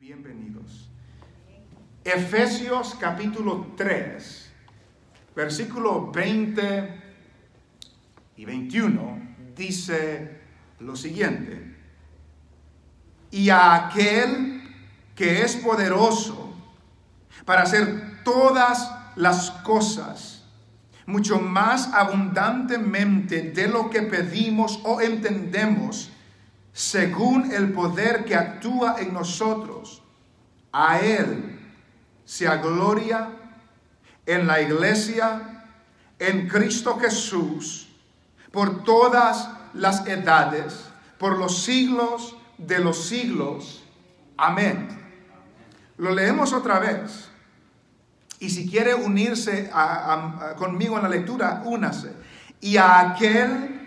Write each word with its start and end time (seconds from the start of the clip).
Bienvenidos. 0.00 0.88
Efesios 2.04 2.94
capítulo 3.00 3.74
3, 3.76 4.52
versículo 5.34 6.12
20 6.12 7.02
y 8.36 8.44
21 8.44 9.36
dice 9.56 10.40
lo 10.78 10.94
siguiente. 10.94 11.74
Y 13.32 13.50
a 13.50 13.74
aquel 13.74 14.62
que 15.16 15.42
es 15.42 15.56
poderoso 15.56 16.54
para 17.44 17.62
hacer 17.62 18.22
todas 18.22 18.94
las 19.16 19.50
cosas 19.50 20.44
mucho 21.06 21.40
más 21.40 21.92
abundantemente 21.92 23.50
de 23.50 23.66
lo 23.66 23.90
que 23.90 24.02
pedimos 24.02 24.78
o 24.84 25.00
entendemos, 25.00 26.12
según 26.78 27.50
el 27.50 27.72
poder 27.72 28.24
que 28.24 28.36
actúa 28.36 29.00
en 29.00 29.12
nosotros. 29.12 30.00
A 30.70 31.00
Él 31.00 31.58
sea 32.24 32.58
gloria 32.58 33.30
en 34.24 34.46
la 34.46 34.60
iglesia, 34.60 35.64
en 36.20 36.46
Cristo 36.46 36.96
Jesús, 37.00 37.88
por 38.52 38.84
todas 38.84 39.50
las 39.74 40.06
edades, 40.06 40.84
por 41.18 41.36
los 41.36 41.64
siglos 41.64 42.36
de 42.58 42.78
los 42.78 43.08
siglos. 43.08 43.82
Amén. 44.36 44.86
Lo 45.96 46.12
leemos 46.12 46.52
otra 46.52 46.78
vez. 46.78 47.28
Y 48.38 48.50
si 48.50 48.70
quiere 48.70 48.94
unirse 48.94 49.68
conmigo 50.56 50.94
en 50.96 51.02
la 51.02 51.08
lectura, 51.08 51.60
únase. 51.64 52.12
Y 52.60 52.76
a 52.76 53.00
aquel 53.00 53.77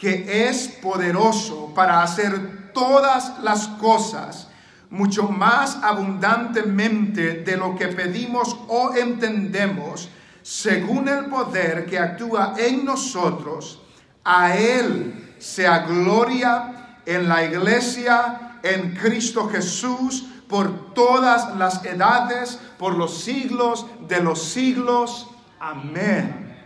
que 0.00 0.48
es 0.48 0.68
poderoso 0.68 1.72
para 1.74 2.02
hacer 2.02 2.72
todas 2.72 3.38
las 3.42 3.66
cosas 3.68 4.48
mucho 4.88 5.28
más 5.28 5.78
abundantemente 5.82 7.44
de 7.44 7.56
lo 7.56 7.76
que 7.76 7.88
pedimos 7.88 8.56
o 8.68 8.94
entendemos, 8.94 10.08
según 10.42 11.06
el 11.08 11.26
poder 11.26 11.86
que 11.86 11.98
actúa 11.98 12.54
en 12.56 12.84
nosotros, 12.84 13.82
a 14.24 14.56
Él 14.56 15.34
sea 15.38 15.80
gloria 15.80 16.98
en 17.06 17.28
la 17.28 17.44
iglesia, 17.44 18.58
en 18.62 18.96
Cristo 18.96 19.48
Jesús, 19.48 20.26
por 20.48 20.92
todas 20.94 21.56
las 21.56 21.84
edades, 21.84 22.58
por 22.78 22.96
los 22.96 23.22
siglos 23.22 23.86
de 24.08 24.20
los 24.20 24.42
siglos. 24.42 25.28
Amén. 25.60 26.56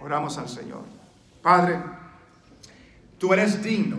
Oramos 0.00 0.36
al 0.38 0.48
Señor. 0.48 0.82
Padre, 1.40 1.80
tú 3.18 3.32
eres 3.32 3.62
digno. 3.62 3.98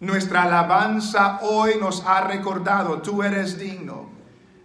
Nuestra 0.00 0.42
alabanza 0.42 1.40
hoy 1.42 1.74
nos 1.80 2.04
ha 2.06 2.22
recordado, 2.22 3.00
tú 3.00 3.22
eres 3.22 3.58
digno 3.58 4.14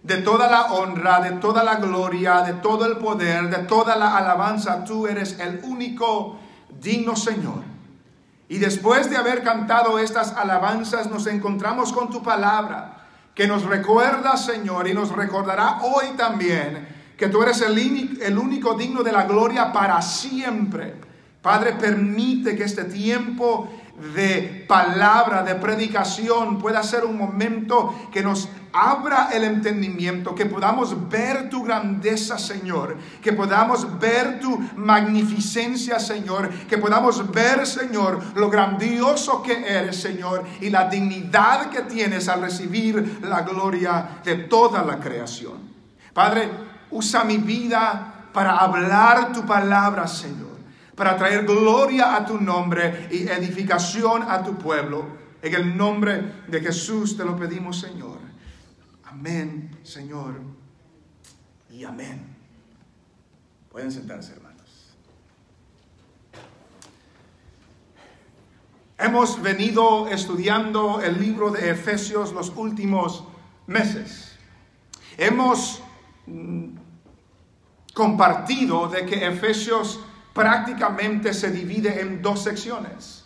de 0.02 0.16
toda 0.18 0.50
la 0.50 0.72
honra, 0.72 1.20
de 1.20 1.32
toda 1.32 1.62
la 1.62 1.76
gloria, 1.76 2.40
de 2.42 2.54
todo 2.54 2.86
el 2.86 2.96
poder, 2.96 3.50
de 3.50 3.64
toda 3.64 3.96
la 3.96 4.16
alabanza. 4.16 4.84
Tú 4.84 5.06
eres 5.06 5.38
el 5.38 5.60
único 5.64 6.38
digno 6.80 7.16
Señor. 7.16 7.62
Y 8.48 8.58
después 8.58 9.08
de 9.10 9.16
haber 9.16 9.42
cantado 9.42 9.98
estas 9.98 10.32
alabanzas, 10.32 11.08
nos 11.08 11.26
encontramos 11.26 11.92
con 11.92 12.10
tu 12.10 12.22
palabra 12.22 13.06
que 13.34 13.46
nos 13.46 13.64
recuerda, 13.64 14.36
Señor, 14.36 14.88
y 14.88 14.94
nos 14.94 15.12
recordará 15.12 15.78
hoy 15.82 16.16
también 16.16 16.88
que 17.16 17.28
tú 17.28 17.42
eres 17.42 17.60
el, 17.60 17.78
el 18.20 18.38
único 18.38 18.74
digno 18.74 19.02
de 19.02 19.12
la 19.12 19.24
gloria 19.24 19.72
para 19.72 20.02
siempre. 20.02 21.09
Padre, 21.42 21.72
permite 21.72 22.54
que 22.54 22.64
este 22.64 22.84
tiempo 22.84 23.68
de 24.14 24.64
palabra, 24.68 25.42
de 25.42 25.54
predicación, 25.54 26.58
pueda 26.58 26.82
ser 26.82 27.04
un 27.04 27.16
momento 27.16 27.94
que 28.12 28.22
nos 28.22 28.48
abra 28.72 29.30
el 29.32 29.44
entendimiento, 29.44 30.34
que 30.34 30.44
podamos 30.44 31.08
ver 31.08 31.48
tu 31.48 31.62
grandeza, 31.62 32.38
Señor, 32.38 32.96
que 33.22 33.32
podamos 33.32 33.98
ver 33.98 34.38
tu 34.38 34.58
magnificencia, 34.76 35.98
Señor, 35.98 36.50
que 36.68 36.76
podamos 36.76 37.30
ver, 37.30 37.66
Señor, 37.66 38.20
lo 38.34 38.50
grandioso 38.50 39.42
que 39.42 39.66
eres, 39.66 40.00
Señor, 40.00 40.44
y 40.60 40.68
la 40.68 40.88
dignidad 40.88 41.70
que 41.70 41.82
tienes 41.82 42.28
al 42.28 42.42
recibir 42.42 43.20
la 43.22 43.42
gloria 43.42 44.20
de 44.24 44.36
toda 44.36 44.82
la 44.84 44.98
creación. 44.98 45.54
Padre, 46.12 46.50
usa 46.90 47.24
mi 47.24 47.38
vida 47.38 48.26
para 48.32 48.58
hablar 48.58 49.32
tu 49.32 49.44
palabra, 49.46 50.06
Señor 50.06 50.49
para 51.00 51.16
traer 51.16 51.46
gloria 51.46 52.14
a 52.14 52.26
tu 52.26 52.38
nombre 52.38 53.08
y 53.10 53.26
edificación 53.26 54.22
a 54.22 54.44
tu 54.44 54.58
pueblo. 54.58 55.06
En 55.40 55.54
el 55.54 55.74
nombre 55.74 56.42
de 56.46 56.60
Jesús 56.60 57.16
te 57.16 57.24
lo 57.24 57.34
pedimos, 57.36 57.80
Señor. 57.80 58.18
Amén, 59.04 59.78
Señor. 59.82 60.42
Y 61.70 61.84
amén. 61.84 62.36
Pueden 63.72 63.90
sentarse, 63.90 64.34
hermanos. 64.34 64.94
Hemos 68.98 69.40
venido 69.40 70.06
estudiando 70.06 71.00
el 71.00 71.18
libro 71.18 71.50
de 71.50 71.70
Efesios 71.70 72.34
los 72.34 72.52
últimos 72.54 73.24
meses. 73.66 74.36
Hemos 75.16 75.82
mm, 76.26 76.76
compartido 77.94 78.88
de 78.88 79.06
que 79.06 79.26
Efesios 79.26 80.00
prácticamente 80.32 81.34
se 81.34 81.50
divide 81.50 82.00
en 82.00 82.22
dos 82.22 82.42
secciones. 82.42 83.24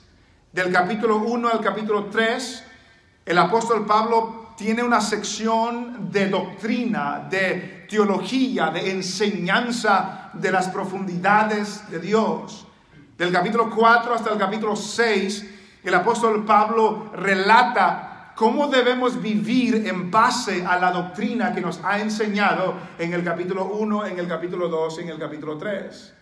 Del 0.53 0.73
capítulo 0.73 1.19
1 1.19 1.49
al 1.49 1.61
capítulo 1.61 2.07
3, 2.07 2.65
el 3.27 3.39
apóstol 3.39 3.85
Pablo 3.87 4.55
tiene 4.57 4.83
una 4.83 5.01
sección 5.01 6.11
de 6.13 6.29
doctrina, 6.29 7.27
de 7.29 7.87
teología, 7.89 8.71
de 8.71 8.93
enseñanza 8.93 10.31
de 10.33 10.53
las 10.53 10.69
profundidades 10.69 11.91
de 11.91 11.99
Dios. 11.99 12.67
Del 13.19 13.33
capítulo 13.33 13.71
4 13.71 14.15
hasta 14.15 14.33
el 14.33 14.39
capítulo 14.39 14.77
6, 14.77 15.51
el 15.83 15.95
apóstol 15.95 16.45
Pablo 16.45 17.11
relata 17.15 18.33
cómo 18.35 18.69
debemos 18.69 19.21
vivir 19.21 19.87
en 19.87 20.11
base 20.11 20.65
a 20.65 20.79
la 20.79 20.91
doctrina 20.91 21.53
que 21.53 21.61
nos 21.61 21.81
ha 21.85 22.01
enseñado 22.01 22.75
en 22.99 23.13
el 23.13 23.25
capítulo 23.25 23.67
1, 23.67 24.07
en 24.07 24.19
el 24.19 24.29
capítulo 24.29 24.69
2 24.69 24.99
y 24.99 25.03
en 25.03 25.09
el 25.11 25.19
capítulo 25.19 25.59
3. 25.59 26.15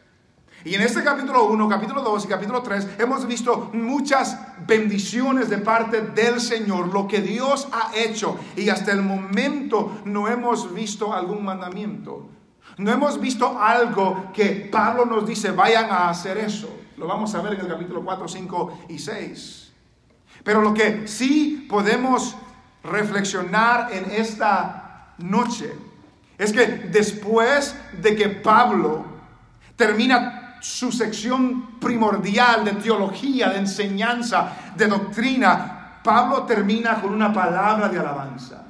Y 0.64 0.76
en 0.76 0.82
este 0.82 1.02
capítulo 1.02 1.46
1, 1.46 1.68
capítulo 1.68 2.02
2 2.02 2.24
y 2.24 2.28
capítulo 2.28 2.62
3 2.62 2.90
hemos 3.00 3.26
visto 3.26 3.70
muchas 3.72 4.38
bendiciones 4.64 5.50
de 5.50 5.58
parte 5.58 6.02
del 6.02 6.40
Señor, 6.40 6.92
lo 6.94 7.08
que 7.08 7.20
Dios 7.20 7.66
ha 7.72 7.90
hecho. 7.96 8.38
Y 8.56 8.68
hasta 8.68 8.92
el 8.92 9.02
momento 9.02 10.02
no 10.04 10.28
hemos 10.28 10.72
visto 10.72 11.12
algún 11.12 11.44
mandamiento. 11.44 12.28
No 12.78 12.92
hemos 12.92 13.20
visto 13.20 13.58
algo 13.58 14.30
que 14.32 14.68
Pablo 14.70 15.04
nos 15.04 15.26
dice, 15.26 15.50
vayan 15.50 15.90
a 15.90 16.08
hacer 16.08 16.38
eso. 16.38 16.72
Lo 16.96 17.08
vamos 17.08 17.34
a 17.34 17.42
ver 17.42 17.54
en 17.54 17.62
el 17.62 17.68
capítulo 17.68 18.04
4, 18.04 18.28
5 18.28 18.78
y 18.88 18.98
6. 19.00 19.72
Pero 20.44 20.62
lo 20.62 20.72
que 20.72 21.08
sí 21.08 21.66
podemos 21.68 22.36
reflexionar 22.84 23.92
en 23.92 24.10
esta 24.12 25.12
noche 25.18 25.72
es 26.38 26.52
que 26.52 26.66
después 26.66 27.76
de 28.00 28.14
que 28.14 28.28
Pablo 28.28 29.04
termina 29.76 30.31
su 30.62 30.92
sección 30.92 31.80
primordial 31.80 32.64
de 32.64 32.72
teología, 32.74 33.50
de 33.50 33.58
enseñanza, 33.58 34.52
de 34.76 34.86
doctrina, 34.86 35.98
Pablo 36.04 36.44
termina 36.44 37.00
con 37.00 37.12
una 37.12 37.32
palabra 37.32 37.88
de 37.88 37.98
alabanza. 37.98 38.64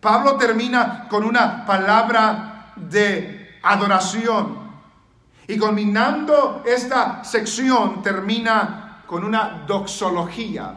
Pablo 0.00 0.36
termina 0.36 1.06
con 1.08 1.22
una 1.22 1.64
palabra 1.64 2.72
de 2.74 3.60
adoración. 3.62 4.58
Y 5.46 5.56
culminando 5.56 6.64
esta 6.66 7.22
sección 7.22 8.02
termina 8.02 9.02
con 9.06 9.22
una 9.22 9.64
doxología, 9.64 10.74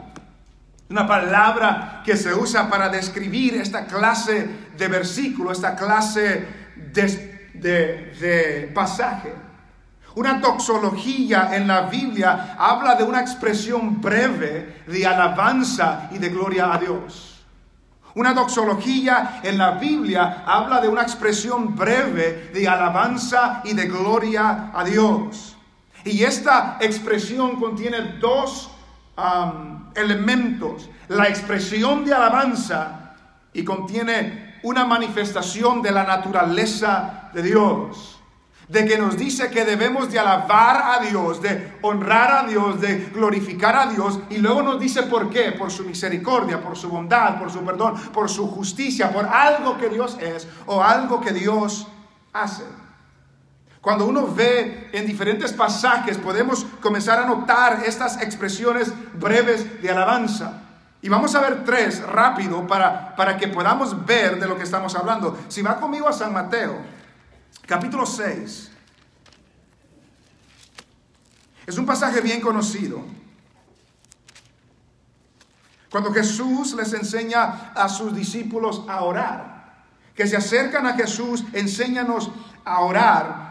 una 0.88 1.04
palabra 1.04 2.02
que 2.04 2.16
se 2.16 2.32
usa 2.32 2.70
para 2.70 2.88
describir 2.88 3.54
esta 3.54 3.86
clase 3.86 4.68
de 4.76 4.86
versículo, 4.86 5.50
esta 5.50 5.74
clase 5.74 6.46
de, 6.92 8.14
de 8.20 8.70
pasaje. 8.72 9.45
Una 10.16 10.40
toxología 10.40 11.50
en 11.54 11.68
la 11.68 11.82
Biblia 11.82 12.56
habla 12.58 12.94
de 12.94 13.04
una 13.04 13.20
expresión 13.20 14.00
breve 14.00 14.82
de 14.86 15.06
alabanza 15.06 16.08
y 16.10 16.16
de 16.16 16.30
gloria 16.30 16.72
a 16.72 16.78
Dios. 16.78 17.44
Una 18.14 18.32
doxología 18.32 19.40
en 19.42 19.58
la 19.58 19.72
Biblia 19.72 20.42
habla 20.46 20.80
de 20.80 20.88
una 20.88 21.02
expresión 21.02 21.76
breve 21.76 22.50
de 22.54 22.66
alabanza 22.66 23.60
y 23.62 23.74
de 23.74 23.88
gloria 23.88 24.70
a 24.72 24.84
Dios. 24.84 25.54
Y 26.02 26.22
esta 26.22 26.78
expresión 26.80 27.60
contiene 27.60 28.16
dos 28.18 28.70
elementos. 29.94 30.88
La 31.08 31.28
expresión 31.28 32.06
de 32.06 32.14
alabanza 32.14 33.16
y 33.52 33.64
contiene 33.64 34.60
una 34.62 34.86
manifestación 34.86 35.82
de 35.82 35.92
la 35.92 36.04
naturaleza 36.04 37.28
de 37.34 37.42
Dios. 37.42 38.15
De 38.68 38.84
que 38.84 38.98
nos 38.98 39.16
dice 39.16 39.48
que 39.48 39.64
debemos 39.64 40.10
de 40.10 40.18
alabar 40.18 40.98
a 40.98 41.04
Dios, 41.04 41.40
de 41.40 41.74
honrar 41.82 42.32
a 42.32 42.48
Dios, 42.48 42.80
de 42.80 43.10
glorificar 43.14 43.76
a 43.76 43.86
Dios, 43.86 44.18
y 44.28 44.38
luego 44.38 44.62
nos 44.62 44.80
dice 44.80 45.04
por 45.04 45.30
qué, 45.30 45.52
por 45.52 45.70
su 45.70 45.84
misericordia, 45.84 46.60
por 46.60 46.76
su 46.76 46.88
bondad, 46.88 47.38
por 47.38 47.50
su 47.50 47.64
perdón, 47.64 47.94
por 48.12 48.28
su 48.28 48.48
justicia, 48.48 49.12
por 49.12 49.26
algo 49.26 49.78
que 49.78 49.88
Dios 49.88 50.16
es 50.20 50.48
o 50.66 50.82
algo 50.82 51.20
que 51.20 51.32
Dios 51.32 51.86
hace. 52.32 52.64
Cuando 53.80 54.04
uno 54.06 54.26
ve 54.26 54.90
en 54.92 55.06
diferentes 55.06 55.52
pasajes, 55.52 56.18
podemos 56.18 56.66
comenzar 56.80 57.20
a 57.20 57.26
notar 57.26 57.84
estas 57.86 58.20
expresiones 58.20 58.92
breves 59.14 59.80
de 59.80 59.90
alabanza. 59.90 60.62
Y 61.02 61.08
vamos 61.08 61.36
a 61.36 61.40
ver 61.40 61.62
tres 61.64 62.02
rápido 62.02 62.66
para, 62.66 63.14
para 63.14 63.36
que 63.36 63.46
podamos 63.46 64.04
ver 64.04 64.40
de 64.40 64.48
lo 64.48 64.56
que 64.56 64.64
estamos 64.64 64.96
hablando. 64.96 65.38
Si 65.46 65.62
va 65.62 65.78
conmigo 65.78 66.08
a 66.08 66.12
San 66.12 66.32
Mateo, 66.32 66.95
capítulo 67.66 68.06
6. 68.06 68.70
Es 71.66 71.78
un 71.78 71.84
pasaje 71.84 72.20
bien 72.20 72.40
conocido. 72.40 73.04
Cuando 75.90 76.12
Jesús 76.12 76.74
les 76.74 76.92
enseña 76.92 77.72
a 77.74 77.88
sus 77.88 78.14
discípulos 78.14 78.84
a 78.88 79.02
orar, 79.02 79.56
que 80.14 80.26
se 80.26 80.36
acercan 80.36 80.86
a 80.86 80.94
Jesús, 80.94 81.44
enséñanos 81.52 82.30
a 82.64 82.80
orar. 82.80 83.46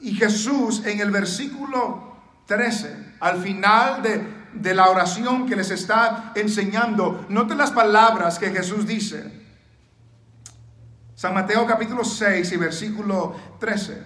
Y 0.00 0.14
Jesús 0.14 0.84
en 0.86 1.00
el 1.00 1.10
versículo 1.10 2.16
13, 2.46 3.16
al 3.20 3.42
final 3.42 4.02
de, 4.02 4.46
de 4.54 4.74
la 4.74 4.88
oración 4.88 5.46
que 5.46 5.56
les 5.56 5.70
está 5.70 6.32
enseñando, 6.34 7.26
noten 7.28 7.58
las 7.58 7.70
palabras 7.70 8.38
que 8.38 8.50
Jesús 8.50 8.86
dice. 8.86 9.39
San 11.20 11.34
Mateo 11.34 11.66
capítulo 11.66 12.02
6 12.02 12.50
y 12.50 12.56
versículo 12.56 13.36
13. 13.58 14.02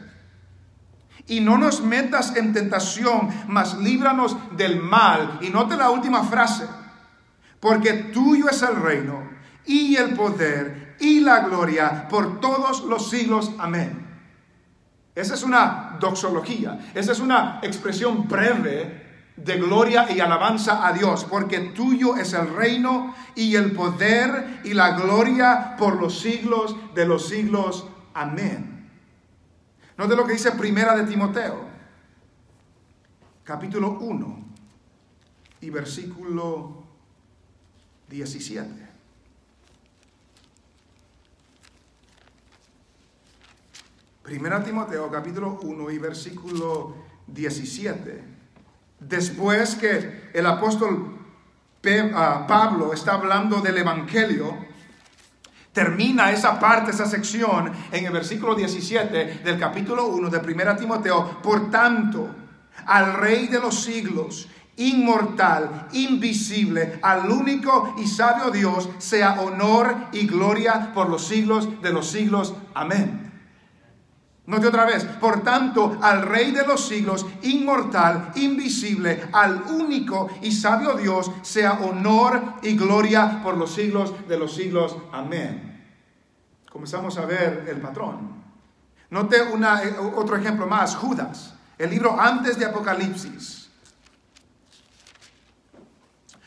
Y 1.29 1.39
no 1.39 1.57
nos 1.57 1.81
metas 1.81 2.35
en 2.35 2.53
tentación, 2.53 3.29
mas 3.47 3.79
líbranos 3.79 4.37
del 4.57 4.83
mal. 4.83 5.39
Y 5.41 5.51
note 5.51 5.77
la 5.77 5.91
última 5.91 6.25
frase. 6.25 6.67
Porque 7.61 7.93
tuyo 8.13 8.49
es 8.49 8.61
el 8.63 8.75
reino 8.75 9.31
y 9.65 9.95
el 9.95 10.15
poder 10.15 10.97
y 10.99 11.21
la 11.21 11.43
gloria 11.43 12.09
por 12.09 12.41
todos 12.41 12.83
los 12.83 13.11
siglos. 13.11 13.53
Amén. 13.61 14.05
Esa 15.15 15.35
es 15.35 15.45
una 15.45 15.97
doxología, 16.01 16.81
esa 16.95 17.13
es 17.13 17.21
una 17.21 17.61
expresión 17.63 18.27
breve 18.27 19.04
de 19.37 19.57
gloria 19.57 20.11
y 20.11 20.21
alabanza 20.21 20.87
a 20.87 20.93
Dios, 20.93 21.25
porque 21.25 21.59
tuyo 21.59 22.17
es 22.17 22.33
el 22.33 22.55
reino 22.55 23.15
y 23.35 23.57
el 23.57 23.73
poder 23.73 24.61
y 24.65 24.75
la 24.75 24.93
gloria 24.93 25.75
por 25.77 26.01
los 26.01 26.21
siglos 26.21 26.77
de 26.95 27.07
los 27.07 27.29
siglos. 27.29 27.87
Amén. 28.15 28.91
Note 29.97 30.17
lo 30.17 30.27
que 30.27 30.35
dice 30.35 30.53
Primera 30.53 30.97
de 30.97 31.05
Timoteo, 31.05 31.67
capítulo 33.45 33.99
1 34.01 34.45
y 35.61 35.71
versículo 35.71 36.85
17. 38.09 38.85
Primera 44.23 44.65
Timoteo 44.65 45.11
capítulo 45.11 45.59
1 45.63 45.91
y 45.91 45.99
versículo 45.99 46.95
17. 47.27 48.34
Después 49.09 49.75
que 49.75 50.31
el 50.33 50.47
apóstol 50.47 51.19
ah, 52.15 52.45
Pablo 52.49 52.93
está 52.93 53.15
hablando 53.15 53.61
del 53.61 53.79
Evangelio, 53.79 54.57
termina 55.73 56.31
esa 56.31 56.59
parte, 56.59 56.93
esa 56.93 57.07
sección 57.07 57.71
en 57.93 58.07
el 58.07 58.13
versículo 58.13 58.55
17 58.55 59.43
del 59.45 59.59
capítulo 59.59 60.07
1 60.07 60.31
de 60.31 60.41
Primera 60.41 60.77
Timoteo. 60.77 61.43
Por 61.43 61.71
tanto, 61.71 62.35
al 62.87 63.15
Rey 63.15 63.49
de 63.49 63.61
los 63.61 63.83
siglos, 63.83 64.49
inmortal, 64.77 65.89
invisible, 65.93 66.99
al 67.03 67.31
único 67.31 67.95
y 67.99 68.07
sabio 68.07 68.51
Dios, 68.51 68.89
sea 68.99 69.41
honor 69.41 69.95
y 70.13 70.27
gloria 70.27 70.93
por 70.95 71.11
los 71.11 71.27
siglos 71.27 71.83
de 71.83 71.93
los 71.93 72.11
siglos. 72.11 72.55
Amén. 72.73 73.34
Note 74.47 74.67
otra 74.67 74.85
vez, 74.85 75.05
por 75.05 75.43
tanto, 75.43 75.97
al 76.03 76.21
Rey 76.23 76.51
de 76.51 76.67
los 76.67 76.87
siglos, 76.87 77.25
inmortal, 77.43 78.33
invisible, 78.35 79.29
al 79.33 79.63
único 79.71 80.29
y 80.43 80.53
sabio 80.53 80.95
Dios, 80.95 81.31
sea 81.41 81.81
honor 81.81 82.57
y 82.63 82.77
gloria 82.77 83.41
por 83.43 83.57
los 83.57 83.73
siglos 83.73 84.13
de 84.29 84.39
los 84.39 84.55
siglos. 84.55 84.99
Amén. 85.13 85.97
Comenzamos 86.71 87.17
a 87.17 87.25
ver 87.25 87.65
el 87.71 87.81
patrón. 87.81 88.45
Note 89.09 89.43
una, 89.43 89.83
eh, 89.83 89.97
otro 90.15 90.37
ejemplo 90.37 90.67
más, 90.67 90.95
Judas, 90.95 91.55
el 91.79 91.89
libro 91.89 92.21
antes 92.21 92.59
de 92.59 92.67
Apocalipsis. 92.67 93.71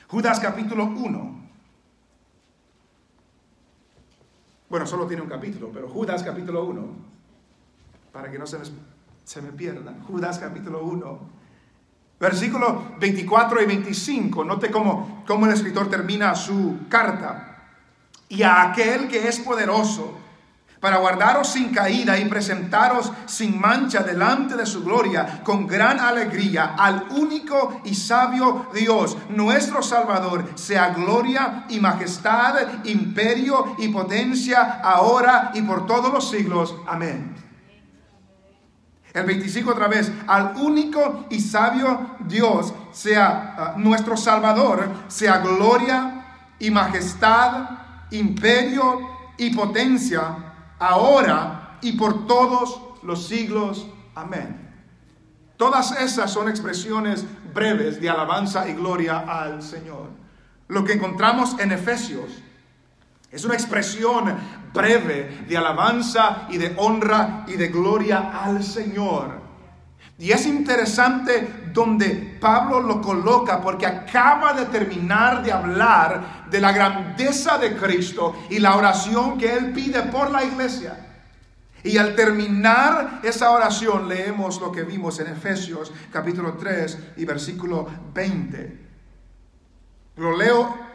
Judas 0.08 0.40
capítulo 0.40 0.86
1. 0.86 1.50
Bueno, 4.70 4.86
solo 4.86 5.08
tiene 5.08 5.24
un 5.24 5.30
capítulo, 5.30 5.72
pero 5.74 5.90
Judas 5.90 6.22
capítulo 6.22 6.64
1 6.66 7.07
para 8.18 8.32
que 8.32 8.40
no 8.40 8.48
se 8.48 8.58
me, 8.58 8.66
se 9.24 9.44
me 9.44 9.52
pierdan. 9.52 10.02
Judas 10.02 10.40
capítulo 10.40 10.84
1, 10.86 11.20
versículo 12.20 12.96
24 13.00 13.62
y 13.62 13.66
25. 13.68 14.44
Note 14.44 14.72
cómo, 14.72 15.24
cómo 15.28 15.46
el 15.46 15.54
escritor 15.54 15.88
termina 15.88 16.34
su 16.34 16.80
carta. 16.90 17.68
Y 18.28 18.42
a 18.42 18.64
aquel 18.64 19.08
que 19.08 19.28
es 19.28 19.40
poderoso 19.40 20.18
para 20.80 20.98
guardaros 20.98 21.48
sin 21.48 21.70
caída 21.70 22.18
y 22.18 22.26
presentaros 22.26 23.12
sin 23.28 23.62
mancha 23.62 24.02
delante 24.02 24.56
de 24.56 24.66
su 24.66 24.84
gloria 24.84 25.44
con 25.44 25.68
gran 25.68 26.00
alegría 26.00 26.74
al 26.76 27.10
único 27.12 27.82
y 27.86 27.94
sabio 27.94 28.66
Dios, 28.74 29.16
nuestro 29.30 29.84
Salvador, 29.84 30.54
sea 30.56 30.90
gloria 30.90 31.66
y 31.70 31.80
majestad, 31.80 32.84
imperio 32.84 33.76
y 33.78 33.90
potencia 33.90 34.82
ahora 34.82 35.52
y 35.54 35.62
por 35.62 35.86
todos 35.86 36.12
los 36.12 36.28
siglos. 36.32 36.76
Amén. 36.88 37.47
El 39.18 39.26
25 39.26 39.72
otra 39.72 39.88
vez, 39.88 40.12
al 40.28 40.54
único 40.58 41.26
y 41.32 41.40
sabio 41.40 42.18
Dios, 42.20 42.72
sea 42.92 43.56
ah, 43.58 43.74
nuestro 43.76 44.16
Salvador, 44.16 44.88
sea 45.08 45.40
gloria 45.40 46.24
y 46.60 46.70
majestad, 46.70 47.70
imperio 48.12 49.00
y 49.40 49.56
potencia, 49.56 50.54
ahora 50.78 51.80
y 51.82 51.94
por 51.94 52.28
todos 52.28 52.80
los 53.02 53.28
siglos. 53.28 53.88
Amén. 54.14 54.70
Todas 55.58 56.00
esas 56.00 56.32
son 56.32 56.48
expresiones 56.48 57.26
breves 57.56 58.00
de 58.00 58.12
alabanza 58.12 58.70
y 58.70 58.74
gloria 58.74 59.18
al 59.18 59.64
Señor. 59.64 60.12
Lo 60.68 60.84
que 60.84 60.94
encontramos 60.94 61.60
en 61.60 61.72
Efesios 61.72 62.44
es 63.32 63.44
una 63.44 63.56
expresión 63.56 64.36
breve 64.74 65.46
de 65.48 65.58
alabanza 65.58 66.48
y 66.50 66.58
de 66.58 66.74
honra 66.78 67.46
y 67.48 67.54
de 67.54 67.68
gloria 67.68 68.32
al 68.44 68.64
Señor. 68.64 69.48
Y 70.20 70.32
es 70.32 70.48
interesante 70.48 71.70
donde 71.74 72.38
Pablo 72.42 72.80
lo 72.80 73.02
coloca 73.02 73.62
porque 73.62 73.86
acaba 73.86 74.54
de 74.54 74.66
terminar 74.66 75.44
de 75.44 75.52
hablar 75.52 76.46
de 76.50 76.60
la 76.60 76.72
grandeza 76.72 77.58
de 77.58 77.76
Cristo 77.76 78.36
y 78.50 78.60
la 78.60 78.76
oración 78.76 79.38
que 79.38 79.54
él 79.54 79.74
pide 79.74 80.04
por 80.04 80.32
la 80.32 80.44
iglesia. 80.44 81.04
Y 81.84 81.98
al 81.98 82.16
terminar 82.16 83.20
esa 83.24 83.52
oración 83.52 84.10
leemos 84.10 84.60
lo 84.60 84.72
que 84.72 84.84
vimos 84.84 85.20
en 85.20 85.28
Efesios 85.28 85.94
capítulo 86.12 86.54
3 86.54 86.98
y 87.18 87.26
versículo 87.26 87.88
20. 88.14 88.88
Lo 90.16 90.36
leo 90.36 90.87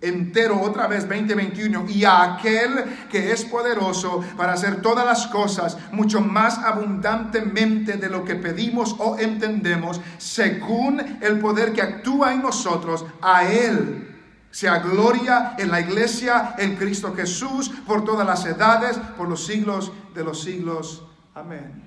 entero 0.00 0.60
otra 0.60 0.86
vez 0.86 1.08
2021 1.08 1.86
y 1.88 2.04
a 2.04 2.34
aquel 2.34 2.84
que 3.10 3.32
es 3.32 3.44
poderoso 3.44 4.22
para 4.36 4.52
hacer 4.52 4.82
todas 4.82 5.06
las 5.06 5.26
cosas 5.28 5.78
mucho 5.92 6.20
más 6.20 6.58
abundantemente 6.58 7.96
de 7.96 8.08
lo 8.08 8.24
que 8.24 8.36
pedimos 8.36 8.94
o 8.98 9.18
entendemos 9.18 10.00
según 10.18 11.00
el 11.20 11.38
poder 11.38 11.72
que 11.72 11.82
actúa 11.82 12.32
en 12.32 12.42
nosotros 12.42 13.04
a 13.22 13.44
él 13.48 14.12
sea 14.50 14.78
gloria 14.78 15.54
en 15.58 15.70
la 15.70 15.80
iglesia 15.80 16.54
en 16.56 16.76
Cristo 16.76 17.14
Jesús 17.14 17.70
por 17.86 18.04
todas 18.04 18.26
las 18.26 18.44
edades 18.46 18.96
por 19.16 19.28
los 19.28 19.44
siglos 19.44 19.92
de 20.14 20.24
los 20.24 20.42
siglos. 20.42 21.04
Amén. 21.34 21.82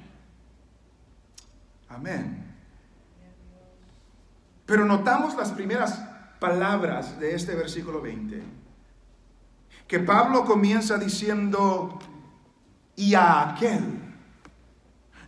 Amén. 1.89 2.45
Pero 4.67 4.85
notamos 4.85 5.35
las 5.35 5.51
primeras 5.51 5.99
palabras 6.39 7.19
de 7.19 7.35
este 7.35 7.55
versículo 7.55 8.01
20. 8.01 8.41
Que 9.87 9.99
Pablo 9.99 10.45
comienza 10.45 10.97
diciendo, 10.97 11.99
y 12.95 13.15
a 13.15 13.49
aquel, 13.49 14.09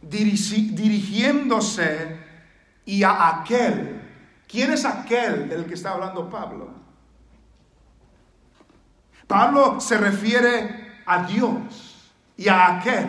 dirigiéndose 0.01 2.19
y 2.85 3.03
a 3.03 3.29
aquel. 3.29 4.01
¿Quién 4.47 4.73
es 4.73 4.83
aquel 4.83 5.47
del 5.47 5.65
que 5.65 5.75
está 5.75 5.91
hablando 5.91 6.29
Pablo? 6.29 6.69
Pablo 9.25 9.79
se 9.79 9.97
refiere 9.97 11.01
a 11.05 11.23
Dios 11.23 12.11
y 12.35 12.49
a 12.49 12.77
aquel. 12.77 13.07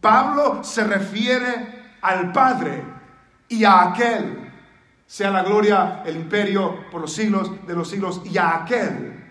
Pablo 0.00 0.64
se 0.64 0.84
refiere 0.84 1.78
al 2.00 2.32
Padre 2.32 2.82
y 3.48 3.64
a 3.64 3.90
aquel, 3.90 4.47
sea 5.08 5.30
la 5.30 5.42
gloria, 5.42 6.02
el 6.04 6.16
imperio 6.16 6.84
por 6.90 7.00
los 7.00 7.14
siglos 7.14 7.66
de 7.66 7.74
los 7.74 7.88
siglos, 7.88 8.20
y 8.26 8.36
a 8.36 8.56
aquel. 8.56 9.24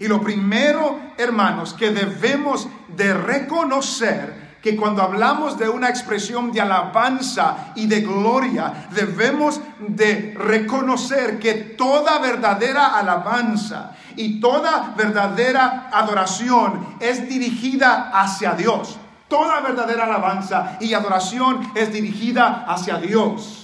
Y 0.00 0.08
lo 0.08 0.20
primero, 0.20 1.12
hermanos, 1.16 1.74
que 1.74 1.92
debemos 1.92 2.68
de 2.88 3.14
reconocer 3.14 4.58
que 4.60 4.74
cuando 4.74 5.02
hablamos 5.02 5.56
de 5.58 5.68
una 5.68 5.88
expresión 5.88 6.50
de 6.50 6.60
alabanza 6.60 7.72
y 7.76 7.86
de 7.86 8.00
gloria, 8.00 8.88
debemos 8.90 9.60
de 9.78 10.34
reconocer 10.36 11.38
que 11.38 11.54
toda 11.54 12.18
verdadera 12.18 12.98
alabanza 12.98 13.92
y 14.16 14.40
toda 14.40 14.92
verdadera 14.96 15.88
adoración 15.92 16.96
es 16.98 17.28
dirigida 17.28 18.10
hacia 18.12 18.54
Dios. 18.54 18.98
Toda 19.28 19.60
verdadera 19.60 20.04
alabanza 20.04 20.78
y 20.80 20.94
adoración 20.94 21.70
es 21.76 21.92
dirigida 21.92 22.64
hacia 22.66 22.96
Dios. 22.96 23.63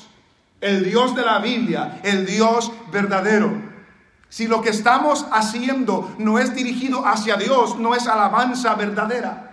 El 0.60 0.84
Dios 0.84 1.14
de 1.14 1.22
la 1.22 1.38
Biblia, 1.38 2.00
el 2.02 2.26
Dios 2.26 2.70
verdadero. 2.92 3.70
Si 4.28 4.46
lo 4.46 4.60
que 4.60 4.70
estamos 4.70 5.26
haciendo 5.32 6.14
no 6.18 6.38
es 6.38 6.54
dirigido 6.54 7.04
hacia 7.04 7.36
Dios, 7.36 7.76
no 7.78 7.94
es 7.94 8.06
alabanza 8.06 8.74
verdadera. 8.74 9.50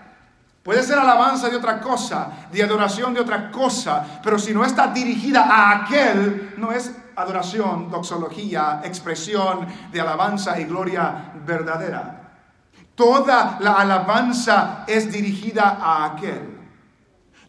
Puede 0.61 0.83
ser 0.83 0.99
alabanza 0.99 1.49
de 1.49 1.55
otra 1.55 1.79
cosa, 1.79 2.29
de 2.51 2.61
adoración 2.61 3.13
de 3.13 3.21
otra 3.21 3.49
cosa, 3.51 4.19
pero 4.21 4.37
si 4.37 4.53
no 4.53 4.65
está 4.65 4.87
dirigida 4.87 5.43
a 5.43 5.71
aquel, 5.71 6.55
no 6.57 6.73
es 6.73 6.91
adoración, 7.15 7.89
doxología, 7.89 8.81
expresión 8.83 9.65
de 9.91 10.01
alabanza 10.01 10.59
y 10.59 10.65
gloria 10.65 11.31
verdadera. 11.45 12.21
Toda 12.95 13.57
la 13.61 13.73
alabanza 13.73 14.83
es 14.87 15.11
dirigida 15.11 15.77
a 15.81 16.05
aquel. 16.05 16.56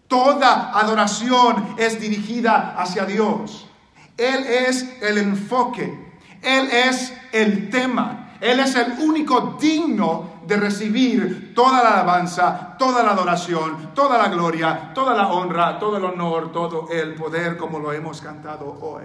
Toda 0.08 0.78
adoración 0.78 1.74
es 1.76 2.00
dirigida 2.00 2.74
hacia 2.78 3.04
Dios. 3.04 3.68
Él 4.16 4.44
es 4.46 5.00
el 5.02 5.18
enfoque. 5.18 6.08
Él 6.42 6.68
es 6.70 7.12
el 7.32 7.70
tema. 7.70 8.36
Él 8.40 8.60
es 8.60 8.74
el 8.74 8.92
único 9.00 9.56
digno 9.60 10.38
de 10.46 10.56
recibir 10.56 11.52
toda 11.54 11.82
la 11.82 12.00
alabanza, 12.00 12.76
toda 12.78 13.02
la 13.02 13.10
adoración, 13.10 13.90
toda 13.94 14.16
la 14.16 14.28
gloria, 14.28 14.92
toda 14.94 15.14
la 15.14 15.28
honra, 15.28 15.78
todo 15.78 15.98
el 15.98 16.04
honor, 16.04 16.52
todo 16.52 16.88
el 16.90 17.14
poder, 17.14 17.56
como 17.58 17.78
lo 17.78 17.92
hemos 17.92 18.20
cantado 18.20 18.78
hoy. 18.80 19.04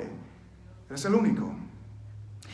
es 0.89 1.05
el 1.05 1.15
único. 1.15 1.62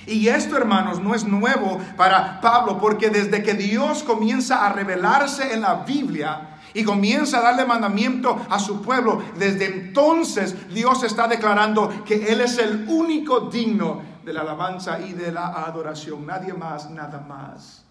Y 0.10 0.28
esto, 0.28 0.58
hermanos, 0.58 1.00
no 1.00 1.14
es 1.14 1.24
nuevo 1.24 1.80
para 1.96 2.42
Pablo, 2.42 2.80
porque 2.80 3.10
desde 3.10 3.44
que 3.44 3.54
Dios 3.54 4.04
comienza 4.04 4.66
a 4.66 4.74
revelarse 4.74 5.54
en 5.54 5.62
la 5.62 5.76
Biblia, 5.76 6.50
y 6.74 6.84
comienza 6.84 7.40
a 7.40 7.42
darle 7.42 7.66
mandamiento 7.66 8.40
a 8.50 8.60
su 8.60 8.82
pueblo. 8.82 9.22
Desde 9.38 9.66
entonces 9.66 10.70
Dios 10.70 11.04
está 11.04 11.28
declarando 11.28 12.04
que 12.06 12.32
Él 12.32 12.42
es 12.42 12.58
el 12.58 12.86
único 12.88 13.42
digno 13.42 14.02
de 14.24 14.34
la 14.34 14.42
alabanza 14.42 15.00
y 15.00 15.14
de 15.14 15.32
la 15.32 15.48
adoración. 15.48 16.26
Nadie 16.26 16.54
más, 16.54 16.90
nada 16.90 17.20
más. 17.22 17.86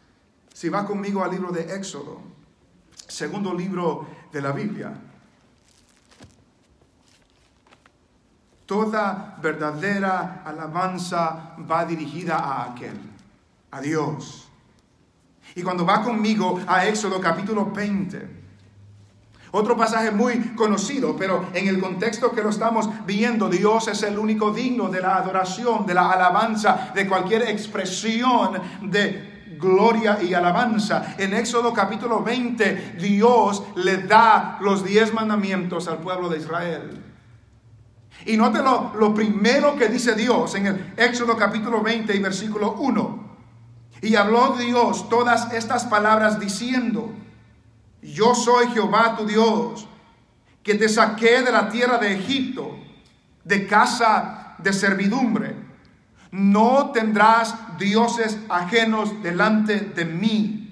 Si 0.52 0.68
va 0.68 0.84
conmigo 0.84 1.24
al 1.24 1.30
libro 1.30 1.52
de 1.52 1.74
Éxodo, 1.74 2.20
segundo 3.06 3.54
libro 3.54 4.06
de 4.32 4.42
la 4.42 4.52
Biblia, 4.52 4.92
toda 8.68 9.38
verdadera 9.40 10.42
alabanza 10.44 11.54
va 11.58 11.86
dirigida 11.86 12.36
a 12.36 12.70
aquel, 12.70 13.00
a 13.70 13.80
Dios. 13.80 14.46
Y 15.54 15.62
cuando 15.62 15.86
va 15.86 16.02
conmigo 16.02 16.60
a 16.66 16.84
Éxodo 16.84 17.18
capítulo 17.18 17.72
20, 17.72 18.28
otro 19.52 19.74
pasaje 19.74 20.10
muy 20.10 20.54
conocido, 20.54 21.16
pero 21.16 21.46
en 21.54 21.66
el 21.66 21.80
contexto 21.80 22.30
que 22.30 22.42
lo 22.42 22.50
estamos 22.50 22.90
viendo, 23.06 23.48
Dios 23.48 23.88
es 23.88 24.02
el 24.02 24.18
único 24.18 24.50
digno 24.50 24.90
de 24.90 25.00
la 25.00 25.16
adoración, 25.16 25.86
de 25.86 25.94
la 25.94 26.10
alabanza, 26.10 26.92
de 26.94 27.08
cualquier 27.08 27.48
expresión 27.48 28.60
de 28.82 29.56
gloria 29.58 30.22
y 30.22 30.34
alabanza. 30.34 31.14
En 31.16 31.32
Éxodo 31.32 31.72
capítulo 31.72 32.22
20, 32.22 32.96
Dios 33.00 33.62
le 33.76 34.02
da 34.02 34.58
los 34.60 34.84
diez 34.84 35.14
mandamientos 35.14 35.88
al 35.88 36.00
pueblo 36.00 36.28
de 36.28 36.36
Israel. 36.36 37.07
Y 38.26 38.36
note 38.36 38.62
lo, 38.62 38.92
lo 38.98 39.14
primero 39.14 39.76
que 39.76 39.88
dice 39.88 40.14
Dios 40.14 40.54
en 40.54 40.66
el 40.66 40.94
Éxodo 40.96 41.36
capítulo 41.36 41.82
20 41.82 42.14
y 42.14 42.18
versículo 42.18 42.72
1. 42.72 43.28
Y 44.02 44.14
habló 44.14 44.56
Dios 44.58 45.08
todas 45.08 45.52
estas 45.52 45.84
palabras 45.84 46.38
diciendo, 46.38 47.12
yo 48.02 48.34
soy 48.34 48.68
Jehová 48.68 49.16
tu 49.16 49.26
Dios, 49.26 49.88
que 50.62 50.74
te 50.74 50.88
saqué 50.88 51.42
de 51.42 51.50
la 51.50 51.68
tierra 51.68 51.98
de 51.98 52.14
Egipto, 52.14 52.78
de 53.44 53.66
casa 53.66 54.54
de 54.58 54.72
servidumbre. 54.72 55.56
No 56.30 56.90
tendrás 56.92 57.54
dioses 57.78 58.38
ajenos 58.48 59.22
delante 59.22 59.80
de 59.80 60.04
mí. 60.04 60.67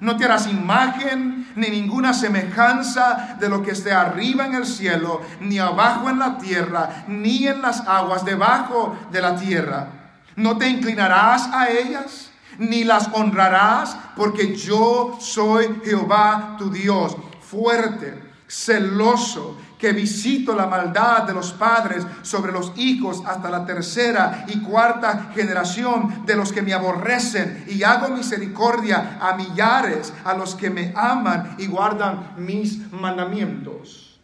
No 0.00 0.16
te 0.16 0.24
harás 0.24 0.46
imagen 0.46 1.52
ni 1.56 1.68
ninguna 1.68 2.14
semejanza 2.14 3.36
de 3.38 3.48
lo 3.48 3.62
que 3.62 3.72
esté 3.72 3.92
arriba 3.92 4.46
en 4.46 4.54
el 4.54 4.66
cielo, 4.66 5.20
ni 5.40 5.58
abajo 5.58 6.08
en 6.08 6.18
la 6.18 6.38
tierra, 6.38 7.04
ni 7.06 7.46
en 7.46 7.60
las 7.60 7.86
aguas 7.86 8.24
debajo 8.24 8.96
de 9.12 9.20
la 9.20 9.36
tierra. 9.36 9.88
No 10.36 10.56
te 10.56 10.68
inclinarás 10.68 11.48
a 11.52 11.68
ellas, 11.68 12.30
ni 12.58 12.84
las 12.84 13.08
honrarás, 13.12 13.96
porque 14.16 14.56
yo 14.56 15.18
soy 15.20 15.80
Jehová 15.84 16.56
tu 16.58 16.70
Dios, 16.70 17.16
fuerte, 17.42 18.22
celoso 18.48 19.56
que 19.80 19.92
visito 19.92 20.54
la 20.54 20.66
maldad 20.66 21.22
de 21.22 21.32
los 21.32 21.52
padres 21.52 22.06
sobre 22.22 22.52
los 22.52 22.72
hijos 22.76 23.22
hasta 23.26 23.50
la 23.50 23.64
tercera 23.64 24.44
y 24.46 24.60
cuarta 24.60 25.30
generación 25.34 26.24
de 26.26 26.36
los 26.36 26.52
que 26.52 26.62
me 26.62 26.74
aborrecen 26.74 27.64
y 27.66 27.82
hago 27.82 28.08
misericordia 28.14 29.18
a 29.20 29.34
millares 29.34 30.12
a 30.24 30.34
los 30.34 30.54
que 30.54 30.68
me 30.68 30.92
aman 30.94 31.54
y 31.58 31.66
guardan 31.66 32.34
mis 32.36 32.92
mandamientos. 32.92 34.20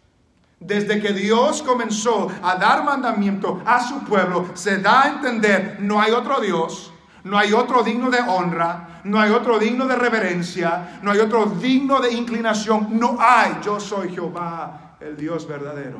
Desde 0.60 1.00
que 1.00 1.12
Dios 1.12 1.62
comenzó 1.62 2.30
a 2.42 2.56
dar 2.56 2.84
mandamiento 2.84 3.62
a 3.64 3.80
su 3.80 4.00
pueblo, 4.04 4.50
se 4.54 4.78
da 4.78 5.04
a 5.04 5.08
entender, 5.08 5.78
no 5.80 6.00
hay 6.00 6.12
otro 6.12 6.40
Dios, 6.40 6.92
no 7.24 7.38
hay 7.38 7.52
otro 7.52 7.82
digno 7.82 8.10
de 8.10 8.20
honra, 8.20 9.00
no 9.04 9.20
hay 9.20 9.30
otro 9.30 9.58
digno 9.58 9.86
de 9.86 9.96
reverencia, 9.96 10.98
no 11.02 11.10
hay 11.10 11.18
otro 11.18 11.46
digno 11.46 12.00
de 12.00 12.12
inclinación, 12.12 12.98
no 12.98 13.16
hay, 13.20 13.58
yo 13.62 13.78
soy 13.78 14.10
Jehová 14.14 14.85
el 15.00 15.16
Dios 15.16 15.46
verdadero. 15.46 15.98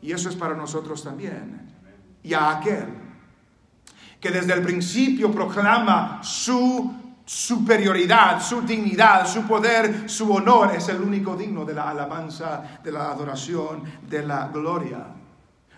Y 0.00 0.12
eso 0.12 0.28
es 0.28 0.36
para 0.36 0.54
nosotros 0.54 1.02
también. 1.02 1.68
Y 2.22 2.34
a 2.34 2.50
aquel 2.58 2.86
que 4.20 4.30
desde 4.30 4.52
el 4.52 4.62
principio 4.62 5.30
proclama 5.30 6.20
su 6.22 6.92
superioridad, 7.24 8.40
su 8.42 8.62
dignidad, 8.62 9.26
su 9.26 9.42
poder, 9.42 10.08
su 10.08 10.32
honor, 10.32 10.74
es 10.74 10.88
el 10.88 11.00
único 11.00 11.36
digno 11.36 11.64
de 11.64 11.74
la 11.74 11.90
alabanza, 11.90 12.80
de 12.82 12.90
la 12.90 13.10
adoración, 13.10 13.84
de 14.08 14.26
la 14.26 14.48
gloria. 14.48 15.06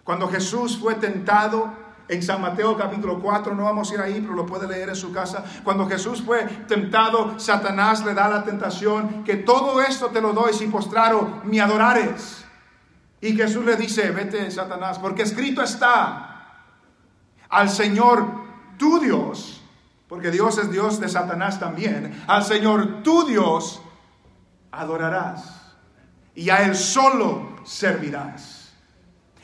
Cuando 0.05 0.29
Jesús 0.29 0.79
fue 0.79 0.95
tentado, 0.95 1.73
en 2.11 2.25
San 2.25 2.41
Mateo 2.41 2.77
capítulo 2.77 3.21
4, 3.21 3.55
no 3.55 3.63
vamos 3.63 3.89
a 3.91 3.95
ir 3.95 4.01
ahí, 4.01 4.21
pero 4.21 4.35
lo 4.35 4.45
puede 4.45 4.67
leer 4.67 4.89
en 4.89 4.97
su 4.97 5.13
casa. 5.13 5.45
Cuando 5.63 5.87
Jesús 5.87 6.21
fue 6.21 6.45
tentado, 6.67 7.39
Satanás 7.39 8.05
le 8.05 8.15
da 8.15 8.29
la 8.29 8.43
tentación 8.43 9.23
que 9.23 9.37
todo 9.37 9.81
esto 9.81 10.09
te 10.09 10.21
lo 10.21 10.33
doy 10.33 10.53
si 10.53 10.67
postraro 10.67 11.41
me 11.45 11.61
adorares. 11.61 12.45
Y 13.21 13.37
Jesús 13.37 13.65
le 13.65 13.77
dice, 13.77 14.11
vete 14.11 14.51
Satanás, 14.51 14.99
porque 14.99 15.23
escrito 15.23 15.63
está 15.63 16.67
al 17.49 17.71
Señor 17.71 18.27
tu 18.77 18.99
Dios, 18.99 19.63
porque 20.09 20.33
Dios 20.33 20.59
es 20.59 20.69
Dios 20.73 20.99
de 20.99 21.09
Satanás 21.09 21.61
también, 21.61 22.25
al 22.27 22.43
Señor 22.43 23.05
tu 23.05 23.25
Dios 23.25 23.81
adorarás 24.73 25.77
y 26.35 26.51
a 26.51 26.65
Él 26.65 26.75
solo 26.75 27.57
servirás. 27.63 28.75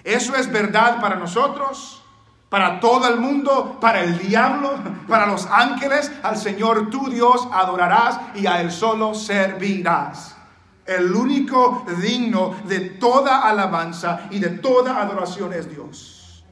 Eso 0.02 0.34
es 0.34 0.50
verdad 0.50 1.00
para 1.00 1.14
nosotros 1.14 2.02
para 2.48 2.78
todo 2.78 3.08
el 3.08 3.18
mundo, 3.18 3.78
para 3.80 4.02
el 4.02 4.18
diablo, 4.18 4.78
para 5.08 5.26
los 5.26 5.46
ángeles, 5.46 6.12
al 6.22 6.36
Señor 6.36 6.90
tu 6.90 7.10
Dios 7.10 7.48
adorarás 7.52 8.20
y 8.34 8.46
a 8.46 8.60
Él 8.60 8.70
solo 8.70 9.14
servirás. 9.14 10.36
El 10.84 11.12
único 11.12 11.84
digno 12.00 12.54
de 12.68 12.80
toda 12.80 13.40
alabanza 13.40 14.28
y 14.30 14.38
de 14.38 14.50
toda 14.50 15.00
adoración 15.00 15.52
es 15.52 15.68
Dios. 15.68 16.44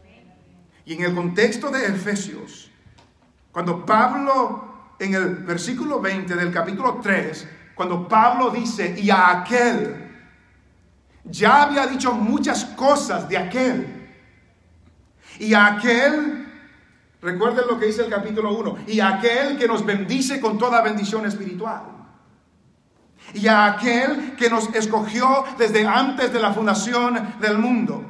Y 0.84 0.94
en 0.94 1.04
el 1.04 1.14
contexto 1.14 1.70
de 1.70 1.86
Efesios, 1.86 2.70
cuando 3.52 3.86
Pablo, 3.86 4.94
en 4.98 5.14
el 5.14 5.36
versículo 5.36 6.00
20 6.00 6.34
del 6.34 6.52
capítulo 6.52 6.98
3, 7.00 7.48
cuando 7.76 8.08
Pablo 8.08 8.50
dice, 8.50 8.96
y 8.98 9.10
a 9.10 9.30
aquel, 9.30 10.10
ya 11.24 11.62
había 11.62 11.86
dicho 11.86 12.12
muchas 12.12 12.64
cosas 12.64 13.28
de 13.28 13.38
aquel 13.38 14.03
y 15.38 15.54
aquel, 15.54 16.46
recuerden 17.20 17.66
lo 17.68 17.78
que 17.78 17.86
dice 17.86 18.04
el 18.04 18.10
capítulo 18.10 18.52
1, 18.56 18.78
y 18.86 19.00
aquel 19.00 19.58
que 19.58 19.66
nos 19.66 19.84
bendice 19.84 20.40
con 20.40 20.58
toda 20.58 20.82
bendición 20.82 21.26
espiritual. 21.26 21.82
y 23.32 23.48
a 23.48 23.64
aquel 23.64 24.36
que 24.36 24.50
nos 24.50 24.68
escogió 24.74 25.44
desde 25.56 25.86
antes 25.86 26.30
de 26.30 26.38
la 26.38 26.52
fundación 26.52 27.36
del 27.40 27.58
mundo, 27.58 28.04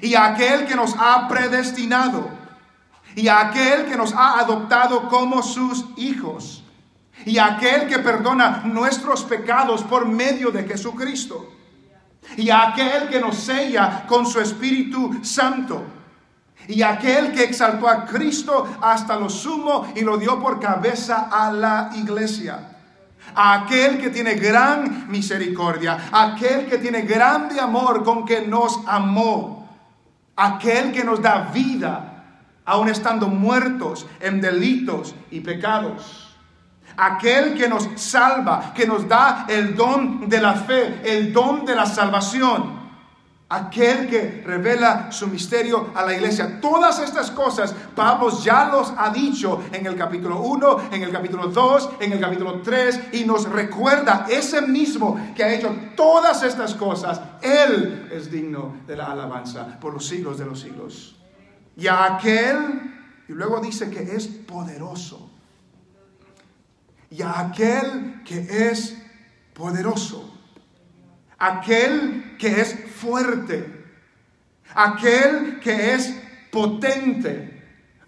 y 0.00 0.14
a 0.14 0.26
aquel 0.26 0.66
que 0.66 0.76
nos 0.76 0.94
ha 0.96 1.26
predestinado, 1.28 2.30
y 3.16 3.26
a 3.26 3.48
aquel 3.48 3.86
que 3.86 3.96
nos 3.96 4.14
ha 4.14 4.38
adoptado 4.38 5.08
como 5.08 5.42
sus 5.42 5.86
hijos, 5.96 6.62
y 7.24 7.38
a 7.38 7.56
aquel 7.56 7.88
que 7.88 7.98
perdona 7.98 8.62
nuestros 8.64 9.24
pecados 9.24 9.82
por 9.82 10.06
medio 10.06 10.52
de 10.52 10.62
Jesucristo, 10.62 11.52
y 12.36 12.48
a 12.48 12.68
aquel 12.68 13.08
que 13.08 13.20
nos 13.20 13.36
sella 13.36 14.04
con 14.06 14.26
su 14.26 14.40
Espíritu 14.40 15.24
Santo 15.24 15.95
y 16.68 16.82
aquel 16.82 17.32
que 17.32 17.44
exaltó 17.44 17.88
a 17.88 18.04
Cristo 18.04 18.66
hasta 18.80 19.16
lo 19.16 19.30
sumo 19.30 19.92
y 19.94 20.00
lo 20.00 20.16
dio 20.18 20.40
por 20.40 20.60
cabeza 20.60 21.28
a 21.30 21.52
la 21.52 21.90
iglesia. 21.94 22.72
aquel 23.34 23.98
que 23.98 24.10
tiene 24.10 24.34
gran 24.34 25.10
misericordia, 25.10 26.08
aquel 26.12 26.66
que 26.66 26.78
tiene 26.78 27.02
grande 27.02 27.60
amor 27.60 28.04
con 28.04 28.24
que 28.24 28.46
nos 28.46 28.80
amó, 28.86 29.68
aquel 30.36 30.92
que 30.92 31.04
nos 31.04 31.20
da 31.20 31.50
vida, 31.52 32.24
aun 32.64 32.88
estando 32.88 33.26
muertos 33.28 34.06
en 34.20 34.40
delitos 34.40 35.14
y 35.30 35.40
pecados. 35.40 36.22
Aquel 36.96 37.54
que 37.58 37.68
nos 37.68 37.88
salva, 37.96 38.72
que 38.74 38.86
nos 38.86 39.06
da 39.06 39.44
el 39.48 39.76
don 39.76 40.30
de 40.30 40.40
la 40.40 40.54
fe, 40.54 41.02
el 41.04 41.30
don 41.32 41.66
de 41.66 41.74
la 41.74 41.84
salvación 41.84 42.85
aquel 43.48 44.08
que 44.08 44.42
revela 44.44 45.12
su 45.12 45.28
misterio 45.28 45.90
a 45.94 46.04
la 46.04 46.14
iglesia. 46.14 46.60
Todas 46.60 46.98
estas 46.98 47.30
cosas 47.30 47.72
Pablo 47.94 48.30
ya 48.42 48.66
los 48.66 48.92
ha 48.96 49.10
dicho 49.10 49.62
en 49.72 49.86
el 49.86 49.96
capítulo 49.96 50.40
1, 50.40 50.88
en 50.90 51.02
el 51.02 51.12
capítulo 51.12 51.46
2, 51.48 51.90
en 52.00 52.12
el 52.12 52.20
capítulo 52.20 52.60
3 52.60 53.00
y 53.12 53.24
nos 53.24 53.48
recuerda 53.48 54.26
ese 54.28 54.62
mismo 54.62 55.32
que 55.36 55.44
ha 55.44 55.54
hecho 55.54 55.74
todas 55.96 56.42
estas 56.42 56.74
cosas. 56.74 57.20
Él 57.40 58.08
es 58.12 58.30
digno 58.30 58.78
de 58.86 58.96
la 58.96 59.12
alabanza 59.12 59.78
por 59.80 59.94
los 59.94 60.06
siglos 60.06 60.38
de 60.38 60.46
los 60.46 60.60
siglos. 60.60 61.16
Y 61.76 61.86
a 61.86 62.16
aquel, 62.16 62.56
y 63.28 63.32
luego 63.32 63.60
dice 63.60 63.90
que 63.90 64.16
es 64.16 64.26
poderoso. 64.26 65.30
Y 67.10 67.22
a 67.22 67.38
aquel 67.38 68.22
que 68.24 68.70
es 68.70 68.96
poderoso 69.54 70.36
aquel 71.38 72.36
que 72.38 72.60
es 72.60 72.74
fuerte, 72.96 73.84
aquel 74.74 75.60
que 75.60 75.94
es 75.94 76.14
potente. 76.50 77.52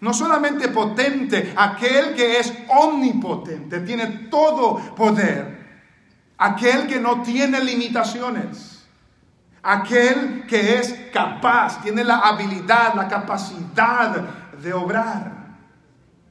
No 0.01 0.13
solamente 0.13 0.69
potente, 0.69 1.53
aquel 1.57 2.15
que 2.15 2.39
es 2.39 2.53
omnipotente, 2.69 3.81
tiene 3.81 4.07
todo 4.29 4.95
poder. 4.95 5.59
Aquel 6.37 6.87
que 6.87 6.99
no 6.99 7.21
tiene 7.21 7.61
limitaciones. 7.61 8.87
Aquel 9.61 10.45
que 10.47 10.79
es 10.79 10.93
capaz, 11.11 11.81
tiene 11.81 12.03
la 12.05 12.19
habilidad, 12.19 12.93
la 12.95 13.09
capacidad 13.09 14.25
de 14.61 14.73
obrar. 14.73 15.39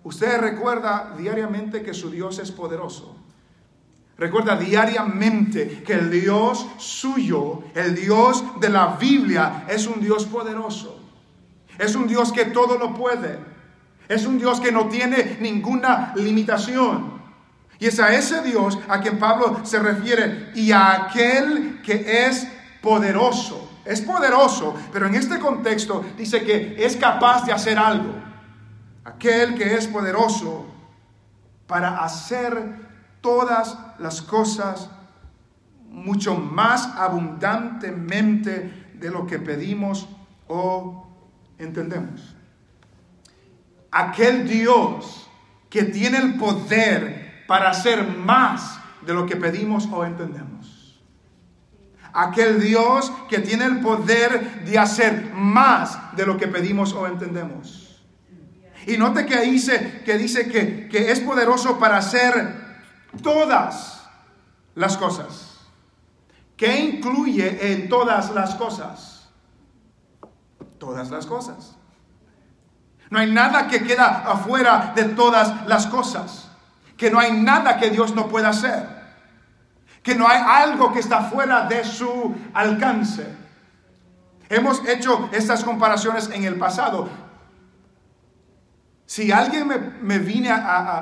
Usted 0.03 0.41
recuerda 0.41 1.15
diariamente 1.19 1.83
que 1.83 1.93
su 1.93 2.11
Dios 2.11 2.39
es 2.39 2.51
poderoso. 2.51 3.19
Recuerda 4.19 4.57
diariamente 4.57 5.85
que 5.85 5.93
el 5.93 6.11
Dios 6.11 6.67
suyo, 6.77 7.63
el 7.73 7.95
Dios 7.95 8.45
de 8.61 8.69
la 8.69 8.97
Biblia, 8.97 9.65
es 9.69 9.87
un 9.87 10.01
Dios 10.01 10.27
poderoso. 10.27 11.01
Es 11.79 11.95
un 11.95 12.09
Dios 12.09 12.33
que 12.33 12.47
todo 12.47 12.77
lo 12.77 12.93
puede. 12.95 13.39
Es 14.09 14.27
un 14.27 14.37
Dios 14.37 14.59
que 14.59 14.73
no 14.73 14.89
tiene 14.89 15.39
ninguna 15.41 16.13
limitación. 16.17 17.23
Y 17.79 17.87
es 17.87 18.01
a 18.01 18.13
ese 18.13 18.43
Dios 18.43 18.77
a 18.89 19.01
quien 19.01 19.21
Pablo 19.21 19.61
se 19.63 19.79
refiere 19.79 20.51
y 20.57 20.73
a 20.73 20.95
aquel 20.95 21.81
que 21.83 22.27
es 22.27 22.49
poderoso. 22.83 23.71
Es 23.85 24.01
poderoso, 24.01 24.75
pero 24.93 25.07
en 25.07 25.15
este 25.15 25.39
contexto 25.39 26.05
dice 26.17 26.43
que 26.43 26.75
es 26.77 26.97
capaz 26.97 27.47
de 27.47 27.53
hacer 27.53 27.79
algo. 27.79 28.15
Aquel 29.05 29.55
que 29.55 29.77
es 29.77 29.87
poderoso 29.87 30.67
para 31.69 32.03
hacer 32.03 32.88
todas 33.21 33.79
las 33.99 34.23
cosas 34.23 34.91
mucho 35.89 36.37
más 36.37 36.87
abundantemente 36.97 38.89
de 38.95 39.11
lo 39.11 39.27
que 39.27 39.39
pedimos 39.39 40.09
o 40.47 41.07
entendemos. 41.59 42.35
Aquel 43.91 44.47
Dios 44.49 45.29
que 45.71 45.85
tiene 45.85 46.19
el 46.19 46.35
poder 46.37 47.45
para 47.47 47.71
hacer 47.71 48.07
más 48.07 48.79
de 49.07 49.15
lo 49.15 49.27
que 49.27 49.37
pedimos 49.37 49.89
o 49.91 50.05
entendemos. 50.05 51.01
Aquel 52.13 52.61
Dios 52.61 53.13
que 53.29 53.39
tiene 53.39 53.65
el 53.65 53.81
poder 53.81 54.65
de 54.65 54.79
hacer 54.79 55.33
más 55.35 56.17
de 56.17 56.27
lo 56.27 56.37
que 56.37 56.49
pedimos 56.49 56.93
o 56.93 57.07
entendemos. 57.07 58.03
Y 58.87 58.97
note 58.97 59.27
que 59.27 59.41
dice 59.43 60.03
que, 60.05 60.17
dice 60.17 60.49
que, 60.49 60.89
que 60.89 61.13
es 61.13 61.21
poderoso 61.21 61.79
para 61.79 61.99
hacer 61.99 62.68
todas 63.23 64.09
las 64.75 64.97
cosas. 64.97 65.59
¿Qué 66.57 66.81
incluye 66.81 67.73
en 67.73 67.89
todas 67.89 68.31
las 68.31 68.55
cosas? 68.57 69.29
Todas 70.79 71.11
las 71.11 71.27
cosas. 71.27 71.77
No 73.11 73.19
hay 73.19 73.31
nada 73.31 73.69
que 73.69 73.83
queda 73.83 74.25
afuera 74.27 74.93
de 74.95 75.05
todas 75.05 75.67
las 75.67 75.87
cosas. 75.87 76.51
Que 76.97 77.11
no 77.11 77.19
hay 77.19 77.33
nada 77.33 77.79
que 77.79 77.91
Dios 77.91 78.15
no 78.15 78.29
pueda 78.29 78.49
hacer. 78.51 78.87
Que 80.03 80.15
no 80.15 80.29
hay 80.29 80.43
algo 80.45 80.93
que 80.93 80.99
está 80.99 81.23
fuera 81.23 81.67
de 81.67 81.85
su 81.85 82.35
alcance. 82.53 83.37
Hemos 84.49 84.87
hecho 84.87 85.29
estas 85.33 85.63
comparaciones 85.63 86.31
en 86.31 86.45
el 86.45 86.57
pasado. 86.57 87.09
Si 89.07 89.31
alguien 89.33 89.69
me, 90.03 90.19
viene, 90.19 90.55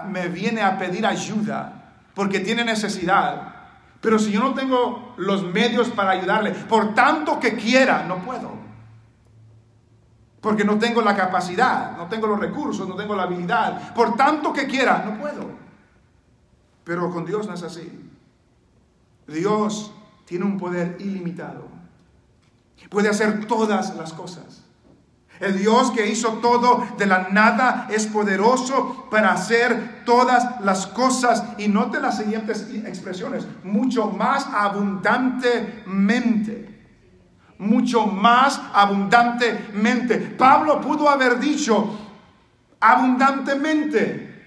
me 0.09 0.29
viene 0.29 0.63
a 0.63 0.79
pedir 0.79 1.07
ayuda, 1.07 1.76
porque 2.17 2.41
tiene 2.41 2.65
necesidad. 2.65 3.53
Pero 4.01 4.19
si 4.19 4.33
yo 4.33 4.41
no 4.41 4.55
tengo 4.55 5.15
los 5.19 5.45
medios 5.45 5.91
para 5.91 6.13
ayudarle, 6.13 6.53
por 6.53 6.95
tanto 6.95 7.39
que 7.39 7.57
quiera, 7.57 8.05
no 8.09 8.25
puedo. 8.25 8.53
Porque 10.41 10.65
no 10.65 10.79
tengo 10.79 11.03
la 11.03 11.15
capacidad, 11.15 11.95
no 11.95 12.07
tengo 12.07 12.27
los 12.27 12.41
recursos, 12.41 12.89
no 12.89 12.97
tengo 12.97 13.15
la 13.15 13.25
habilidad. 13.25 13.95
Por 13.95 14.17
tanto 14.17 14.51
que 14.55 14.67
quiera, 14.67 15.05
no 15.05 15.21
puedo. 15.21 15.51
Pero 16.85 17.11
con 17.11 17.27
Dios 17.27 17.47
no 17.47 17.53
es 17.53 17.63
así. 17.63 18.11
Dios 19.27 19.93
tiene 20.25 20.47
un 20.47 20.57
poder 20.57 20.97
ilimitado. 21.01 21.69
Puede 22.89 23.11
hacer 23.11 23.45
todas 23.47 23.95
las 23.95 24.15
cosas. 24.15 24.66
El 25.41 25.59
Dios 25.59 25.91
que 25.91 26.09
hizo 26.09 26.35
todo 26.35 26.87
de 26.97 27.07
la 27.07 27.31
nada 27.31 27.89
es 27.91 28.07
poderoso 28.07 29.09
para 29.11 29.33
hacer 29.33 30.05
todas 30.05 30.61
las 30.63 30.87
cosas. 30.87 31.43
Y 31.59 31.67
note 31.69 31.99
las 32.01 32.19
siguientes 32.19 32.69
expresiones, 32.85 33.49
mucho 33.63 34.11
más 34.11 34.47
abundantemente. 34.47 36.75
Mucho 37.59 38.07
más 38.07 38.61
abundantemente. 38.73 40.19
Pablo 40.19 40.81
pudo 40.81 41.09
haber 41.09 41.41
dicho 41.41 41.99
abundantemente, 42.81 44.45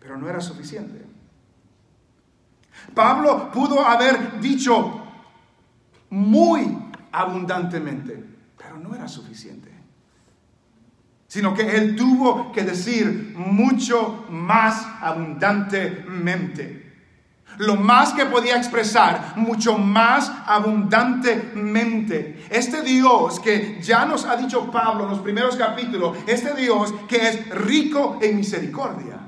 pero 0.00 0.16
no 0.16 0.28
era 0.28 0.40
suficiente. 0.40 1.04
Pablo 2.94 3.50
pudo 3.50 3.84
haber 3.84 4.40
dicho 4.40 5.02
muy 6.10 6.78
abundantemente, 7.10 8.22
pero 8.56 8.78
no 8.78 8.94
era 8.94 9.08
suficiente 9.08 9.63
sino 11.34 11.52
que 11.52 11.76
Él 11.76 11.96
tuvo 11.96 12.52
que 12.52 12.62
decir 12.62 13.34
mucho 13.34 14.24
más 14.30 14.86
abundantemente. 15.00 16.92
Lo 17.58 17.74
más 17.74 18.12
que 18.12 18.26
podía 18.26 18.56
expresar, 18.56 19.32
mucho 19.34 19.76
más 19.76 20.30
abundantemente. 20.46 22.46
Este 22.48 22.82
Dios 22.82 23.40
que 23.40 23.80
ya 23.82 24.06
nos 24.06 24.24
ha 24.26 24.36
dicho 24.36 24.70
Pablo 24.70 25.06
en 25.06 25.10
los 25.10 25.18
primeros 25.18 25.56
capítulos, 25.56 26.16
este 26.28 26.54
Dios 26.54 26.94
que 27.08 27.28
es 27.28 27.50
rico 27.50 28.20
en 28.22 28.36
misericordia. 28.36 29.18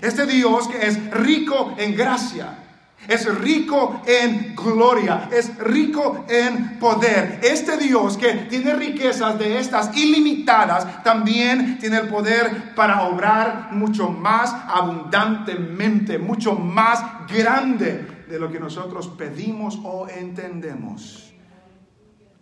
Este 0.00 0.26
Dios 0.26 0.66
que 0.66 0.88
es 0.88 1.12
rico 1.12 1.76
en 1.78 1.94
gracia 1.94 2.65
es 3.08 3.32
rico 3.38 4.02
en 4.06 4.54
gloria, 4.54 5.28
es 5.32 5.56
rico 5.58 6.24
en 6.28 6.78
poder. 6.78 7.40
Este 7.42 7.76
Dios 7.76 8.16
que 8.16 8.32
tiene 8.48 8.74
riquezas 8.74 9.38
de 9.38 9.58
estas 9.58 9.96
ilimitadas, 9.96 11.02
también 11.02 11.78
tiene 11.78 11.98
el 11.98 12.08
poder 12.08 12.74
para 12.74 13.04
obrar 13.04 13.68
mucho 13.72 14.10
más 14.10 14.54
abundantemente, 14.66 16.18
mucho 16.18 16.54
más 16.54 17.28
grande 17.28 18.06
de 18.28 18.38
lo 18.38 18.50
que 18.50 18.58
nosotros 18.58 19.08
pedimos 19.08 19.78
o 19.84 20.08
entendemos. 20.08 21.32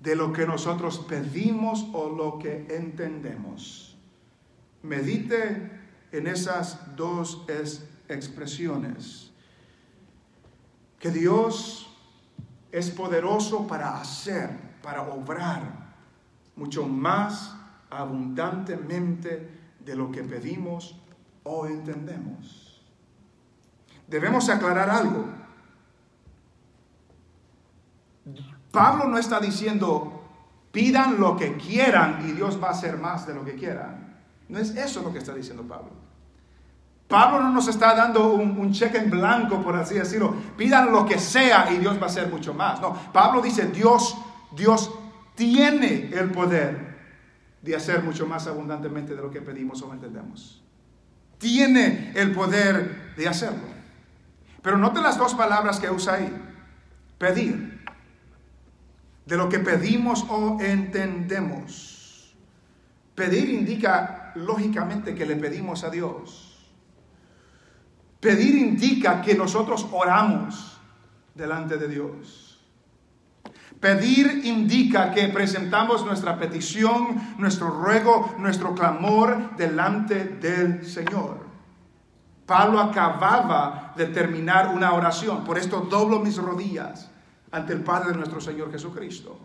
De 0.00 0.16
lo 0.16 0.32
que 0.32 0.46
nosotros 0.46 0.98
pedimos 0.98 1.86
o 1.92 2.10
lo 2.10 2.38
que 2.38 2.66
entendemos. 2.70 3.96
Medite 4.82 5.70
en 6.12 6.26
esas 6.26 6.94
dos 6.94 7.46
expresiones 8.08 9.33
que 11.04 11.10
Dios 11.10 11.86
es 12.72 12.90
poderoso 12.90 13.66
para 13.66 13.98
hacer, 13.98 14.48
para 14.82 15.02
obrar 15.02 15.92
mucho 16.56 16.88
más 16.88 17.54
abundantemente 17.90 19.74
de 19.80 19.96
lo 19.96 20.10
que 20.10 20.22
pedimos 20.22 20.98
o 21.42 21.66
entendemos. 21.66 22.82
Debemos 24.08 24.48
aclarar 24.48 24.88
algo. 24.88 25.26
Pablo 28.70 29.06
no 29.06 29.18
está 29.18 29.40
diciendo, 29.40 30.24
pidan 30.72 31.20
lo 31.20 31.36
que 31.36 31.58
quieran 31.58 32.26
y 32.26 32.32
Dios 32.32 32.58
va 32.62 32.68
a 32.68 32.70
hacer 32.70 32.96
más 32.96 33.26
de 33.26 33.34
lo 33.34 33.44
que 33.44 33.56
quieran. 33.56 34.22
No 34.48 34.58
es 34.58 34.70
eso 34.70 35.02
lo 35.02 35.12
que 35.12 35.18
está 35.18 35.34
diciendo 35.34 35.64
Pablo. 35.64 36.03
Pablo 37.08 37.40
no 37.40 37.50
nos 37.50 37.68
está 37.68 37.94
dando 37.94 38.32
un, 38.32 38.72
cheque 38.72 38.98
en 38.98 39.10
blanco, 39.10 39.62
por 39.62 39.76
así 39.76 39.94
decirlo. 39.94 40.34
Pidan 40.56 40.90
lo 40.90 41.04
que 41.04 41.18
sea 41.18 41.70
y 41.70 41.78
Dios 41.78 41.98
va 41.98 42.04
a 42.04 42.06
hacer 42.06 42.28
mucho 42.28 42.54
más. 42.54 42.80
No, 42.80 42.94
Pablo 43.12 43.42
dice, 43.42 43.66
Dios, 43.66 44.16
Dios 44.52 44.90
tiene 45.34 46.10
el 46.12 46.30
poder 46.30 46.94
de 47.62 47.76
hacer 47.76 48.02
mucho 48.02 48.26
más 48.26 48.46
abundantemente 48.46 49.14
de 49.14 49.22
lo 49.22 49.30
que 49.30 49.40
pedimos 49.40 49.82
o 49.82 49.92
entendemos. 49.92 50.62
Tiene 51.38 52.12
el 52.14 52.32
poder 52.32 53.14
de 53.16 53.28
hacerlo. 53.28 53.68
Pero 54.62 54.78
note 54.78 55.00
las 55.00 55.18
dos 55.18 55.34
palabras 55.34 55.78
que 55.78 55.90
usa 55.90 56.14
ahí. 56.14 56.34
Pedir. 57.18 57.84
De 59.26 59.36
lo 59.36 59.48
que 59.48 59.58
pedimos 59.58 60.24
o 60.28 60.58
entendemos. 60.60 62.34
Pedir 63.14 63.50
indica 63.50 64.32
lógicamente 64.34 65.14
que 65.14 65.26
le 65.26 65.36
pedimos 65.36 65.84
a 65.84 65.90
Dios. 65.90 66.43
Pedir 68.24 68.54
indica 68.54 69.20
que 69.20 69.34
nosotros 69.34 69.86
oramos 69.92 70.78
delante 71.34 71.76
de 71.76 71.88
Dios. 71.88 72.58
Pedir 73.78 74.46
indica 74.46 75.12
que 75.12 75.28
presentamos 75.28 76.06
nuestra 76.06 76.38
petición, 76.38 77.34
nuestro 77.36 77.68
ruego, 77.68 78.34
nuestro 78.38 78.74
clamor 78.74 79.54
delante 79.58 80.24
del 80.24 80.86
Señor. 80.86 81.44
Pablo 82.46 82.80
acababa 82.80 83.92
de 83.94 84.06
terminar 84.06 84.74
una 84.74 84.94
oración, 84.94 85.44
por 85.44 85.58
esto 85.58 85.80
doblo 85.80 86.18
mis 86.20 86.38
rodillas 86.38 87.10
ante 87.50 87.74
el 87.74 87.82
Padre 87.82 88.12
de 88.12 88.16
nuestro 88.16 88.40
Señor 88.40 88.72
Jesucristo. 88.72 89.38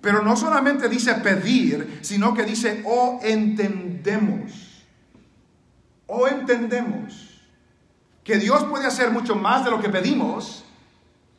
Pero 0.00 0.20
no 0.20 0.36
solamente 0.36 0.88
dice 0.88 1.14
pedir, 1.14 2.00
sino 2.02 2.34
que 2.34 2.42
dice, 2.42 2.82
oh 2.84 3.20
entendemos, 3.22 4.84
oh 6.08 6.26
entendemos 6.26 7.27
que 8.28 8.36
Dios 8.36 8.62
puede 8.64 8.86
hacer 8.86 9.10
mucho 9.10 9.34
más 9.34 9.64
de 9.64 9.72
lo 9.72 9.80
que 9.80 9.88
pedimos 9.88 10.64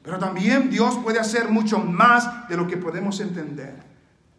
pero 0.10 0.18
también 0.18 0.70
Dios 0.70 0.98
puede 1.04 1.20
hacer 1.20 1.50
mucho 1.50 1.80
más 1.80 2.48
de 2.48 2.58
lo 2.58 2.68
que 2.68 2.78
podemos 2.78 3.20
entender, 3.20 3.76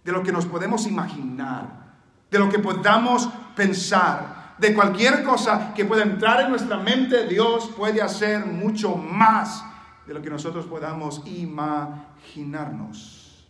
de 0.05 0.13
lo 0.13 0.23
que 0.23 0.33
nos 0.33 0.47
podemos 0.47 0.87
imaginar, 0.87 1.95
de 2.31 2.39
lo 2.39 2.49
que 2.49 2.59
podamos 2.59 3.29
pensar, 3.55 4.55
de 4.59 4.75
cualquier 4.75 5.23
cosa 5.23 5.75
que 5.75 5.85
pueda 5.85 6.03
entrar 6.03 6.41
en 6.41 6.49
nuestra 6.51 6.79
mente, 6.79 7.27
Dios 7.27 7.71
puede 7.77 8.03
hacer 8.03 8.47
mucho 8.47 8.97
más 8.97 9.65
de 10.07 10.15
lo 10.15 10.23
que 10.23 10.31
nosotros 10.31 10.67
podamos 10.67 11.23
imaginarnos. 11.27 13.47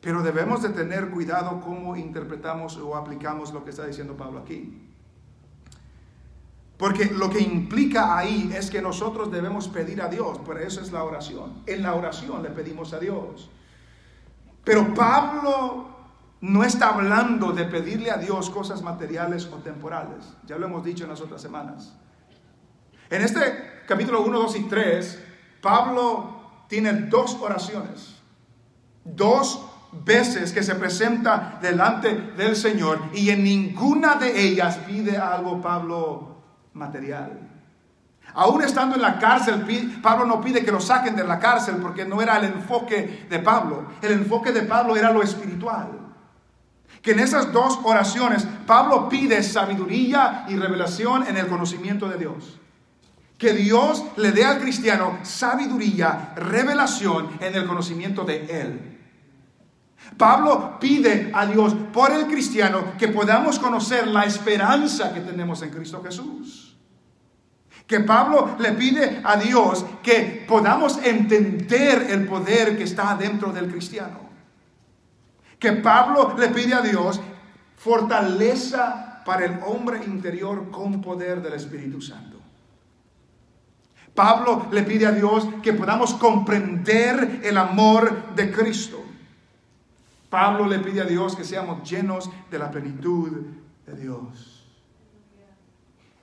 Pero 0.00 0.22
debemos 0.22 0.62
de 0.62 0.70
tener 0.70 1.10
cuidado 1.10 1.60
cómo 1.60 1.96
interpretamos 1.96 2.76
o 2.76 2.96
aplicamos 2.96 3.52
lo 3.52 3.64
que 3.64 3.70
está 3.70 3.84
diciendo 3.84 4.16
Pablo 4.16 4.38
aquí. 4.38 4.89
Porque 6.80 7.04
lo 7.04 7.28
que 7.28 7.40
implica 7.40 8.16
ahí 8.16 8.50
es 8.56 8.70
que 8.70 8.80
nosotros 8.80 9.30
debemos 9.30 9.68
pedir 9.68 10.00
a 10.00 10.08
Dios, 10.08 10.38
por 10.38 10.58
eso 10.58 10.80
es 10.80 10.90
la 10.90 11.04
oración. 11.04 11.62
En 11.66 11.82
la 11.82 11.94
oración 11.94 12.42
le 12.42 12.48
pedimos 12.48 12.94
a 12.94 12.98
Dios. 12.98 13.50
Pero 14.64 14.94
Pablo 14.94 15.90
no 16.40 16.64
está 16.64 16.94
hablando 16.94 17.52
de 17.52 17.66
pedirle 17.66 18.10
a 18.10 18.16
Dios 18.16 18.48
cosas 18.48 18.80
materiales 18.80 19.44
o 19.52 19.56
temporales. 19.56 20.24
Ya 20.46 20.56
lo 20.56 20.64
hemos 20.64 20.82
dicho 20.82 21.04
en 21.04 21.10
las 21.10 21.20
otras 21.20 21.42
semanas. 21.42 21.92
En 23.10 23.20
este 23.20 23.82
capítulo 23.86 24.22
1, 24.22 24.38
2 24.38 24.56
y 24.56 24.62
3, 24.62 25.22
Pablo 25.60 26.64
tiene 26.66 26.94
dos 26.94 27.36
oraciones. 27.42 28.14
Dos 29.04 29.66
veces 29.92 30.50
que 30.50 30.62
se 30.62 30.76
presenta 30.76 31.58
delante 31.60 32.14
del 32.38 32.56
Señor 32.56 33.02
y 33.12 33.28
en 33.28 33.44
ninguna 33.44 34.14
de 34.14 34.40
ellas 34.40 34.78
pide 34.78 35.18
algo 35.18 35.60
Pablo 35.60 36.29
material. 36.74 37.38
Aún 38.34 38.62
estando 38.62 38.94
en 38.94 39.02
la 39.02 39.18
cárcel, 39.18 39.64
Pablo 40.02 40.24
no 40.24 40.40
pide 40.40 40.64
que 40.64 40.70
lo 40.70 40.80
saquen 40.80 41.16
de 41.16 41.24
la 41.24 41.38
cárcel 41.38 41.76
porque 41.76 42.04
no 42.04 42.22
era 42.22 42.36
el 42.38 42.44
enfoque 42.44 43.26
de 43.28 43.38
Pablo. 43.40 43.86
El 44.00 44.12
enfoque 44.12 44.52
de 44.52 44.62
Pablo 44.62 44.96
era 44.96 45.12
lo 45.12 45.22
espiritual. 45.22 45.88
Que 47.02 47.12
en 47.12 47.20
esas 47.20 47.52
dos 47.52 47.80
oraciones 47.82 48.46
Pablo 48.66 49.08
pide 49.08 49.42
sabiduría 49.42 50.44
y 50.48 50.56
revelación 50.56 51.26
en 51.26 51.36
el 51.36 51.48
conocimiento 51.48 52.08
de 52.08 52.18
Dios. 52.18 52.60
Que 53.38 53.52
Dios 53.54 54.04
le 54.16 54.32
dé 54.32 54.44
al 54.44 54.60
cristiano 54.60 55.18
sabiduría, 55.22 56.34
revelación 56.36 57.30
en 57.40 57.54
el 57.54 57.66
conocimiento 57.66 58.24
de 58.24 58.44
Él. 58.60 58.89
Pablo 60.16 60.78
pide 60.80 61.30
a 61.34 61.46
Dios 61.46 61.74
por 61.92 62.10
el 62.12 62.26
cristiano 62.26 62.92
que 62.98 63.08
podamos 63.08 63.58
conocer 63.58 64.06
la 64.06 64.24
esperanza 64.24 65.14
que 65.14 65.20
tenemos 65.20 65.62
en 65.62 65.70
Cristo 65.70 66.02
Jesús. 66.02 66.76
Que 67.86 68.00
Pablo 68.00 68.56
le 68.58 68.72
pide 68.72 69.20
a 69.24 69.36
Dios 69.36 69.84
que 70.02 70.44
podamos 70.46 70.98
entender 71.02 72.06
el 72.10 72.26
poder 72.26 72.76
que 72.76 72.84
está 72.84 73.16
dentro 73.16 73.52
del 73.52 73.70
cristiano. 73.70 74.20
Que 75.58 75.72
Pablo 75.72 76.36
le 76.38 76.48
pide 76.48 76.74
a 76.74 76.80
Dios 76.80 77.20
fortaleza 77.76 79.22
para 79.24 79.44
el 79.46 79.58
hombre 79.66 80.04
interior 80.04 80.70
con 80.70 81.00
poder 81.00 81.42
del 81.42 81.54
Espíritu 81.54 82.00
Santo. 82.00 82.38
Pablo 84.14 84.66
le 84.70 84.82
pide 84.82 85.06
a 85.06 85.12
Dios 85.12 85.48
que 85.62 85.72
podamos 85.72 86.14
comprender 86.14 87.40
el 87.42 87.56
amor 87.56 88.34
de 88.34 88.50
Cristo. 88.52 88.99
Pablo 90.30 90.66
le 90.66 90.78
pide 90.78 91.00
a 91.00 91.04
Dios 91.04 91.34
que 91.34 91.44
seamos 91.44 91.88
llenos 91.88 92.30
de 92.50 92.58
la 92.58 92.70
plenitud 92.70 93.30
de 93.84 93.96
Dios. 93.96 94.64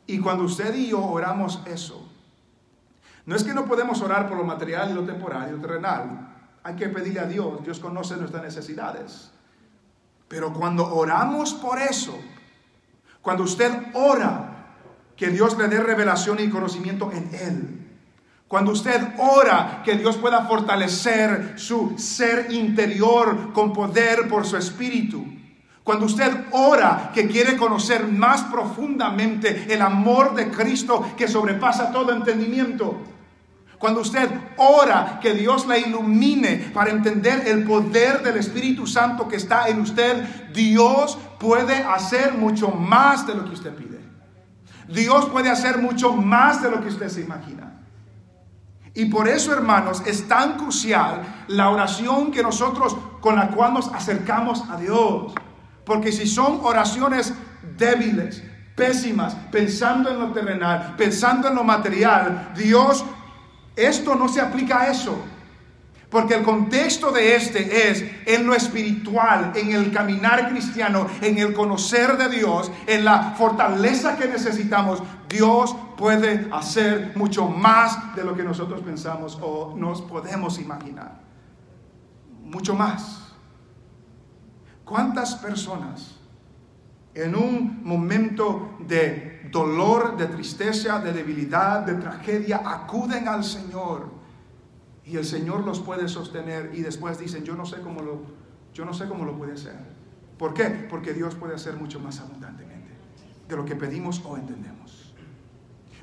Y 0.07 0.19
cuando 0.19 0.45
usted 0.45 0.73
y 0.73 0.87
yo 0.87 1.03
oramos 1.03 1.61
eso, 1.65 2.09
no 3.25 3.35
es 3.35 3.43
que 3.43 3.53
no 3.53 3.65
podemos 3.65 4.01
orar 4.01 4.29
por 4.29 4.37
lo 4.37 4.45
material 4.45 4.89
y 4.89 4.93
lo 4.93 5.03
temporal 5.03 5.49
y 5.49 5.51
lo 5.51 5.59
terrenal. 5.59 6.33
Hay 6.63 6.75
que 6.75 6.87
pedirle 6.87 7.19
a 7.19 7.25
Dios, 7.25 7.61
Dios 7.63 7.79
conoce 7.79 8.15
nuestras 8.15 8.41
necesidades. 8.41 9.31
Pero 10.29 10.53
cuando 10.53 10.95
oramos 10.95 11.53
por 11.53 11.77
eso, 11.79 12.17
cuando 13.21 13.43
usted 13.43 13.71
ora, 13.93 14.53
que 15.17 15.27
Dios 15.27 15.57
le 15.57 15.67
dé 15.67 15.81
revelación 15.81 16.39
y 16.39 16.49
conocimiento 16.49 17.11
en 17.11 17.29
Él, 17.33 17.86
cuando 18.47 18.71
usted 18.71 19.01
ora 19.17 19.81
que 19.83 19.95
Dios 19.95 20.15
pueda 20.17 20.45
fortalecer 20.45 21.53
su 21.57 21.95
ser 21.97 22.47
interior 22.51 23.51
con 23.51 23.73
poder 23.73 24.27
por 24.29 24.45
su 24.45 24.55
espíritu. 24.55 25.25
Cuando 25.83 26.05
usted 26.05 26.45
ora 26.51 27.11
que 27.13 27.27
quiere 27.27 27.57
conocer 27.57 28.07
más 28.07 28.43
profundamente 28.43 29.73
el 29.73 29.81
amor 29.81 30.33
de 30.33 30.49
Cristo 30.49 31.13
que 31.17 31.27
sobrepasa 31.27 31.91
todo 31.91 32.13
entendimiento. 32.13 33.01
Cuando 33.77 34.01
usted 34.01 34.29
ora 34.57 35.19
que 35.21 35.33
Dios 35.33 35.67
la 35.67 35.77
ilumine 35.77 36.71
para 36.73 36.89
entender 36.89 37.47
el 37.47 37.63
poder 37.63 38.23
del 38.23 38.37
Espíritu 38.37 38.87
Santo 38.87 39.27
que 39.27 39.35
está 39.35 39.67
en 39.67 39.81
usted, 39.81 40.51
Dios 40.53 41.17
puede 41.37 41.75
hacer 41.75 42.33
mucho 42.33 42.69
más 42.69 43.27
de 43.27 43.35
lo 43.35 43.45
que 43.45 43.53
usted 43.53 43.75
pide. 43.75 43.99
Dios 44.87 45.25
puede 45.27 45.49
hacer 45.49 45.77
mucho 45.79 46.13
más 46.13 46.63
de 46.63 46.71
lo 46.71 46.81
que 46.81 46.87
usted 46.87 47.09
se 47.09 47.21
imagina. 47.21 47.77
Y 48.97 49.05
por 49.05 49.27
eso, 49.27 49.53
hermanos, 49.53 50.01
es 50.07 50.27
tan 50.27 50.57
crucial 50.57 51.43
la 51.49 51.69
oración 51.69 52.31
que 52.31 52.41
nosotros 52.41 52.97
con 53.21 53.35
la 53.35 53.49
cual 53.49 53.75
nos 53.75 53.93
acercamos 53.93 54.63
a 54.71 54.77
Dios. 54.77 55.35
Porque 55.85 56.11
si 56.11 56.25
son 56.25 56.61
oraciones 56.63 57.31
débiles, 57.77 58.41
pésimas, 58.75 59.35
pensando 59.51 60.09
en 60.09 60.19
lo 60.19 60.31
terrenal, 60.31 60.95
pensando 60.97 61.47
en 61.47 61.53
lo 61.53 61.63
material, 61.63 62.53
Dios, 62.57 63.05
esto 63.75 64.15
no 64.15 64.27
se 64.27 64.41
aplica 64.41 64.81
a 64.81 64.87
eso. 64.87 65.15
Porque 66.09 66.35
el 66.35 66.43
contexto 66.43 67.11
de 67.11 67.35
este 67.35 67.89
es 67.89 68.03
en 68.25 68.47
lo 68.47 68.53
espiritual, 68.53 69.51
en 69.55 69.71
el 69.71 69.91
caminar 69.91 70.49
cristiano, 70.49 71.07
en 71.21 71.37
el 71.37 71.53
conocer 71.53 72.17
de 72.17 72.29
Dios, 72.29 72.71
en 72.85 73.03
la 73.03 73.33
fortaleza 73.37 74.15
que 74.17 74.27
necesitamos. 74.27 75.03
Dios 75.27 75.75
puede 75.97 76.47
hacer 76.53 77.11
mucho 77.15 77.47
más 77.47 78.15
de 78.15 78.23
lo 78.23 78.35
que 78.35 78.43
nosotros 78.43 78.81
pensamos 78.81 79.37
o 79.41 79.73
nos 79.75 80.01
podemos 80.01 80.59
imaginar. 80.59 81.19
Mucho 82.45 82.73
más. 82.73 83.33
¿Cuántas 84.85 85.35
personas 85.35 86.17
en 87.17 87.35
un 87.35 87.83
momento 87.83 88.77
de 88.79 89.49
dolor, 89.51 90.15
de 90.17 90.27
tristeza, 90.27 90.99
de 90.99 91.11
debilidad, 91.11 91.81
de 91.81 91.95
tragedia, 91.95 92.61
acuden 92.63 93.27
al 93.27 93.43
Señor. 93.43 94.16
Y 95.07 95.15
el 95.15 95.25
Señor 95.25 95.65
los 95.65 95.79
puede 95.79 96.09
sostener 96.09 96.71
y 96.73 96.81
después 96.81 97.17
dicen, 97.17 97.45
yo 97.45 97.55
no 97.55 97.65
sé 97.65 97.77
cómo 97.77 98.01
lo, 98.01 98.21
yo 98.73 98.83
no 98.83 98.93
sé 98.93 99.07
cómo 99.07 99.23
lo 99.23 99.37
puede 99.37 99.53
hacer. 99.53 99.77
¿Por 100.37 100.53
qué? 100.53 100.65
Porque 100.65 101.13
Dios 101.13 101.33
puede 101.35 101.55
hacer 101.55 101.77
mucho 101.77 101.99
más 101.99 102.19
abundantemente 102.19 102.91
de 103.47 103.55
lo 103.55 103.63
que 103.63 103.75
pedimos 103.75 104.21
o 104.25 104.35
entendemos. 104.35 105.13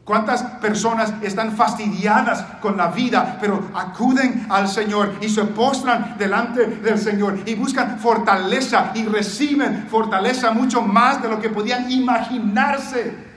¿Cuántas 0.05 0.43
personas 0.61 1.14
están 1.23 1.53
fastidiadas 1.53 2.43
con 2.61 2.77
la 2.77 2.88
vida, 2.88 3.38
pero 3.40 3.71
acuden 3.75 4.47
al 4.51 4.69
Señor 4.69 5.14
y 5.21 5.29
se 5.29 5.45
postran 5.45 6.17
delante 6.19 6.67
del 6.67 6.99
Señor 6.99 7.40
y 7.47 7.55
buscan 7.55 7.99
fortaleza 7.99 8.93
y 8.95 9.05
reciben 9.05 9.87
fortaleza 9.88 10.51
mucho 10.51 10.81
más 10.83 11.23
de 11.23 11.29
lo 11.29 11.40
que 11.40 11.51
podían 11.51 11.90
imaginarse? 11.90 13.34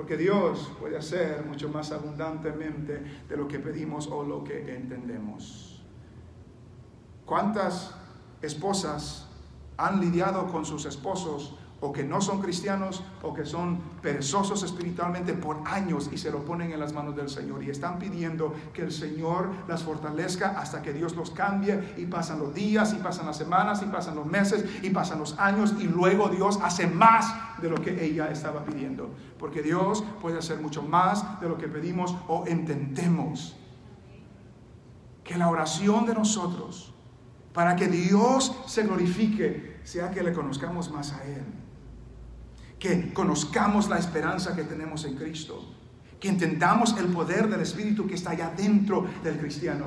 Porque 0.00 0.16
Dios 0.16 0.72
puede 0.80 0.96
hacer 0.96 1.44
mucho 1.44 1.68
más 1.68 1.92
abundantemente 1.92 3.02
de 3.28 3.36
lo 3.36 3.46
que 3.46 3.58
pedimos 3.58 4.06
o 4.06 4.24
lo 4.24 4.42
que 4.42 4.74
entendemos. 4.74 5.84
¿Cuántas 7.26 7.94
esposas 8.40 9.28
han 9.76 10.00
lidiado 10.00 10.46
con 10.46 10.64
sus 10.64 10.86
esposos 10.86 11.54
o 11.80 11.92
que 11.92 12.04
no 12.04 12.20
son 12.20 12.40
cristianos 12.40 13.02
o 13.22 13.32
que 13.32 13.46
son 13.46 13.78
perezosos 14.02 14.62
espiritualmente 14.62 15.32
por 15.32 15.62
años 15.64 16.10
y 16.12 16.18
se 16.18 16.30
lo 16.30 16.44
ponen 16.44 16.72
en 16.72 16.80
las 16.80 16.92
manos 16.92 17.16
del 17.16 17.30
Señor. 17.30 17.62
Y 17.64 17.70
están 17.70 17.98
pidiendo 17.98 18.54
que 18.74 18.82
el 18.82 18.92
Señor 18.92 19.50
las 19.66 19.82
fortalezca 19.82 20.60
hasta 20.60 20.82
que 20.82 20.92
Dios 20.92 21.16
los 21.16 21.30
cambie. 21.30 21.94
Y 21.96 22.04
pasan 22.06 22.38
los 22.38 22.54
días 22.54 22.92
y 22.92 22.96
pasan 22.96 23.26
las 23.26 23.38
semanas 23.38 23.82
y 23.82 23.86
pasan 23.86 24.14
los 24.14 24.26
meses 24.26 24.64
y 24.82 24.90
pasan 24.90 25.18
los 25.18 25.38
años 25.38 25.74
y 25.78 25.84
luego 25.84 26.28
Dios 26.28 26.58
hace 26.62 26.86
más 26.86 27.34
de 27.62 27.70
lo 27.70 27.80
que 27.80 28.04
ella 28.04 28.30
estaba 28.30 28.62
pidiendo. 28.64 29.10
Porque 29.38 29.62
Dios 29.62 30.04
puede 30.20 30.38
hacer 30.38 30.60
mucho 30.60 30.82
más 30.82 31.40
de 31.40 31.48
lo 31.48 31.56
que 31.56 31.66
pedimos 31.68 32.14
o 32.28 32.44
entendemos. 32.46 33.56
Que 35.24 35.38
la 35.38 35.48
oración 35.48 36.04
de 36.04 36.14
nosotros 36.14 36.92
para 37.54 37.74
que 37.74 37.88
Dios 37.88 38.54
se 38.66 38.82
glorifique 38.82 39.80
sea 39.82 40.10
que 40.10 40.22
le 40.22 40.32
conozcamos 40.32 40.90
más 40.90 41.12
a 41.12 41.24
Él 41.24 41.42
que 42.80 43.12
conozcamos 43.12 43.88
la 43.88 43.98
esperanza 43.98 44.56
que 44.56 44.64
tenemos 44.64 45.04
en 45.04 45.14
Cristo, 45.14 45.62
que 46.18 46.28
entendamos 46.28 46.96
el 46.98 47.06
poder 47.06 47.48
del 47.48 47.60
Espíritu 47.60 48.06
que 48.06 48.14
está 48.14 48.30
allá 48.30 48.52
dentro 48.56 49.06
del 49.22 49.38
cristiano, 49.38 49.86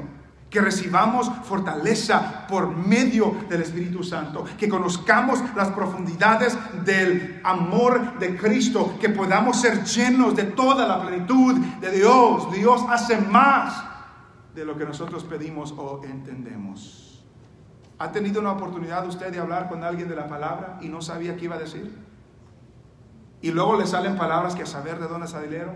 que 0.50 0.62
recibamos 0.62 1.32
fortaleza 1.46 2.46
por 2.48 2.68
medio 2.68 3.36
del 3.50 3.64
Espíritu 3.64 4.04
Santo, 4.04 4.46
que 4.56 4.70
conozcamos 4.70 5.40
las 5.56 5.70
profundidades 5.70 6.56
del 6.86 7.42
amor 7.44 8.20
de 8.20 8.38
Cristo, 8.38 8.96
que 9.02 9.10
podamos 9.10 9.60
ser 9.60 9.84
llenos 9.84 10.36
de 10.36 10.44
toda 10.44 10.88
la 10.88 11.02
plenitud 11.02 11.56
de 11.82 11.90
Dios. 11.90 12.54
Dios 12.54 12.84
hace 12.88 13.18
más 13.18 13.84
de 14.54 14.64
lo 14.64 14.78
que 14.78 14.86
nosotros 14.86 15.24
pedimos 15.24 15.74
o 15.76 16.04
entendemos. 16.04 17.26
¿Ha 17.98 18.12
tenido 18.12 18.40
una 18.40 18.52
oportunidad 18.52 19.08
usted 19.08 19.32
de 19.32 19.40
hablar 19.40 19.70
con 19.70 19.84
alguien 19.84 20.08
de 20.08 20.16
la 20.16 20.28
palabra 20.28 20.78
y 20.82 20.88
no 20.88 21.02
sabía 21.02 21.36
qué 21.36 21.46
iba 21.46 21.56
a 21.56 21.60
decir? 21.60 22.13
Y 23.44 23.52
luego 23.52 23.78
le 23.78 23.86
salen 23.86 24.16
palabras 24.16 24.56
que 24.56 24.64
a 24.64 24.66
saber 24.66 25.00
de 25.00 25.08
dónde 25.10 25.28
salieron. 25.28 25.76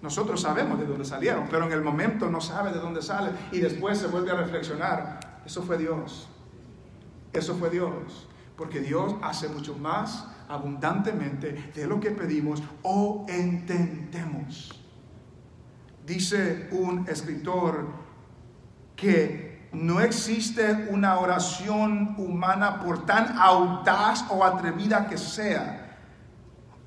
Nosotros 0.00 0.40
sabemos 0.40 0.78
de 0.78 0.86
dónde 0.86 1.04
salieron, 1.04 1.46
pero 1.50 1.66
en 1.66 1.72
el 1.72 1.82
momento 1.82 2.30
no 2.30 2.40
sabe 2.40 2.72
de 2.72 2.78
dónde 2.78 3.02
sale 3.02 3.30
y 3.52 3.58
después 3.58 3.98
se 3.98 4.06
vuelve 4.06 4.30
a 4.30 4.36
reflexionar. 4.36 5.42
Eso 5.44 5.62
fue 5.62 5.76
Dios. 5.76 6.30
Eso 7.34 7.54
fue 7.56 7.68
Dios. 7.68 8.26
Porque 8.56 8.80
Dios 8.80 9.14
hace 9.20 9.50
mucho 9.50 9.76
más 9.76 10.28
abundantemente 10.48 11.72
de 11.74 11.86
lo 11.86 12.00
que 12.00 12.10
pedimos 12.10 12.62
o 12.82 13.26
entendemos. 13.28 14.82
Dice 16.06 16.70
un 16.72 17.06
escritor 17.06 17.86
que 18.96 19.68
no 19.72 20.00
existe 20.00 20.88
una 20.88 21.18
oración 21.18 22.14
humana 22.16 22.80
por 22.80 23.04
tan 23.04 23.36
audaz 23.36 24.24
o 24.30 24.42
atrevida 24.42 25.06
que 25.06 25.18
sea 25.18 25.84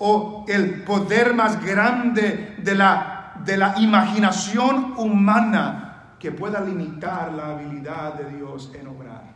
o 0.03 0.45
el 0.47 0.81
poder 0.83 1.35
más 1.35 1.63
grande 1.63 2.55
de 2.57 2.73
la, 2.73 3.33
de 3.45 3.55
la 3.55 3.79
imaginación 3.79 4.95
humana 4.97 6.15
que 6.17 6.31
pueda 6.31 6.59
limitar 6.59 7.31
la 7.31 7.51
habilidad 7.51 8.15
de 8.15 8.35
Dios 8.35 8.71
en 8.73 8.87
obrar. 8.87 9.35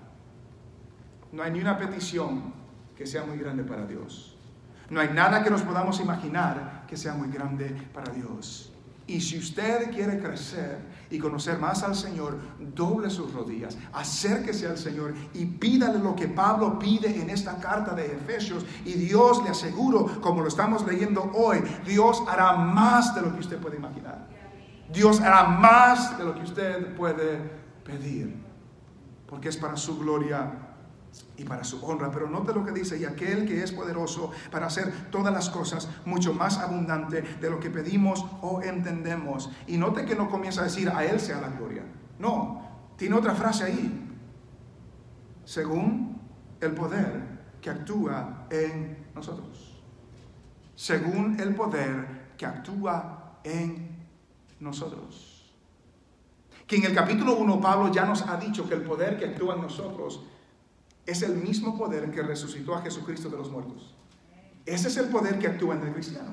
No 1.31 1.43
hay 1.43 1.51
ni 1.51 1.59
una 1.59 1.77
petición 1.77 2.51
que 2.97 3.05
sea 3.05 3.23
muy 3.23 3.37
grande 3.37 3.63
para 3.63 3.85
Dios. 3.85 4.35
No 4.89 5.01
hay 5.01 5.09
nada 5.09 5.43
que 5.43 5.51
nos 5.51 5.61
podamos 5.61 5.99
imaginar 5.99 6.85
que 6.87 6.97
sea 6.97 7.13
muy 7.13 7.29
grande 7.29 7.65
para 7.93 8.11
Dios. 8.11 8.73
Y 9.07 9.21
si 9.21 9.37
usted 9.37 9.91
quiere 9.91 10.19
crecer 10.19 10.79
y 11.11 11.19
conocer 11.19 11.59
más 11.59 11.83
al 11.83 11.95
Señor, 11.95 12.39
doble 12.73 13.11
sus 13.11 13.31
rodillas, 13.33 13.77
acérquese 13.93 14.65
al 14.67 14.79
Señor 14.79 15.13
y 15.33 15.45
pídale 15.45 15.99
lo 15.99 16.15
que 16.15 16.27
Pablo 16.27 16.79
pide 16.79 17.21
en 17.21 17.29
esta 17.29 17.59
carta 17.59 17.93
de 17.93 18.07
Efesios. 18.07 18.65
Y 18.83 18.93
Dios 18.93 19.43
le 19.43 19.51
aseguro, 19.51 20.19
como 20.21 20.41
lo 20.41 20.47
estamos 20.47 20.85
leyendo 20.87 21.31
hoy, 21.35 21.63
Dios 21.85 22.23
hará 22.27 22.53
más 22.53 23.13
de 23.13 23.21
lo 23.21 23.33
que 23.33 23.41
usted 23.41 23.59
puede 23.59 23.77
imaginar. 23.77 24.27
Dios 24.91 25.21
hará 25.21 25.43
más 25.43 26.17
de 26.17 26.23
lo 26.23 26.33
que 26.33 26.41
usted 26.41 26.95
puede 26.95 27.39
pedir, 27.83 28.35
porque 29.27 29.49
es 29.49 29.57
para 29.57 29.77
su 29.77 29.99
gloria 29.99 30.64
y 31.37 31.43
para 31.43 31.63
su 31.63 31.83
honra. 31.85 32.11
Pero 32.11 32.29
note 32.29 32.53
lo 32.53 32.65
que 32.65 32.71
dice, 32.71 32.97
y 32.97 33.05
aquel 33.05 33.45
que 33.45 33.63
es 33.63 33.71
poderoso 33.71 34.31
para 34.51 34.67
hacer 34.67 35.09
todas 35.11 35.33
las 35.33 35.49
cosas 35.49 35.89
mucho 36.05 36.33
más 36.33 36.57
abundante 36.57 37.21
de 37.21 37.49
lo 37.49 37.59
que 37.59 37.69
pedimos 37.69 38.25
o 38.41 38.61
entendemos. 38.61 39.49
Y 39.67 39.77
note 39.77 40.05
que 40.05 40.15
no 40.15 40.29
comienza 40.29 40.61
a 40.61 40.65
decir, 40.65 40.89
a 40.89 41.05
Él 41.05 41.19
sea 41.19 41.41
la 41.41 41.49
gloria. 41.49 41.83
No, 42.19 42.61
tiene 42.97 43.15
otra 43.15 43.35
frase 43.35 43.65
ahí. 43.65 44.01
Según 45.43 46.21
el 46.61 46.73
poder 46.73 47.35
que 47.61 47.69
actúa 47.69 48.47
en 48.49 49.05
nosotros. 49.13 49.83
Según 50.75 51.39
el 51.39 51.55
poder 51.55 52.33
que 52.37 52.45
actúa 52.45 53.39
en 53.43 54.07
nosotros. 54.59 55.53
Que 56.67 56.77
en 56.77 56.85
el 56.85 56.95
capítulo 56.95 57.35
1 57.35 57.61
Pablo 57.61 57.91
ya 57.91 58.05
nos 58.05 58.23
ha 58.27 58.37
dicho 58.37 58.67
que 58.67 58.73
el 58.73 58.81
poder 58.81 59.17
que 59.19 59.25
actúa 59.25 59.55
en 59.55 59.61
nosotros 59.61 60.23
es 61.05 61.21
el 61.21 61.35
mismo 61.35 61.77
poder 61.77 62.11
que 62.11 62.21
resucitó 62.21 62.75
a 62.75 62.81
Jesucristo 62.81 63.29
de 63.29 63.37
los 63.37 63.51
muertos. 63.51 63.93
Ese 64.65 64.87
es 64.87 64.97
el 64.97 65.09
poder 65.09 65.37
que 65.37 65.47
actúa 65.47 65.75
en 65.75 65.87
el 65.87 65.93
cristiano. 65.93 66.31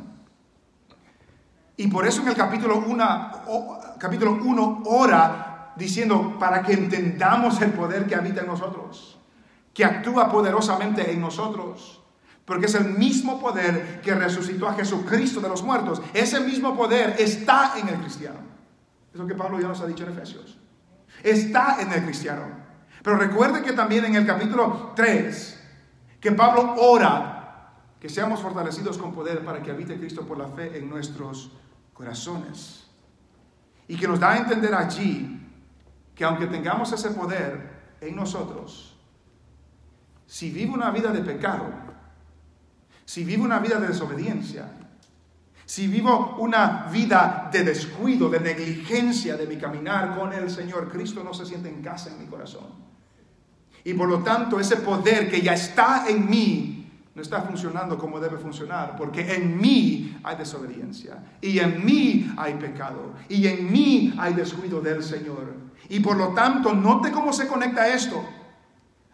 Y 1.76 1.88
por 1.88 2.06
eso 2.06 2.22
en 2.22 2.28
el 2.28 2.34
capítulo 2.34 2.78
1 2.86 3.96
capítulo 3.98 4.38
ora 4.84 5.72
diciendo 5.76 6.36
para 6.38 6.62
que 6.62 6.72
entendamos 6.72 7.60
el 7.60 7.72
poder 7.72 8.06
que 8.06 8.14
habita 8.14 8.40
en 8.42 8.46
nosotros, 8.46 9.18
que 9.72 9.84
actúa 9.84 10.30
poderosamente 10.30 11.10
en 11.12 11.20
nosotros. 11.20 12.02
Porque 12.44 12.66
es 12.66 12.74
el 12.74 12.90
mismo 12.98 13.40
poder 13.40 14.00
que 14.00 14.14
resucitó 14.14 14.68
a 14.68 14.74
Jesucristo 14.74 15.40
de 15.40 15.48
los 15.48 15.62
muertos. 15.62 16.02
Ese 16.12 16.40
mismo 16.40 16.76
poder 16.76 17.14
está 17.18 17.74
en 17.78 17.88
el 17.88 17.96
cristiano. 18.00 18.40
Es 19.12 19.18
lo 19.18 19.26
que 19.26 19.34
Pablo 19.34 19.60
ya 19.60 19.68
nos 19.68 19.80
ha 19.80 19.86
dicho 19.86 20.04
en 20.04 20.10
Efesios. 20.10 20.58
Está 21.22 21.80
en 21.80 21.92
el 21.92 22.02
cristiano. 22.04 22.61
Pero 23.02 23.16
recuerde 23.16 23.62
que 23.62 23.72
también 23.72 24.04
en 24.04 24.14
el 24.14 24.26
capítulo 24.26 24.92
3, 24.94 25.60
que 26.20 26.32
Pablo 26.32 26.74
ora 26.78 27.32
que 27.98 28.08
seamos 28.08 28.40
fortalecidos 28.40 28.98
con 28.98 29.12
poder 29.12 29.44
para 29.44 29.62
que 29.62 29.70
habite 29.70 29.98
Cristo 29.98 30.26
por 30.26 30.38
la 30.38 30.48
fe 30.48 30.76
en 30.78 30.88
nuestros 30.88 31.52
corazones. 31.92 32.86
Y 33.88 33.96
que 33.96 34.08
nos 34.08 34.18
da 34.18 34.32
a 34.32 34.38
entender 34.38 34.74
allí 34.74 35.40
que 36.14 36.24
aunque 36.24 36.46
tengamos 36.46 36.92
ese 36.92 37.10
poder 37.10 37.94
en 38.00 38.16
nosotros, 38.16 38.96
si 40.26 40.50
vivo 40.50 40.74
una 40.74 40.90
vida 40.90 41.12
de 41.12 41.22
pecado, 41.22 41.66
si 43.04 43.24
vivo 43.24 43.44
una 43.44 43.58
vida 43.58 43.78
de 43.78 43.88
desobediencia, 43.88 44.68
si 45.64 45.86
vivo 45.86 46.36
una 46.38 46.88
vida 46.90 47.50
de 47.52 47.64
descuido, 47.64 48.28
de 48.28 48.40
negligencia 48.40 49.36
de 49.36 49.46
mi 49.46 49.56
caminar 49.56 50.18
con 50.18 50.32
el 50.32 50.50
Señor, 50.50 50.90
Cristo 50.90 51.22
no 51.22 51.34
se 51.34 51.46
siente 51.46 51.68
en 51.68 51.82
casa 51.82 52.10
en 52.10 52.20
mi 52.20 52.26
corazón. 52.26 52.91
Y 53.84 53.94
por 53.94 54.08
lo 54.08 54.20
tanto 54.20 54.60
ese 54.60 54.76
poder 54.76 55.30
que 55.30 55.40
ya 55.40 55.54
está 55.54 56.04
en 56.08 56.28
mí 56.28 56.82
no 57.14 57.20
está 57.20 57.42
funcionando 57.42 57.98
como 57.98 58.18
debe 58.20 58.38
funcionar, 58.38 58.96
porque 58.96 59.34
en 59.34 59.60
mí 59.60 60.16
hay 60.24 60.36
desobediencia, 60.36 61.22
y 61.42 61.58
en 61.58 61.84
mí 61.84 62.32
hay 62.38 62.54
pecado, 62.54 63.12
y 63.28 63.46
en 63.46 63.70
mí 63.70 64.14
hay 64.18 64.32
descuido 64.32 64.80
del 64.80 65.02
Señor. 65.02 65.54
Y 65.90 66.00
por 66.00 66.16
lo 66.16 66.28
tanto, 66.28 66.72
note 66.72 67.10
cómo 67.10 67.32
se 67.32 67.46
conecta 67.46 67.86
esto. 67.88 68.24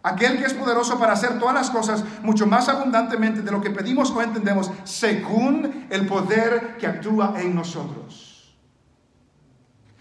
Aquel 0.01 0.37
que 0.37 0.45
es 0.45 0.53
poderoso 0.53 0.97
para 0.97 1.11
hacer 1.11 1.37
todas 1.39 1.53
las 1.53 1.69
cosas 1.69 2.05
mucho 2.23 2.47
más 2.47 2.69
abundantemente 2.69 3.41
de 3.41 3.51
lo 3.51 3.59
que 3.59 3.69
pedimos 3.69 4.11
o 4.11 4.21
entendemos, 4.21 4.71
según 4.85 5.87
el 5.89 6.07
poder 6.07 6.77
que 6.77 6.87
actúa 6.87 7.33
en 7.41 7.53
nosotros. 7.53 8.55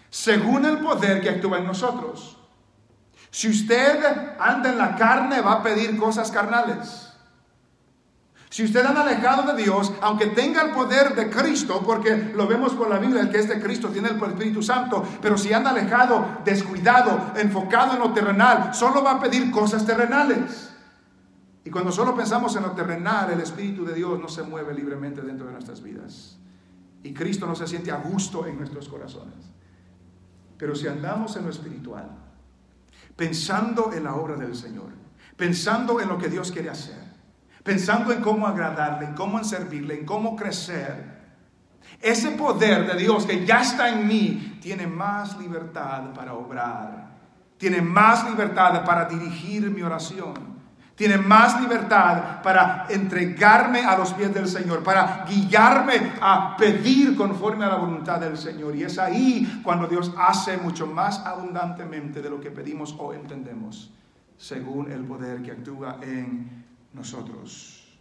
Según 0.09 0.65
el 0.67 0.79
poder 0.79 1.21
que 1.21 1.31
actúa 1.31 1.59
en 1.59 1.67
nosotros. 1.67 2.38
Si 3.31 3.49
usted 3.49 4.05
anda 4.39 4.71
en 4.71 4.79
la 4.79 4.97
carne, 4.97 5.41
va 5.41 5.55
a 5.55 5.63
pedir 5.63 5.97
cosas 5.99 6.31
carnales. 6.31 7.09
Si 8.51 8.65
usted 8.65 8.85
anda 8.85 9.03
alejado 9.03 9.53
de 9.53 9.63
Dios, 9.63 9.93
aunque 10.01 10.29
tenga 10.29 10.63
el 10.63 10.71
poder 10.71 11.15
de 11.15 11.29
Cristo, 11.29 11.83
porque 11.85 12.33
lo 12.35 12.47
vemos 12.47 12.73
por 12.73 12.89
la 12.89 12.99
Biblia, 12.99 13.21
el 13.21 13.31
que 13.31 13.39
es 13.39 13.49
de 13.49 13.61
Cristo 13.61 13.89
tiene 13.89 14.09
el 14.09 14.23
Espíritu 14.23 14.63
Santo, 14.63 15.05
pero 15.21 15.37
si 15.37 15.53
anda 15.53 15.71
alejado, 15.71 16.39
descuidado, 16.45 17.33
enfocado 17.37 17.93
en 17.93 17.99
lo 17.99 18.13
terrenal, 18.15 18.75
solo 18.75 19.03
va 19.03 19.13
a 19.13 19.21
pedir 19.21 19.51
cosas 19.51 19.85
terrenales. 19.85 20.73
Y 21.63 21.71
cuando 21.71 21.93
solo 21.93 22.17
pensamos 22.17 22.57
en 22.57 22.63
lo 22.63 22.71
terrenal, 22.71 23.31
el 23.31 23.41
Espíritu 23.43 23.85
de 23.85 23.93
Dios 23.93 24.19
no 24.19 24.29
se 24.29 24.43
mueve 24.43 24.73
libremente 24.73 25.21
dentro 25.21 25.47
de 25.47 25.53
nuestras 25.53 25.83
vidas. 25.83 26.39
Y 27.03 27.13
Cristo 27.13 27.47
no 27.47 27.55
se 27.55 27.67
siente 27.67 27.93
a 27.93 27.97
gusto 27.97 28.47
en 28.47 28.57
nuestros 28.57 28.89
corazones. 28.89 29.53
Pero 30.57 30.75
si 30.75 30.89
andamos 30.89 31.37
en 31.37 31.45
lo 31.45 31.51
espiritual, 31.51 32.09
pensando 33.19 33.93
en 33.93 34.05
la 34.05 34.15
obra 34.15 34.37
del 34.37 34.55
Señor, 34.55 34.93
pensando 35.37 36.01
en 36.01 36.09
lo 36.09 36.19
que 36.19 36.29
Dios 36.29 36.53
quiere 36.53 36.71
hacer, 36.71 37.03
pensando 37.65 38.13
en 38.13 38.21
cómo 38.21 38.47
agradarle, 38.47 39.07
en 39.07 39.15
cómo 39.15 39.43
servirle, 39.43 39.99
en 39.99 40.07
cómo 40.07 40.37
crecer, 40.37 41.19
ese 42.01 42.31
poder 42.31 42.87
de 42.87 42.97
Dios 42.97 43.27
que 43.27 43.45
ya 43.45 43.63
está 43.63 43.89
en 43.89 44.07
mí 44.07 44.61
tiene 44.63 44.87
más 44.87 45.37
libertad 45.37 46.15
para 46.15 46.35
obrar, 46.35 47.09
tiene 47.57 47.83
más 47.83 48.25
libertad 48.31 48.85
para 48.85 49.07
dirigir 49.07 49.69
mi 49.69 49.83
oración 49.83 50.58
tiene 50.99 51.17
más 51.17 51.61
libertad 51.61 52.43
para 52.43 52.87
entregarme 52.91 53.85
a 53.85 53.97
los 53.97 54.13
pies 54.15 54.35
del 54.35 54.49
Señor, 54.49 54.83
para 54.83 55.25
guiarme 55.29 56.15
a 56.21 56.57
pedir 56.57 57.17
conforme 57.17 57.65
a 57.65 57.69
la 57.69 57.77
voluntad 57.77 58.19
del 58.19 58.37
Señor. 58.37 58.75
Y 58.75 58.83
es 58.83 58.99
ahí 58.99 59.61
cuando 59.63 59.87
Dios 59.87 60.13
hace 60.19 60.57
mucho 60.57 60.89
más 60.89 61.21
abundantemente 61.25 62.21
de 62.21 62.29
lo 62.29 62.41
que 62.41 62.51
pedimos 62.51 62.97
o 62.99 63.15
entendemos, 63.15 63.93
según 64.37 64.91
el 64.91 65.05
poder 65.05 65.41
que 65.41 65.53
actúa 65.53 66.01
en 66.03 66.67
nosotros. 66.93 67.97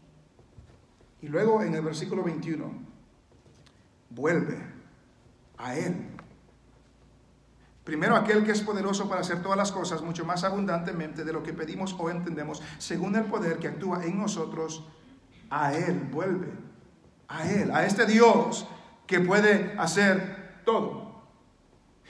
Y 1.22 1.28
luego 1.28 1.62
en 1.62 1.76
el 1.76 1.84
versículo 1.84 2.24
21, 2.24 2.66
vuelve 4.10 4.58
a 5.60 5.76
Él 5.76 6.17
Primero 7.88 8.18
aquel 8.18 8.44
que 8.44 8.52
es 8.52 8.60
poderoso 8.60 9.08
para 9.08 9.22
hacer 9.22 9.42
todas 9.42 9.58
las 9.58 9.72
cosas 9.72 10.02
mucho 10.02 10.26
más 10.26 10.44
abundantemente 10.44 11.24
de 11.24 11.32
lo 11.32 11.42
que 11.42 11.54
pedimos 11.54 11.96
o 11.98 12.10
entendemos, 12.10 12.62
según 12.80 13.16
el 13.16 13.24
poder 13.24 13.60
que 13.60 13.70
actúa 13.70 14.04
en 14.04 14.20
nosotros, 14.20 14.84
a 15.50 15.74
Él 15.74 16.10
vuelve, 16.12 16.52
a 17.30 17.50
Él, 17.50 17.72
a 17.72 17.86
este 17.86 18.06
Dios 18.06 18.68
que 19.06 19.22
puede 19.22 19.74
hacer 19.80 20.64
todo. 20.66 21.24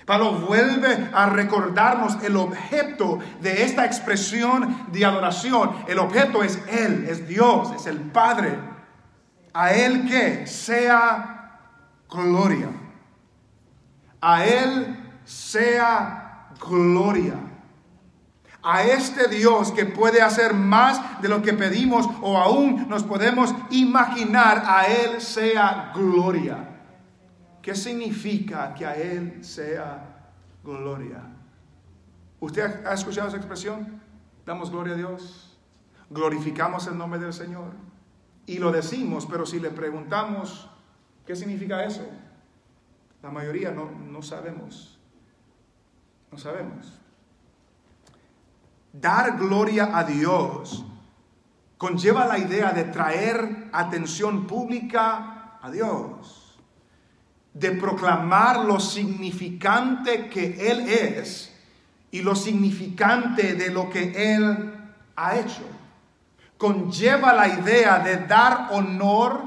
Pablo 0.08 0.32
vuelve 0.32 1.12
a 1.14 1.30
recordarnos 1.30 2.24
el 2.24 2.38
objeto 2.38 3.20
de 3.40 3.62
esta 3.62 3.86
expresión 3.86 4.88
de 4.92 5.06
adoración. 5.06 5.76
El 5.88 6.00
objeto 6.00 6.42
es 6.42 6.60
Él, 6.68 7.06
es 7.08 7.28
Dios, 7.28 7.72
es 7.76 7.86
el 7.86 8.00
Padre. 8.00 8.58
A 9.54 9.74
Él 9.74 10.10
que 10.10 10.48
sea 10.48 11.60
gloria. 12.10 12.70
A 14.20 14.44
Él 14.44 15.04
sea 15.28 16.48
gloria. 16.66 17.36
A 18.64 18.84
este 18.84 19.28
Dios 19.28 19.72
que 19.72 19.86
puede 19.86 20.22
hacer 20.22 20.54
más 20.54 21.22
de 21.22 21.30
lo 21.30 21.42
que 21.42 21.54
pedimos 21.54 22.08
o 22.22 22.38
aún 22.38 22.88
nos 22.90 23.04
podemos 23.04 23.54
imaginar, 23.70 24.64
a 24.66 24.86
Él 24.86 25.22
sea 25.22 25.92
gloria. 25.94 26.70
¿Qué 27.62 27.76
significa 27.76 28.74
que 28.74 28.86
a 28.86 28.96
Él 28.96 29.44
sea 29.44 30.32
gloria? 30.64 31.22
¿Usted 32.40 32.86
ha 32.86 32.94
escuchado 32.94 33.28
esa 33.28 33.38
expresión? 33.38 34.02
Damos 34.46 34.72
gloria 34.72 34.94
a 34.94 34.98
Dios, 34.98 35.58
glorificamos 36.10 36.88
el 36.88 36.98
nombre 36.98 37.20
del 37.20 37.34
Señor 37.34 37.74
y 38.46 38.60
lo 38.60 38.72
decimos, 38.72 39.28
pero 39.30 39.46
si 39.46 39.60
le 39.60 39.72
preguntamos, 39.72 40.70
¿qué 41.26 41.36
significa 41.36 41.84
eso? 41.84 42.06
La 43.22 43.30
mayoría 43.30 43.72
no, 43.72 43.92
no 43.92 44.22
sabemos. 44.22 44.97
No 46.32 46.38
sabemos. 46.38 46.94
Dar 48.92 49.38
gloria 49.38 49.98
a 49.98 50.04
Dios 50.04 50.84
conlleva 51.78 52.26
la 52.26 52.40
idea 52.40 52.72
de 52.72 52.86
traer 52.86 53.70
atención 53.72 54.48
pública 54.48 55.58
a 55.62 55.70
Dios, 55.70 56.58
de 57.54 57.72
proclamar 57.72 58.66
lo 58.66 58.80
significante 58.80 60.28
que 60.28 60.72
Él 60.72 60.90
es 60.90 61.54
y 62.12 62.22
lo 62.22 62.36
significante 62.36 63.54
de 63.54 63.70
lo 63.70 63.90
que 63.90 64.36
Él 64.36 64.74
ha 65.16 65.36
hecho. 65.38 65.64
Conlleva 66.58 67.34
la 67.34 67.48
idea 67.48 68.00
de 68.00 68.26
dar 68.26 68.70
honor, 68.72 69.42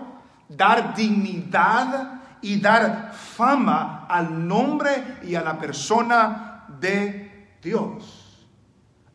dar 0.48 0.94
dignidad 0.94 2.20
y 2.42 2.60
dar 2.60 3.12
fama 3.12 4.06
al 4.08 4.46
nombre 4.46 5.18
y 5.24 5.34
a 5.34 5.42
la 5.42 5.58
persona 5.58 6.49
de 6.80 7.56
Dios, 7.62 8.46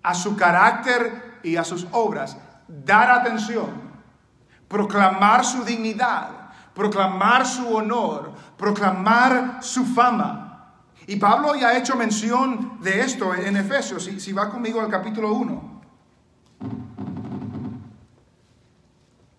a 0.04 0.14
su 0.14 0.36
carácter 0.36 1.40
y 1.44 1.56
a 1.56 1.64
sus 1.64 1.88
obras, 1.92 2.38
dar 2.68 3.10
atención, 3.12 3.70
proclamar 4.68 5.44
su 5.44 5.64
dignidad, 5.64 6.52
proclamar 6.74 7.46
su 7.46 7.76
honor, 7.76 8.34
proclamar 8.58 9.60
su 9.62 9.86
fama. 9.86 10.74
Y 11.08 11.18
Pablo 11.18 11.56
ya 11.56 11.70
ha 11.70 11.78
hecho 11.78 11.96
mención 11.96 12.78
de 12.82 13.02
esto 13.02 13.34
en 13.34 13.58
Efesios, 13.58 14.04
si, 14.04 14.20
si 14.20 14.34
va 14.34 14.50
conmigo 14.50 14.82
al 14.82 14.90
capítulo 14.90 15.34
1. 15.34 15.76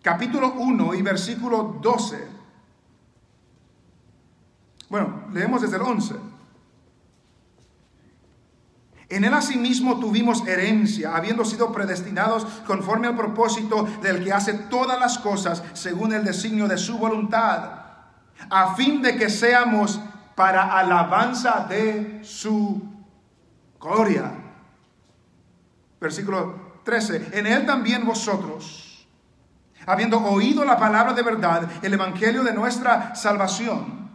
Capítulo 0.02 0.52
1 0.52 0.94
y 0.94 1.02
versículo 1.02 1.78
12. 1.80 2.28
Bueno, 4.88 5.24
leemos 5.32 5.62
desde 5.62 5.76
el 5.76 5.82
11. 5.82 6.35
En 9.08 9.24
él 9.24 9.34
asimismo 9.34 10.00
tuvimos 10.00 10.46
herencia, 10.48 11.16
habiendo 11.16 11.44
sido 11.44 11.70
predestinados 11.70 12.44
conforme 12.66 13.06
al 13.06 13.16
propósito 13.16 13.84
del 14.02 14.24
que 14.24 14.32
hace 14.32 14.54
todas 14.54 14.98
las 14.98 15.18
cosas 15.18 15.62
según 15.74 16.12
el 16.12 16.24
designio 16.24 16.66
de 16.66 16.76
su 16.76 16.98
voluntad, 16.98 17.70
a 18.50 18.74
fin 18.74 19.02
de 19.02 19.16
que 19.16 19.30
seamos 19.30 20.00
para 20.34 20.76
alabanza 20.78 21.66
de 21.68 22.20
su 22.24 22.82
gloria. 23.80 24.32
Versículo 26.00 26.80
13. 26.84 27.30
En 27.32 27.46
él 27.46 27.64
también 27.64 28.04
vosotros, 28.04 29.06
habiendo 29.86 30.18
oído 30.18 30.64
la 30.64 30.76
palabra 30.76 31.12
de 31.12 31.22
verdad, 31.22 31.70
el 31.82 31.94
evangelio 31.94 32.42
de 32.42 32.52
nuestra 32.52 33.14
salvación, 33.14 34.05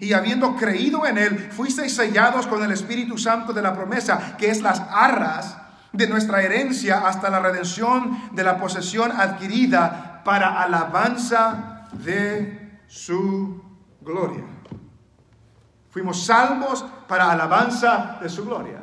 y 0.00 0.12
habiendo 0.12 0.56
creído 0.56 1.06
en 1.06 1.18
Él, 1.18 1.50
fuisteis 1.50 1.94
sellados 1.94 2.46
con 2.46 2.62
el 2.62 2.72
Espíritu 2.72 3.18
Santo 3.18 3.52
de 3.52 3.62
la 3.62 3.74
promesa, 3.74 4.36
que 4.36 4.50
es 4.50 4.62
las 4.62 4.80
arras 4.90 5.56
de 5.92 6.06
nuestra 6.06 6.42
herencia 6.42 7.06
hasta 7.06 7.30
la 7.30 7.40
redención 7.40 8.30
de 8.32 8.44
la 8.44 8.58
posesión 8.58 9.12
adquirida 9.12 10.22
para 10.24 10.62
alabanza 10.62 11.88
de 11.92 12.80
su 12.86 13.62
gloria. 14.00 14.44
Fuimos 15.90 16.24
salvos 16.24 16.84
para 17.06 17.30
alabanza 17.30 18.18
de 18.20 18.28
su 18.28 18.44
gloria. 18.44 18.82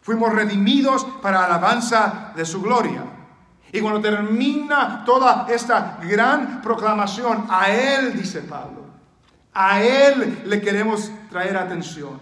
Fuimos 0.00 0.32
redimidos 0.32 1.04
para 1.20 1.44
alabanza 1.44 2.32
de 2.34 2.44
su 2.44 2.62
gloria. 2.62 3.02
Y 3.72 3.80
cuando 3.80 4.00
termina 4.00 5.04
toda 5.04 5.46
esta 5.48 5.98
gran 6.02 6.60
proclamación, 6.60 7.46
a 7.48 7.70
Él, 7.70 8.12
dice 8.14 8.42
Pablo, 8.42 8.82
a 9.54 9.82
Él 9.82 10.42
le 10.46 10.60
queremos 10.60 11.10
traer 11.30 11.56
atención. 11.56 12.18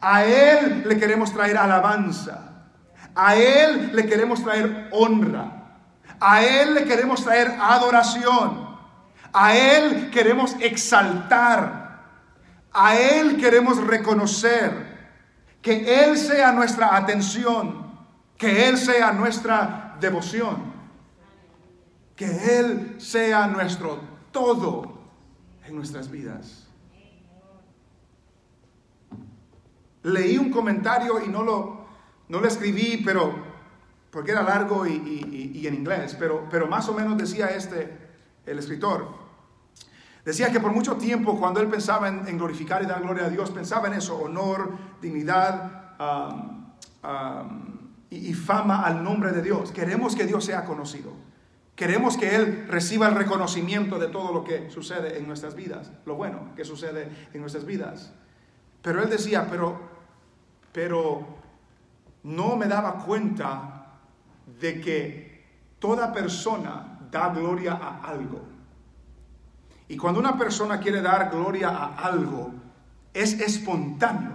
A 0.00 0.24
Él 0.24 0.84
le 0.86 0.98
queremos 0.98 1.32
traer 1.32 1.56
alabanza. 1.56 2.66
A 3.14 3.34
Él 3.34 3.90
le 3.94 4.06
queremos 4.06 4.42
traer 4.42 4.88
honra. 4.92 5.52
A 6.20 6.42
Él 6.42 6.74
le 6.74 6.84
queremos 6.84 7.24
traer 7.24 7.56
adoración. 7.60 8.76
A 9.32 9.56
Él 9.56 10.10
queremos 10.10 10.54
exaltar. 10.60 12.02
A 12.72 12.96
Él 12.96 13.38
queremos 13.38 13.78
reconocer. 13.78 14.86
Que 15.62 16.04
Él 16.04 16.18
sea 16.18 16.52
nuestra 16.52 16.94
atención. 16.94 17.88
Que 18.36 18.68
Él 18.68 18.76
sea 18.76 19.12
nuestra 19.12 19.96
devoción. 19.98 20.74
Que 22.14 22.58
Él 22.60 22.96
sea 22.98 23.46
nuestro 23.46 24.00
todo 24.30 24.97
en 25.68 25.76
nuestras 25.76 26.10
vidas. 26.10 26.66
Leí 30.02 30.38
un 30.38 30.50
comentario 30.50 31.22
y 31.24 31.28
no 31.28 31.42
lo, 31.42 31.86
no 32.28 32.40
lo 32.40 32.48
escribí, 32.48 33.02
pero 33.04 33.34
porque 34.10 34.30
era 34.30 34.42
largo 34.42 34.86
y, 34.86 35.66
en 35.66 35.74
inglés, 35.74 36.16
pero, 36.18 36.46
pero 36.50 36.66
más 36.66 36.88
o 36.88 36.94
menos 36.94 37.18
decía 37.18 37.48
este, 37.48 37.96
el 38.46 38.58
escritor. 38.58 39.06
Decía 40.24 40.50
que 40.50 40.60
por 40.60 40.72
mucho 40.72 40.96
tiempo 40.96 41.38
cuando 41.38 41.60
él 41.60 41.68
pensaba 41.68 42.08
en, 42.08 42.38
glorificar 42.38 42.82
y 42.82 42.86
dar 42.86 43.02
gloria 43.02 43.26
a 43.26 43.30
Dios, 43.30 43.50
pensaba 43.50 43.88
en 43.88 43.94
eso, 43.94 44.16
honor, 44.18 44.72
dignidad 45.00 45.94
y, 48.10 48.16
y, 48.16 48.34
fama 48.34 48.82
al 48.82 49.04
nombre 49.04 49.32
de 49.32 49.42
Dios. 49.42 49.72
Queremos 49.72 50.16
que 50.16 50.26
Dios 50.26 50.44
sea 50.44 50.64
conocido. 50.64 51.27
Queremos 51.78 52.16
que 52.16 52.34
Él 52.34 52.66
reciba 52.66 53.06
el 53.06 53.14
reconocimiento 53.14 54.00
de 54.00 54.08
todo 54.08 54.32
lo 54.32 54.42
que 54.42 54.68
sucede 54.68 55.16
en 55.16 55.28
nuestras 55.28 55.54
vidas, 55.54 55.92
lo 56.06 56.16
bueno 56.16 56.52
que 56.56 56.64
sucede 56.64 57.08
en 57.32 57.40
nuestras 57.40 57.64
vidas. 57.64 58.12
Pero 58.82 59.00
Él 59.00 59.08
decía, 59.08 59.46
pero, 59.48 59.78
pero 60.72 61.24
no 62.24 62.56
me 62.56 62.66
daba 62.66 63.04
cuenta 63.04 63.92
de 64.60 64.80
que 64.80 65.46
toda 65.78 66.12
persona 66.12 66.98
da 67.12 67.28
gloria 67.28 67.74
a 67.74 68.00
algo. 68.10 68.42
Y 69.86 69.96
cuando 69.96 70.18
una 70.18 70.36
persona 70.36 70.80
quiere 70.80 71.00
dar 71.00 71.30
gloria 71.30 71.68
a 71.68 71.94
algo, 71.94 72.54
es 73.14 73.34
espontáneo. 73.34 74.32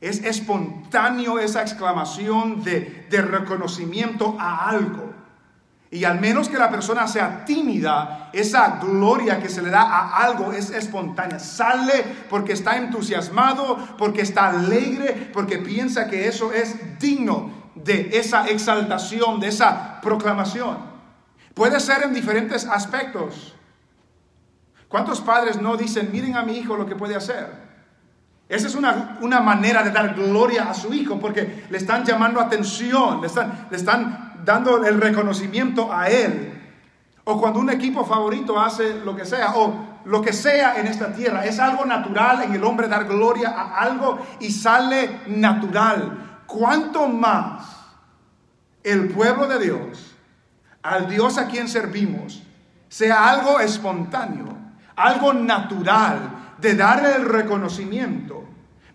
Es 0.00 0.22
espontáneo 0.22 1.40
esa 1.40 1.62
exclamación 1.62 2.62
de, 2.62 3.08
de 3.10 3.20
reconocimiento 3.20 4.36
a 4.38 4.68
algo. 4.68 5.07
Y 5.90 6.04
al 6.04 6.20
menos 6.20 6.48
que 6.48 6.58
la 6.58 6.70
persona 6.70 7.08
sea 7.08 7.46
tímida, 7.46 8.28
esa 8.32 8.78
gloria 8.78 9.40
que 9.40 9.48
se 9.48 9.62
le 9.62 9.70
da 9.70 9.82
a 9.82 10.22
algo 10.22 10.52
es 10.52 10.70
espontánea. 10.70 11.38
Sale 11.38 12.04
porque 12.28 12.52
está 12.52 12.76
entusiasmado, 12.76 13.78
porque 13.96 14.20
está 14.20 14.48
alegre, 14.48 15.30
porque 15.32 15.58
piensa 15.58 16.06
que 16.08 16.28
eso 16.28 16.52
es 16.52 16.98
digno 16.98 17.50
de 17.74 18.10
esa 18.12 18.48
exaltación, 18.48 19.40
de 19.40 19.48
esa 19.48 20.00
proclamación. 20.02 20.76
Puede 21.54 21.80
ser 21.80 22.02
en 22.02 22.12
diferentes 22.12 22.66
aspectos. 22.66 23.54
¿Cuántos 24.88 25.22
padres 25.22 25.60
no 25.60 25.76
dicen, 25.76 26.10
miren 26.12 26.36
a 26.36 26.42
mi 26.42 26.58
hijo 26.58 26.76
lo 26.76 26.86
que 26.86 26.96
puede 26.96 27.16
hacer? 27.16 27.68
Esa 28.48 28.66
es 28.66 28.74
una, 28.74 29.18
una 29.20 29.40
manera 29.40 29.82
de 29.82 29.90
dar 29.90 30.14
gloria 30.14 30.70
a 30.70 30.74
su 30.74 30.92
hijo 30.92 31.18
porque 31.18 31.64
le 31.68 31.78
están 31.78 32.04
llamando 32.04 32.40
atención, 32.40 33.20
le 33.20 33.26
están, 33.26 33.68
le 33.70 33.76
están 33.76 34.27
dando 34.48 34.82
el 34.82 34.98
reconocimiento 34.98 35.92
a 35.92 36.08
Él. 36.08 36.54
O 37.24 37.38
cuando 37.38 37.60
un 37.60 37.68
equipo 37.68 38.06
favorito 38.06 38.58
hace 38.58 38.94
lo 39.04 39.14
que 39.14 39.26
sea, 39.26 39.54
o 39.56 39.74
lo 40.06 40.22
que 40.22 40.32
sea 40.32 40.80
en 40.80 40.86
esta 40.86 41.12
tierra, 41.12 41.44
es 41.44 41.58
algo 41.58 41.84
natural 41.84 42.42
en 42.44 42.54
el 42.54 42.64
hombre 42.64 42.88
dar 42.88 43.04
gloria 43.04 43.50
a 43.50 43.76
algo 43.82 44.18
y 44.40 44.50
sale 44.50 45.20
natural. 45.26 46.40
¿Cuánto 46.46 47.06
más 47.08 47.62
el 48.82 49.10
pueblo 49.10 49.46
de 49.46 49.58
Dios, 49.58 50.16
al 50.82 51.10
Dios 51.10 51.36
a 51.36 51.46
quien 51.46 51.68
servimos, 51.68 52.42
sea 52.88 53.28
algo 53.28 53.60
espontáneo, 53.60 54.46
algo 54.96 55.34
natural 55.34 56.54
de 56.56 56.74
darle 56.74 57.16
el 57.16 57.26
reconocimiento, 57.26 58.44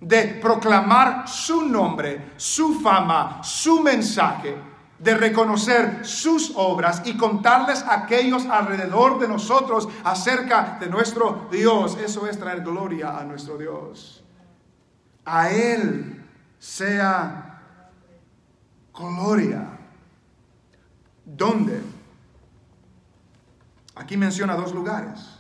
de 0.02 0.40
proclamar 0.42 1.28
su 1.28 1.62
nombre, 1.62 2.32
su 2.38 2.80
fama, 2.80 3.44
su 3.44 3.82
mensaje? 3.82 4.73
De 5.04 5.16
reconocer 5.16 6.06
sus 6.06 6.54
obras 6.56 7.02
y 7.06 7.18
contarles 7.18 7.84
a 7.84 8.04
aquellos 8.04 8.46
alrededor 8.46 9.20
de 9.20 9.28
nosotros 9.28 9.90
acerca 10.04 10.78
de 10.80 10.88
nuestro 10.88 11.48
Dios. 11.52 11.98
Eso 11.98 12.26
es 12.28 12.40
traer 12.40 12.62
gloria 12.62 13.18
a 13.18 13.24
nuestro 13.24 13.58
Dios. 13.58 14.24
A 15.26 15.50
Él 15.50 16.26
sea 16.58 17.62
gloria. 18.98 19.80
¿Dónde? 21.26 21.82
Aquí 23.96 24.16
menciona 24.18 24.56
dos 24.56 24.74
lugares. 24.74 25.40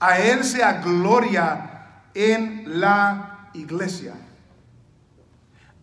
A 0.00 0.18
Él 0.18 0.44
sea 0.44 0.80
gloria 0.80 2.02
en 2.14 2.80
la 2.80 3.50
iglesia. 3.52 4.14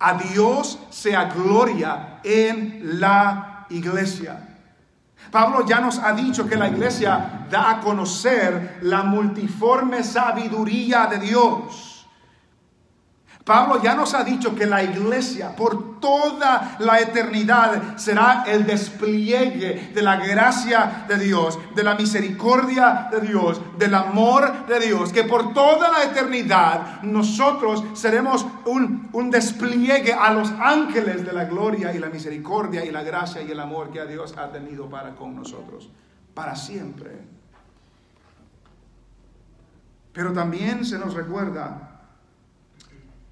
A 0.04 0.16
Dios 0.16 0.80
sea 0.90 1.26
gloria 1.26 2.20
en 2.24 3.00
la 3.00 3.68
iglesia. 3.70 4.48
Pablo 5.30 5.66
ya 5.66 5.80
nos 5.80 6.00
ha 6.00 6.14
dicho 6.14 6.48
que 6.48 6.56
la 6.56 6.68
iglesia 6.68 7.46
da 7.50 7.70
a 7.70 7.80
conocer 7.80 8.80
la 8.82 9.04
multiforme 9.04 10.04
sabiduría 10.04 11.06
de 11.06 11.20
Dios. 11.20 11.91
Pablo 13.44 13.82
ya 13.82 13.96
nos 13.96 14.14
ha 14.14 14.24
dicho 14.24 14.54
que 14.56 14.68
la 14.68 14.84
iglesia 14.84 15.56
por 15.56 16.00
toda 16.00 16.76
la 16.80 17.00
eternidad 17.00 17.98
será 17.98 18.44
el 18.46 18.66
despliegue 18.68 19.92
de 19.94 20.02
la 20.02 20.18
gracia 20.18 21.06
de 21.08 21.18
Dios, 21.18 21.58
de 21.76 21.84
la 21.84 21.96
misericordia 21.96 23.10
de 23.12 23.22
Dios, 23.22 23.60
del 23.80 23.96
amor 23.96 24.68
de 24.68 24.80
Dios, 24.80 25.12
que 25.12 25.24
por 25.24 25.54
toda 25.54 25.90
la 25.90 26.04
eternidad 26.04 27.02
nosotros 27.02 27.84
seremos 27.94 28.46
un, 28.66 29.10
un 29.12 29.32
despliegue 29.32 30.14
a 30.14 30.32
los 30.34 30.52
ángeles 30.60 31.26
de 31.26 31.34
la 31.34 31.46
gloria 31.46 31.94
y 31.94 32.00
la 32.00 32.10
misericordia 32.10 32.86
y 32.86 32.92
la 32.92 33.02
gracia 33.02 33.42
y 33.42 33.50
el 33.50 33.60
amor 33.60 33.92
que 33.92 34.06
Dios 34.06 34.36
ha 34.38 34.52
tenido 34.52 34.88
para 34.88 35.16
con 35.16 35.36
nosotros, 35.36 35.90
para 36.36 36.56
siempre. 36.56 37.12
Pero 40.14 40.32
también 40.32 40.86
se 40.86 41.00
nos 41.00 41.14
recuerda 41.14 41.91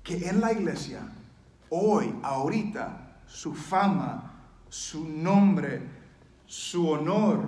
que 0.09 0.27
en 0.27 0.41
la 0.41 0.51
iglesia, 0.51 1.01
hoy, 1.69 2.15
ahorita, 2.23 3.21
su 3.27 3.53
fama, 3.53 4.41
su 4.67 5.07
nombre, 5.07 5.83
su 6.47 6.89
honor, 6.89 7.47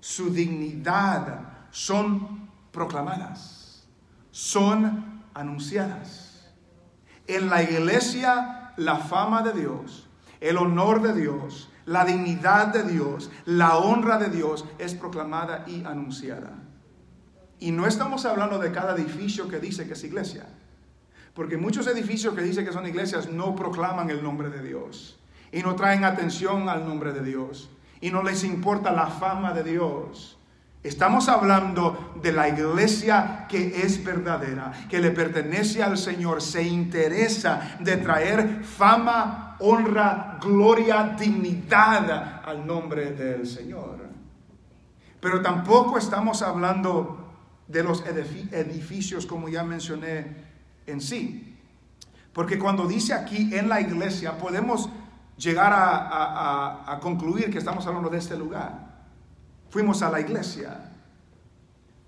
su 0.00 0.30
dignidad 0.30 1.66
son 1.70 2.48
proclamadas, 2.72 3.86
son 4.30 5.22
anunciadas. 5.34 6.50
En 7.26 7.50
la 7.50 7.62
iglesia, 7.62 8.72
la 8.78 8.96
fama 8.96 9.42
de 9.42 9.52
Dios, 9.52 10.08
el 10.40 10.56
honor 10.56 11.02
de 11.02 11.12
Dios, 11.12 11.68
la 11.84 12.06
dignidad 12.06 12.68
de 12.68 12.84
Dios, 12.84 13.30
la 13.44 13.76
honra 13.76 14.16
de 14.16 14.30
Dios 14.30 14.64
es 14.78 14.94
proclamada 14.94 15.66
y 15.66 15.84
anunciada. 15.84 16.54
Y 17.60 17.70
no 17.70 17.86
estamos 17.86 18.24
hablando 18.24 18.58
de 18.58 18.72
cada 18.72 18.94
edificio 18.94 19.46
que 19.46 19.60
dice 19.60 19.86
que 19.86 19.92
es 19.92 20.04
iglesia. 20.04 20.46
Porque 21.38 21.56
muchos 21.56 21.86
edificios 21.86 22.34
que 22.34 22.42
dicen 22.42 22.66
que 22.66 22.72
son 22.72 22.84
iglesias 22.84 23.30
no 23.30 23.54
proclaman 23.54 24.10
el 24.10 24.24
nombre 24.24 24.50
de 24.50 24.60
Dios 24.60 25.20
y 25.52 25.62
no 25.62 25.76
traen 25.76 26.02
atención 26.02 26.68
al 26.68 26.84
nombre 26.84 27.12
de 27.12 27.22
Dios 27.22 27.70
y 28.00 28.10
no 28.10 28.24
les 28.24 28.42
importa 28.42 28.90
la 28.90 29.06
fama 29.06 29.52
de 29.52 29.62
Dios. 29.62 30.36
Estamos 30.82 31.28
hablando 31.28 32.16
de 32.20 32.32
la 32.32 32.48
iglesia 32.48 33.46
que 33.48 33.82
es 33.82 34.02
verdadera, 34.02 34.72
que 34.90 34.98
le 34.98 35.12
pertenece 35.12 35.80
al 35.80 35.96
Señor, 35.96 36.42
se 36.42 36.64
interesa 36.64 37.76
de 37.78 37.98
traer 37.98 38.64
fama, 38.64 39.54
honra, 39.60 40.40
gloria, 40.42 41.14
dignidad 41.16 42.42
al 42.44 42.66
nombre 42.66 43.12
del 43.12 43.46
Señor. 43.46 44.08
Pero 45.20 45.40
tampoco 45.40 45.98
estamos 45.98 46.42
hablando 46.42 47.28
de 47.68 47.84
los 47.84 48.04
edificios, 48.04 49.24
como 49.24 49.48
ya 49.48 49.62
mencioné 49.62 50.47
en 50.90 51.00
sí. 51.00 51.56
Porque 52.32 52.58
cuando 52.58 52.86
dice 52.86 53.14
aquí 53.14 53.54
en 53.54 53.68
la 53.68 53.80
iglesia, 53.80 54.38
podemos 54.38 54.88
llegar 55.36 55.72
a, 55.74 56.98
concluir 57.00 57.50
que 57.50 57.58
estamos 57.58 57.86
hablando 57.86 58.08
de 58.08 58.18
este 58.18 58.36
lugar. 58.36 59.06
Fuimos 59.70 60.02
a 60.02 60.10
la 60.10 60.20
iglesia. 60.20 60.92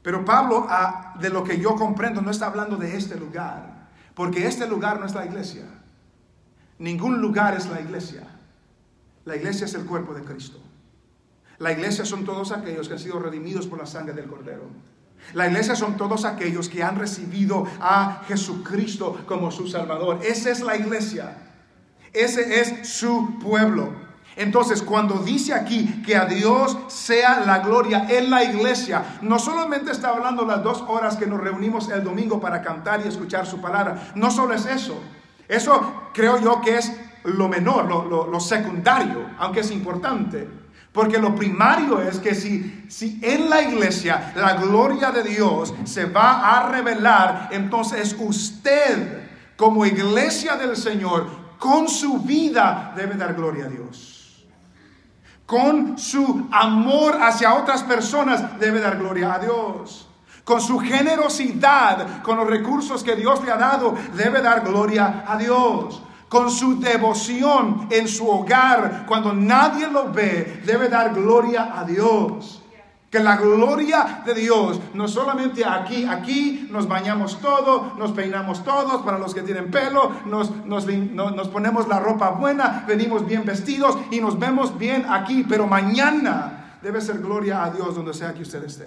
Pero 0.02 0.24
Pablo, 0.24 0.66
de 1.20 1.30
lo 1.30 1.44
que 1.44 1.58
yo 1.58 1.74
comprendo, 1.74 2.22
no 2.22 2.30
está 2.30 2.46
hablando 2.46 2.76
de 2.76 2.96
este 2.96 3.16
lugar. 3.16 3.88
Porque 4.14 4.46
este 4.46 4.66
lugar 4.66 5.00
no 5.00 5.06
es 5.06 5.14
la 5.14 5.26
iglesia. 5.26 5.64
Ningún 6.78 7.20
lugar 7.20 7.54
es 7.54 7.68
la 7.68 7.80
iglesia. 7.80 8.26
La 9.24 9.36
iglesia 9.36 9.66
es 9.66 9.74
el 9.74 9.84
cuerpo 9.84 10.14
de 10.14 10.24
Cristo. 10.24 10.58
La 11.58 11.72
iglesia 11.72 12.04
son 12.04 12.24
todos 12.24 12.52
aquellos 12.52 12.88
que 12.88 12.94
han 12.94 13.00
sido 13.00 13.18
redimidos 13.18 13.66
por 13.66 13.78
la 13.78 13.86
sangre 13.86 14.14
del 14.14 14.26
Cordero. 14.26 14.64
La 15.34 15.46
iglesia 15.46 15.76
son 15.76 15.96
todos 15.96 16.24
aquellos 16.24 16.68
que 16.68 16.82
han 16.82 16.96
recibido 16.96 17.66
a 17.80 18.22
Jesucristo 18.26 19.22
como 19.26 19.50
su 19.50 19.66
Salvador. 19.68 20.20
Esa 20.22 20.50
es 20.50 20.60
la 20.60 20.76
iglesia. 20.76 21.36
Ese 22.12 22.60
es 22.60 22.88
su 22.88 23.38
pueblo. 23.38 23.92
Entonces, 24.36 24.82
cuando 24.82 25.18
dice 25.18 25.54
aquí 25.54 26.02
que 26.04 26.16
a 26.16 26.24
Dios 26.24 26.76
sea 26.88 27.40
la 27.40 27.58
gloria 27.58 28.06
en 28.08 28.30
la 28.30 28.44
iglesia, 28.44 29.18
no 29.22 29.38
solamente 29.38 29.90
está 29.90 30.10
hablando 30.10 30.44
las 30.44 30.62
dos 30.62 30.82
horas 30.88 31.16
que 31.16 31.26
nos 31.26 31.40
reunimos 31.40 31.90
el 31.90 32.02
domingo 32.02 32.40
para 32.40 32.62
cantar 32.62 33.02
y 33.04 33.08
escuchar 33.08 33.46
su 33.46 33.60
palabra, 33.60 34.12
no 34.14 34.30
solo 34.30 34.54
es 34.54 34.66
eso. 34.66 34.98
Eso 35.48 36.10
creo 36.14 36.40
yo 36.40 36.60
que 36.60 36.78
es 36.78 36.92
lo 37.24 37.48
menor, 37.48 37.86
lo, 37.86 38.26
lo 38.26 38.40
secundario, 38.40 39.26
aunque 39.38 39.60
es 39.60 39.70
importante. 39.70 40.59
Porque 40.92 41.18
lo 41.18 41.36
primario 41.36 42.00
es 42.02 42.18
que 42.18 42.34
si, 42.34 42.84
si 42.88 43.20
en 43.22 43.48
la 43.48 43.62
iglesia 43.62 44.32
la 44.34 44.54
gloria 44.54 45.12
de 45.12 45.22
Dios 45.22 45.72
se 45.84 46.06
va 46.06 46.56
a 46.56 46.68
revelar, 46.68 47.48
entonces 47.52 48.16
usted 48.18 49.20
como 49.56 49.86
iglesia 49.86 50.56
del 50.56 50.76
Señor, 50.76 51.28
con 51.58 51.86
su 51.86 52.18
vida 52.18 52.92
debe 52.96 53.14
dar 53.14 53.34
gloria 53.34 53.66
a 53.66 53.68
Dios. 53.68 54.46
Con 55.46 55.98
su 55.98 56.48
amor 56.50 57.18
hacia 57.20 57.54
otras 57.54 57.82
personas 57.82 58.58
debe 58.58 58.80
dar 58.80 58.98
gloria 58.98 59.34
a 59.34 59.38
Dios. 59.38 60.08
Con 60.42 60.60
su 60.60 60.78
generosidad, 60.78 62.22
con 62.22 62.36
los 62.38 62.48
recursos 62.48 63.04
que 63.04 63.14
Dios 63.14 63.44
le 63.44 63.52
ha 63.52 63.56
dado, 63.56 63.94
debe 64.16 64.40
dar 64.40 64.64
gloria 64.64 65.24
a 65.26 65.36
Dios 65.36 66.02
con 66.30 66.48
su 66.48 66.78
devoción 66.78 67.88
en 67.90 68.06
su 68.06 68.30
hogar, 68.30 69.04
cuando 69.06 69.32
nadie 69.32 69.88
lo 69.88 70.12
ve, 70.12 70.62
debe 70.64 70.88
dar 70.88 71.12
gloria 71.12 71.76
a 71.76 71.84
Dios. 71.84 72.62
Que 73.10 73.18
la 73.18 73.36
gloria 73.36 74.22
de 74.24 74.34
Dios, 74.34 74.80
no 74.94 75.08
solamente 75.08 75.64
aquí, 75.64 76.04
aquí 76.04 76.68
nos 76.70 76.86
bañamos 76.86 77.40
todos, 77.40 77.98
nos 77.98 78.12
peinamos 78.12 78.62
todos, 78.62 79.02
para 79.02 79.18
los 79.18 79.34
que 79.34 79.42
tienen 79.42 79.72
pelo, 79.72 80.12
nos, 80.26 80.52
nos, 80.64 80.86
nos, 80.86 81.48
ponemos 81.48 81.88
la 81.88 81.98
ropa 81.98 82.30
buena, 82.30 82.84
venimos 82.86 83.26
bien 83.26 83.44
vestidos 83.44 83.98
y 84.12 84.20
nos 84.20 84.38
vemos 84.38 84.78
bien 84.78 85.06
aquí, 85.10 85.44
pero 85.48 85.66
mañana 85.66 86.78
debe 86.80 87.00
ser 87.00 87.18
gloria 87.18 87.64
a 87.64 87.70
Dios 87.70 87.96
donde 87.96 88.14
sea 88.14 88.32
que 88.32 88.42
usted 88.42 88.62
esté. 88.62 88.86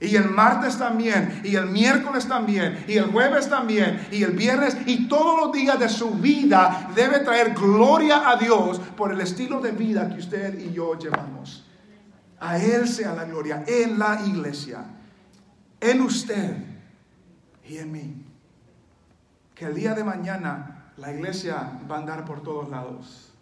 Y 0.00 0.16
el 0.16 0.30
martes 0.30 0.78
también, 0.78 1.42
y 1.44 1.56
el 1.56 1.66
miércoles 1.66 2.26
también, 2.26 2.84
y 2.88 2.96
el 2.96 3.10
jueves 3.10 3.50
también, 3.50 4.08
y 4.10 4.22
el 4.22 4.32
viernes, 4.32 4.74
y 4.86 5.06
todos 5.06 5.38
los 5.38 5.52
días 5.52 5.78
de 5.78 5.90
su 5.90 6.12
vida 6.12 6.90
debe 6.94 7.20
traer 7.20 7.52
gloria 7.52 8.30
a 8.30 8.36
Dios 8.36 8.78
por 8.96 9.12
el 9.12 9.20
estilo 9.20 9.60
de 9.60 9.72
vida 9.72 10.08
que 10.08 10.20
usted 10.20 10.58
y 10.58 10.72
yo 10.72 10.98
llevamos. 10.98 11.66
A 12.38 12.56
Él 12.56 12.88
sea 12.88 13.14
la 13.14 13.26
gloria 13.26 13.62
en 13.66 13.98
la 13.98 14.22
iglesia, 14.26 14.84
en 15.78 16.00
usted 16.00 16.56
y 17.68 17.76
en 17.76 17.92
mí. 17.92 18.24
Que 19.54 19.66
el 19.66 19.74
día 19.74 19.94
de 19.94 20.02
mañana 20.02 20.92
la 20.96 21.12
iglesia 21.12 21.78
va 21.90 21.96
a 21.96 21.98
andar 21.98 22.24
por 22.24 22.42
todos 22.42 22.70
lados. 22.70 23.34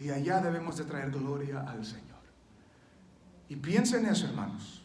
Y 0.00 0.08
allá 0.08 0.40
debemos 0.40 0.78
de 0.78 0.84
traer 0.84 1.10
gloria 1.10 1.60
al 1.68 1.84
Señor. 1.84 2.02
Y 3.50 3.56
piensen 3.56 4.06
en 4.06 4.12
eso, 4.12 4.26
hermanos. 4.26 4.81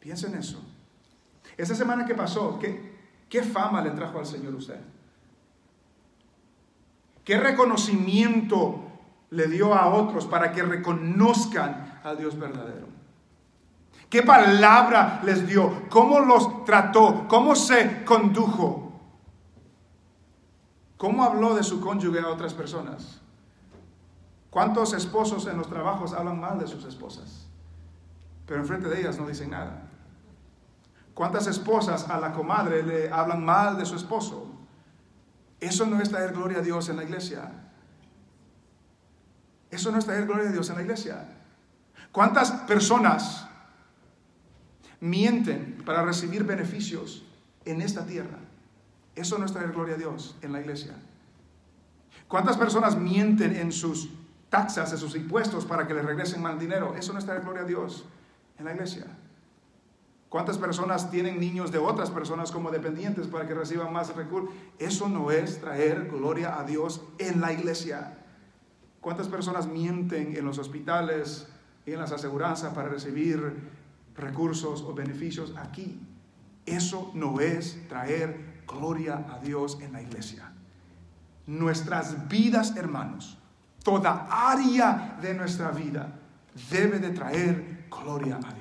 Piensen 0.00 0.34
en 0.34 0.40
eso. 0.40 0.60
Esa 1.56 1.74
semana 1.74 2.04
que 2.04 2.14
pasó, 2.14 2.58
¿qué, 2.58 2.98
¿qué 3.28 3.42
fama 3.42 3.82
le 3.82 3.90
trajo 3.90 4.18
al 4.18 4.26
Señor 4.26 4.54
usted? 4.54 4.80
¿Qué 7.22 7.38
reconocimiento 7.38 8.90
le 9.30 9.46
dio 9.46 9.74
a 9.74 9.88
otros 9.94 10.26
para 10.26 10.52
que 10.52 10.62
reconozcan 10.62 12.00
al 12.02 12.18
Dios 12.18 12.38
verdadero. 12.38 12.88
¿Qué 14.08 14.22
palabra 14.22 15.20
les 15.24 15.46
dio? 15.46 15.88
¿Cómo 15.88 16.20
los 16.20 16.64
trató? 16.64 17.26
¿Cómo 17.28 17.54
se 17.54 18.04
condujo? 18.04 18.92
¿Cómo 20.96 21.22
habló 21.24 21.54
de 21.54 21.62
su 21.62 21.80
cónyuge 21.80 22.18
a 22.18 22.28
otras 22.28 22.52
personas? 22.52 23.20
¿Cuántos 24.50 24.92
esposos 24.92 25.46
en 25.46 25.56
los 25.56 25.68
trabajos 25.68 26.12
hablan 26.12 26.40
mal 26.40 26.58
de 26.58 26.66
sus 26.66 26.84
esposas? 26.84 27.46
Pero 28.46 28.60
enfrente 28.60 28.88
de 28.88 29.00
ellas 29.00 29.16
no 29.16 29.28
dicen 29.28 29.50
nada. 29.50 29.89
¿Cuántas 31.14 31.46
esposas 31.46 32.08
a 32.08 32.18
la 32.18 32.32
comadre 32.32 32.82
le 32.82 33.10
hablan 33.10 33.44
mal 33.44 33.76
de 33.76 33.84
su 33.84 33.96
esposo? 33.96 34.46
Eso 35.60 35.86
no 35.86 36.00
es 36.00 36.08
traer 36.08 36.32
gloria 36.32 36.58
a 36.58 36.62
Dios 36.62 36.88
en 36.88 36.96
la 36.96 37.04
iglesia. 37.04 37.52
Eso 39.70 39.92
no 39.92 39.98
es 39.98 40.04
traer 40.04 40.26
gloria 40.26 40.48
a 40.48 40.52
Dios 40.52 40.68
en 40.70 40.76
la 40.76 40.82
iglesia. 40.82 41.28
¿Cuántas 42.12 42.50
personas 42.50 43.46
mienten 45.00 45.82
para 45.84 46.02
recibir 46.02 46.44
beneficios 46.44 47.24
en 47.64 47.82
esta 47.82 48.06
tierra? 48.06 48.38
Eso 49.14 49.38
no 49.38 49.44
es 49.44 49.52
traer 49.52 49.72
gloria 49.72 49.94
a 49.94 49.98
Dios 49.98 50.36
en 50.42 50.52
la 50.52 50.60
iglesia. 50.60 50.94
¿Cuántas 52.26 52.56
personas 52.56 52.96
mienten 52.96 53.54
en 53.56 53.72
sus 53.72 54.10
taxas, 54.48 54.92
en 54.92 54.98
sus 54.98 55.14
impuestos 55.14 55.64
para 55.64 55.86
que 55.86 55.94
les 55.94 56.04
regresen 56.04 56.42
mal 56.42 56.58
dinero? 56.58 56.94
Eso 56.96 57.12
no 57.12 57.18
es 57.18 57.24
traer 57.24 57.42
gloria 57.42 57.62
a 57.62 57.66
Dios 57.66 58.04
en 58.58 58.64
la 58.64 58.72
iglesia. 58.72 59.06
¿Cuántas 60.30 60.58
personas 60.58 61.10
tienen 61.10 61.40
niños 61.40 61.72
de 61.72 61.78
otras 61.78 62.08
personas 62.08 62.52
como 62.52 62.70
dependientes 62.70 63.26
para 63.26 63.48
que 63.48 63.52
reciban 63.52 63.92
más 63.92 64.14
recursos? 64.14 64.54
Eso 64.78 65.08
no 65.08 65.32
es 65.32 65.60
traer 65.60 66.08
gloria 66.08 66.56
a 66.56 66.62
Dios 66.62 67.02
en 67.18 67.40
la 67.40 67.52
iglesia. 67.52 68.16
¿Cuántas 69.00 69.26
personas 69.26 69.66
mienten 69.66 70.36
en 70.36 70.44
los 70.44 70.58
hospitales 70.58 71.48
y 71.84 71.90
en 71.90 71.98
las 71.98 72.12
aseguranzas 72.12 72.72
para 72.72 72.88
recibir 72.88 73.70
recursos 74.14 74.82
o 74.82 74.94
beneficios 74.94 75.52
aquí? 75.56 76.00
Eso 76.64 77.10
no 77.12 77.40
es 77.40 77.88
traer 77.88 78.62
gloria 78.68 79.26
a 79.32 79.40
Dios 79.40 79.78
en 79.80 79.92
la 79.92 80.00
iglesia. 80.00 80.52
Nuestras 81.48 82.28
vidas, 82.28 82.76
hermanos, 82.76 83.36
toda 83.82 84.28
área 84.30 85.18
de 85.20 85.34
nuestra 85.34 85.72
vida 85.72 86.20
debe 86.70 87.00
de 87.00 87.10
traer 87.10 87.88
gloria 87.90 88.36
a 88.36 88.52
Dios. 88.52 88.59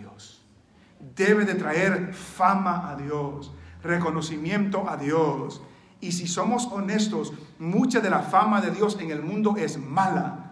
Debe 0.99 1.45
de 1.45 1.55
traer 1.55 2.13
fama 2.13 2.89
a 2.89 2.95
Dios, 2.95 3.51
reconocimiento 3.81 4.89
a 4.89 4.97
Dios, 4.97 5.61
y 6.01 6.13
si 6.13 6.27
somos 6.27 6.67
honestos, 6.67 7.33
mucha 7.57 7.99
de 7.99 8.09
la 8.09 8.19
fama 8.19 8.61
de 8.61 8.71
Dios 8.71 8.97
en 9.01 9.11
el 9.11 9.21
mundo 9.21 9.55
es 9.57 9.77
mala. 9.77 10.45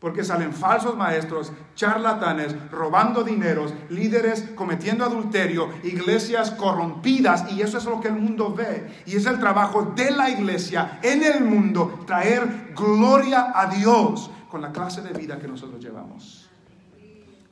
Porque 0.00 0.22
salen 0.22 0.52
falsos 0.52 0.96
maestros, 0.96 1.52
charlatanes, 1.74 2.54
robando 2.70 3.24
dineros, 3.24 3.74
líderes 3.90 4.42
cometiendo 4.54 5.04
adulterio, 5.04 5.70
iglesias 5.82 6.52
corrompidas. 6.52 7.50
Y 7.52 7.62
eso 7.62 7.78
es 7.78 7.84
lo 7.84 8.00
que 8.00 8.08
el 8.08 8.14
mundo 8.14 8.54
ve. 8.54 9.02
Y 9.06 9.16
es 9.16 9.26
el 9.26 9.40
trabajo 9.40 9.92
de 9.96 10.12
la 10.12 10.30
iglesia 10.30 11.00
en 11.02 11.24
el 11.24 11.44
mundo, 11.44 12.04
traer 12.06 12.72
gloria 12.76 13.52
a 13.54 13.66
Dios 13.66 14.30
con 14.48 14.62
la 14.62 14.70
clase 14.70 15.02
de 15.02 15.12
vida 15.12 15.38
que 15.38 15.48
nosotros 15.48 15.82
llevamos. 15.82 16.48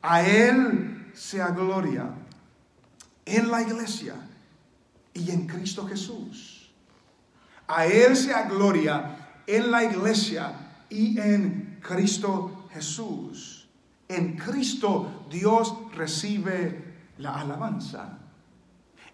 A 0.01 0.23
Él 0.23 1.11
sea 1.15 1.49
gloria 1.49 2.11
en 3.27 3.51
la 3.51 3.61
iglesia 3.61 4.15
y 5.13 5.31
en 5.31 5.47
Cristo 5.47 5.87
Jesús. 5.87 6.73
A 7.69 7.87
Él 7.87 8.17
sea 8.17 8.45
gloria 8.45 9.43
en 9.47 9.71
la 9.71 9.85
iglesia 9.85 10.85
y 10.89 11.19
en 11.19 11.79
Cristo 11.83 12.69
Jesús. 12.73 13.69
En 14.09 14.37
Cristo 14.37 15.27
Dios 15.31 15.75
recibe 15.95 16.95
la 17.19 17.41
alabanza. 17.41 18.19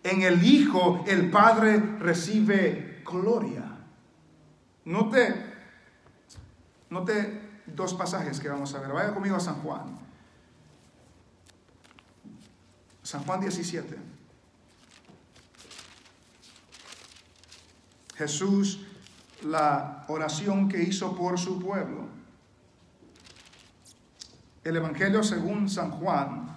En 0.03 0.23
el 0.23 0.45
Hijo 0.45 1.05
el 1.07 1.31
Padre 1.31 1.79
recibe 1.99 3.03
gloria. 3.05 3.65
Note, 4.85 5.47
note 6.91 7.41
dos 7.67 7.95
pasajes 7.95 8.41
que 8.41 8.49
vamos 8.49 8.75
a 8.75 8.81
ver. 8.81 8.93
Vaya 8.93 9.15
conmigo 9.15 9.37
a 9.37 9.41
San 9.41 9.63
Juan. 9.63 10.02
San 13.13 13.25
Juan 13.25 13.41
17. 13.41 13.95
Jesús 18.17 18.87
la 19.43 20.07
oración 20.09 20.67
que 20.67 20.83
hizo 20.83 21.15
por 21.15 21.39
su 21.39 21.61
pueblo. 21.61 22.07
El 24.65 24.77
Evangelio 24.77 25.23
según 25.23 25.69
San 25.69 25.91
Juan, 25.91 26.57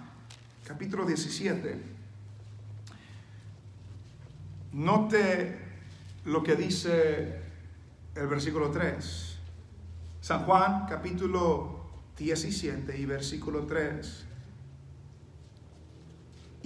capítulo 0.66 1.04
17. 1.04 1.78
Note 4.72 5.58
lo 6.24 6.42
que 6.42 6.56
dice 6.56 7.38
el 8.14 8.28
versículo 8.28 8.70
3. 8.70 9.38
San 10.22 10.46
Juan, 10.46 10.86
capítulo 10.88 11.84
17 12.16 12.96
y 12.96 13.04
versículo 13.04 13.66
3. 13.66 14.25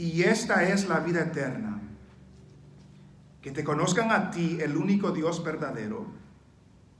Y 0.01 0.23
esta 0.23 0.65
es 0.67 0.89
la 0.89 1.01
vida 1.01 1.21
eterna 1.21 1.79
que 3.43 3.51
te 3.51 3.63
conozcan 3.63 4.11
a 4.11 4.31
ti, 4.31 4.57
el 4.59 4.79
único 4.79 5.11
Dios 5.11 5.45
verdadero, 5.45 6.07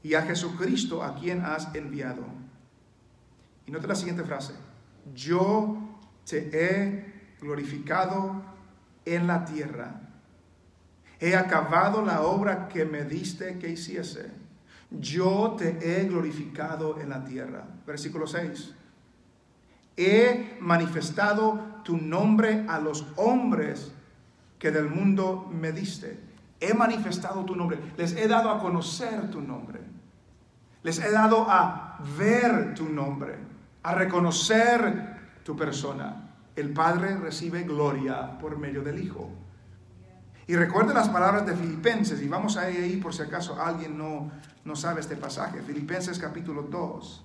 y 0.03 0.13
a 0.13 0.21
Jesucristo 0.21 1.03
a 1.03 1.15
quien 1.15 1.43
has 1.43 1.75
enviado. 1.75 2.27
Y 3.65 3.71
note 3.71 3.87
la 3.87 3.95
siguiente 3.95 4.23
frase, 4.23 4.53
yo 5.15 5.79
te 6.29 6.51
he 6.53 7.39
glorificado 7.41 8.43
en 9.07 9.27
la 9.27 9.47
tierra, 9.47 10.03
he 11.21 11.35
acabado 11.35 12.05
la 12.05 12.21
obra 12.21 12.69
que 12.69 12.85
me 12.85 13.05
diste 13.05 13.59
que 13.59 13.71
hiciese, 13.71 14.31
yo 14.91 15.57
te 15.57 15.79
he 15.81 16.05
glorificado 16.05 17.01
en 17.01 17.09
la 17.09 17.25
tierra. 17.25 17.67
Versículo 17.87 18.27
6. 18.27 18.75
He 19.97 20.59
manifestado 20.61 21.70
tu 21.83 21.97
nombre 21.97 22.65
a 22.69 22.79
los 22.79 23.07
hombres 23.17 23.93
que 24.59 24.71
del 24.71 24.89
mundo 24.89 25.49
me 25.53 25.73
diste 25.73 26.31
he 26.61 26.75
manifestado 26.75 27.45
tu 27.45 27.57
nombre, 27.57 27.79
les 27.97 28.13
he 28.13 28.29
dado 28.29 28.51
a 28.51 28.59
conocer 28.59 29.31
tu 29.31 29.41
nombre, 29.41 29.81
les 30.83 30.99
he 30.99 31.11
dado 31.11 31.47
a 31.49 31.99
ver 32.19 32.75
tu 32.75 32.89
nombre, 32.89 33.39
a 33.83 33.95
reconocer 33.95 35.41
tu 35.43 35.57
persona. 35.57 36.29
El 36.55 36.73
Padre 36.73 37.17
recibe 37.17 37.63
gloria 37.63 38.39
por 38.39 38.59
medio 38.59 38.83
del 38.83 39.03
Hijo. 39.03 39.31
Y 40.47 40.57
recuerde 40.57 40.93
las 40.93 41.09
palabras 41.09 41.47
de 41.47 41.57
Filipenses, 41.57 42.21
y 42.21 42.29
vamos 42.29 42.57
a 42.57 42.71
ir 42.71 42.83
ahí 42.83 42.97
por 42.97 43.15
si 43.15 43.23
acaso 43.23 43.61
alguien 43.61 43.97
no, 43.97 44.31
no 44.65 44.77
sabe 44.77 45.01
este 45.01 45.17
pasaje. 45.17 45.63
Filipenses 45.63 46.19
capítulo 46.19 46.63
2. 46.63 47.25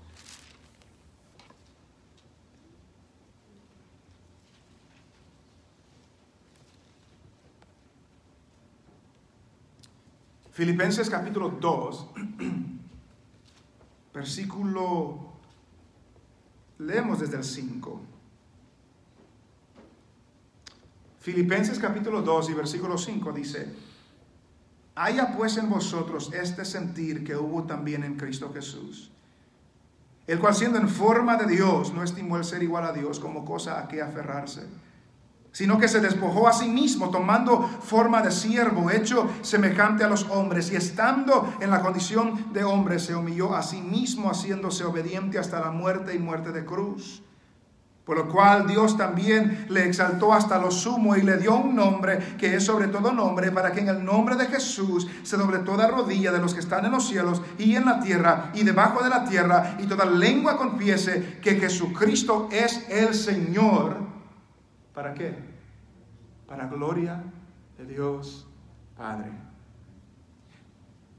Filipenses 10.55 11.09
capítulo 11.09 11.49
2, 11.49 12.11
versículo, 14.13 15.33
leemos 16.77 17.19
desde 17.19 17.35
el 17.35 17.43
5. 17.43 18.01
Filipenses 21.19 21.77
capítulo 21.77 22.21
2 22.21 22.51
y 22.51 22.53
versículo 22.53 22.97
5 22.97 23.33
dice, 23.33 23.75
haya 24.95 25.35
pues 25.35 25.57
en 25.57 25.69
vosotros 25.69 26.31
este 26.31 26.63
sentir 26.63 27.25
que 27.25 27.35
hubo 27.35 27.65
también 27.65 28.05
en 28.05 28.15
Cristo 28.15 28.53
Jesús, 28.53 29.11
el 30.25 30.39
cual 30.39 30.55
siendo 30.55 30.77
en 30.77 30.87
forma 30.87 31.35
de 31.35 31.53
Dios 31.53 31.93
no 31.93 32.01
estimó 32.01 32.37
el 32.37 32.45
ser 32.45 32.63
igual 32.63 32.85
a 32.85 32.93
Dios 32.93 33.19
como 33.19 33.43
cosa 33.43 33.77
a 33.77 33.89
que 33.89 34.01
aferrarse 34.01 34.65
sino 35.55 35.79
que 35.79 35.87
se 35.87 36.01
despojó 36.01 36.49
a 36.49 36.53
sí 36.53 36.67
mismo, 36.67 37.09
tomando 37.09 37.61
forma 37.81 38.21
de 38.21 38.29
siervo, 38.29 38.91
hecho 38.91 39.29
semejante 39.41 40.03
a 40.03 40.09
los 40.09 40.25
hombres, 40.29 40.69
y 40.69 40.75
estando 40.75 41.53
en 41.61 41.69
la 41.69 41.81
condición 41.81 42.51
de 42.51 42.65
hombre, 42.65 42.99
se 42.99 43.15
humilló 43.15 43.55
a 43.55 43.63
sí 43.63 43.79
mismo, 43.81 44.29
haciéndose 44.29 44.83
obediente 44.83 45.39
hasta 45.39 45.61
la 45.61 45.71
muerte 45.71 46.13
y 46.13 46.19
muerte 46.19 46.51
de 46.51 46.65
cruz. 46.65 47.23
Por 48.03 48.17
lo 48.17 48.27
cual 48.27 48.67
Dios 48.67 48.97
también 48.97 49.65
le 49.69 49.85
exaltó 49.85 50.33
hasta 50.33 50.59
lo 50.59 50.71
sumo 50.71 51.15
y 51.15 51.21
le 51.21 51.37
dio 51.37 51.55
un 51.55 51.73
nombre 51.73 52.35
que 52.37 52.57
es 52.57 52.65
sobre 52.65 52.89
todo 52.89 53.13
nombre, 53.13 53.49
para 53.53 53.71
que 53.71 53.79
en 53.79 53.87
el 53.87 54.03
nombre 54.03 54.35
de 54.35 54.47
Jesús 54.47 55.07
se 55.23 55.37
doble 55.37 55.59
toda 55.59 55.87
rodilla 55.87 56.33
de 56.33 56.39
los 56.39 56.53
que 56.53 56.59
están 56.59 56.83
en 56.83 56.91
los 56.91 57.07
cielos 57.07 57.41
y 57.57 57.77
en 57.77 57.85
la 57.85 58.01
tierra 58.01 58.51
y 58.53 58.63
debajo 58.63 59.01
de 59.01 59.09
la 59.09 59.23
tierra, 59.23 59.77
y 59.79 59.85
toda 59.85 60.03
lengua 60.03 60.57
confiese 60.57 61.39
que 61.41 61.55
Jesucristo 61.55 62.49
es 62.51 62.85
el 62.89 63.13
Señor 63.13 64.14
¿Para 64.95 65.13
qué? 65.13 65.35
Para 66.47 66.67
gloria 66.67 67.21
de 67.77 67.85
Dios 67.85 68.47
Padre. 68.97 69.29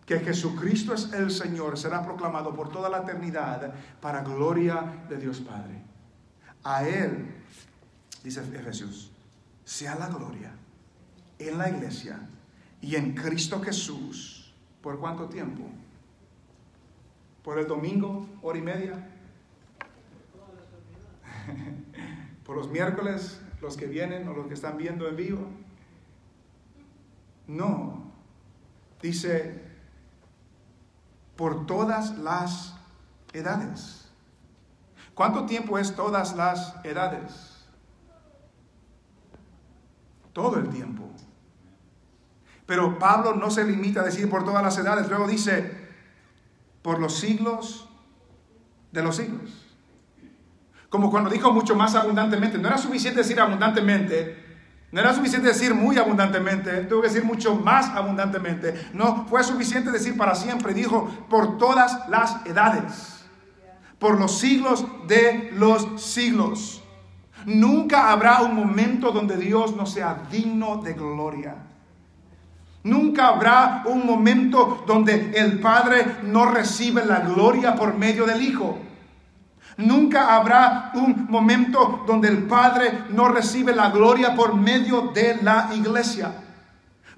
Que 0.07 0.21
Jesucristo 0.21 0.95
es 0.95 1.13
el 1.13 1.31
Señor 1.31 1.79
será 1.79 2.03
proclamado 2.03 2.55
por 2.55 2.71
toda 2.71 2.89
la 2.89 3.03
eternidad 3.03 3.75
para 4.01 4.23
gloria 4.23 5.05
de 5.11 5.19
Dios 5.19 5.41
Padre. 5.41 5.83
A 6.65 6.89
Él, 6.89 7.35
dice 8.25 8.41
Efesios, 8.41 9.11
sea 9.65 9.95
la 9.97 10.09
gloria 10.09 10.53
en 11.39 11.59
la 11.59 11.69
iglesia 11.69 12.19
y 12.81 12.97
en 12.97 13.15
Cristo 13.15 13.61
Jesús. 13.61 14.55
¿Por 14.81 14.99
cuánto 14.99 15.29
tiempo? 15.29 15.65
¿Por 17.43 17.59
el 17.59 17.67
domingo, 17.67 18.27
hora 18.43 18.59
y 18.59 18.63
media? 18.63 19.11
¿Por 22.45 22.57
los 22.57 22.71
miércoles, 22.71 23.41
los 23.67 23.77
que 23.77 23.87
vienen 23.87 24.29
o 24.29 24.33
los 24.33 24.47
que 24.47 24.55
están 24.55 24.79
viendo 24.79 25.09
en 25.09 25.17
vivo. 25.17 25.45
No. 27.49 28.13
Dice, 29.03 29.61
por 31.35 31.67
todas 31.67 32.17
las 32.19 32.77
edades. 33.33 34.09
¿Cuánto 35.15 35.47
tiempo 35.47 35.79
es 35.79 35.97
todas 35.97 36.37
las 36.37 36.77
edades? 36.85 37.67
Todo 40.33 40.59
el 40.59 40.69
tiempo. 40.69 41.11
Pero 42.67 43.01
Pablo 43.01 43.35
no 43.35 43.51
se 43.51 43.65
limita 43.65 44.03
a 44.03 44.05
decir 44.05 44.31
por 44.31 44.45
todas 44.45 44.63
las 44.63 44.79
edades, 44.79 45.09
luego 45.09 45.27
dice, 45.27 45.89
por 46.83 47.01
los 47.01 47.19
siglos 47.19 47.89
de 48.93 49.03
los 49.03 49.17
siglos. 49.17 49.66
Como 50.97 51.11
cuando 51.11 51.29
dijo 51.29 51.53
mucho 51.53 51.77
más 51.77 51.95
abundantemente. 51.95 52.57
No 52.57 52.69
era 52.69 52.79
suficiente 52.79 53.19
decir 53.21 53.39
abundantemente. 53.39 54.35
No 54.91 54.99
era 54.99 55.13
suficiente 55.13 55.49
decir 55.49 55.75
muy 55.75 55.99
abundantemente. 55.99 56.71
Tuvo 56.85 57.03
que 57.03 57.09
decir 57.09 57.23
mucho 57.23 57.55
más 57.55 57.91
abundantemente. 57.91 58.89
No 58.95 59.27
fue 59.29 59.45
suficiente 59.45 59.91
decir 59.91 60.17
para 60.17 60.35
siempre. 60.35 60.73
Dijo 60.73 61.07
por 61.29 61.59
todas 61.59 62.09
las 62.09 62.47
edades. 62.47 63.27
Por 63.99 64.19
los 64.19 64.39
siglos 64.39 64.87
de 65.07 65.51
los 65.53 66.03
siglos. 66.03 66.83
Nunca 67.45 68.11
habrá 68.11 68.41
un 68.41 68.55
momento 68.55 69.11
donde 69.13 69.37
Dios 69.37 69.77
no 69.77 69.85
sea 69.85 70.23
digno 70.31 70.79
de 70.79 70.95
gloria. 70.95 71.57
Nunca 72.85 73.29
habrá 73.29 73.83
un 73.85 74.07
momento 74.07 74.83
donde 74.87 75.33
el 75.37 75.61
Padre 75.61 76.07
no 76.23 76.47
recibe 76.51 77.05
la 77.05 77.21
gloria 77.21 77.75
por 77.75 77.99
medio 77.99 78.25
del 78.25 78.41
Hijo. 78.41 78.79
Nunca 79.79 80.35
habrá 80.35 80.93
un 80.95 81.27
momento 81.29 82.05
donde 82.07 82.29
el 82.29 82.45
Padre 82.45 83.05
no 83.11 83.29
recibe 83.29 83.75
la 83.75 83.91
gloria 83.91 84.35
por 84.35 84.55
medio 84.55 85.13
de 85.15 85.39
la 85.43 85.71
iglesia. 85.75 86.33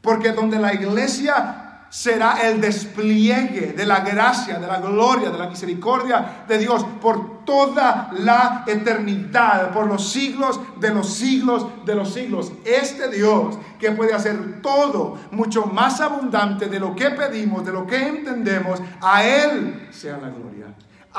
Porque 0.00 0.32
donde 0.32 0.58
la 0.58 0.74
iglesia 0.74 1.68
será 1.90 2.42
el 2.42 2.60
despliegue 2.60 3.72
de 3.72 3.86
la 3.86 4.00
gracia, 4.00 4.58
de 4.58 4.66
la 4.66 4.78
gloria, 4.78 5.30
de 5.30 5.38
la 5.38 5.48
misericordia 5.48 6.44
de 6.46 6.58
Dios 6.58 6.84
por 7.00 7.44
toda 7.44 8.10
la 8.12 8.64
eternidad, 8.66 9.72
por 9.72 9.86
los 9.86 10.10
siglos 10.10 10.60
de 10.80 10.90
los 10.90 11.14
siglos 11.14 11.66
de 11.86 11.94
los 11.94 12.12
siglos. 12.12 12.52
Este 12.64 13.08
Dios 13.08 13.58
que 13.78 13.92
puede 13.92 14.12
hacer 14.12 14.60
todo 14.60 15.16
mucho 15.30 15.66
más 15.66 16.00
abundante 16.00 16.66
de 16.66 16.78
lo 16.78 16.94
que 16.94 17.10
pedimos, 17.10 17.64
de 17.64 17.72
lo 17.72 17.86
que 17.86 18.06
entendemos, 18.06 18.82
a 19.00 19.24
Él 19.24 19.88
sea 19.90 20.18
la 20.18 20.28
gloria. 20.28 20.57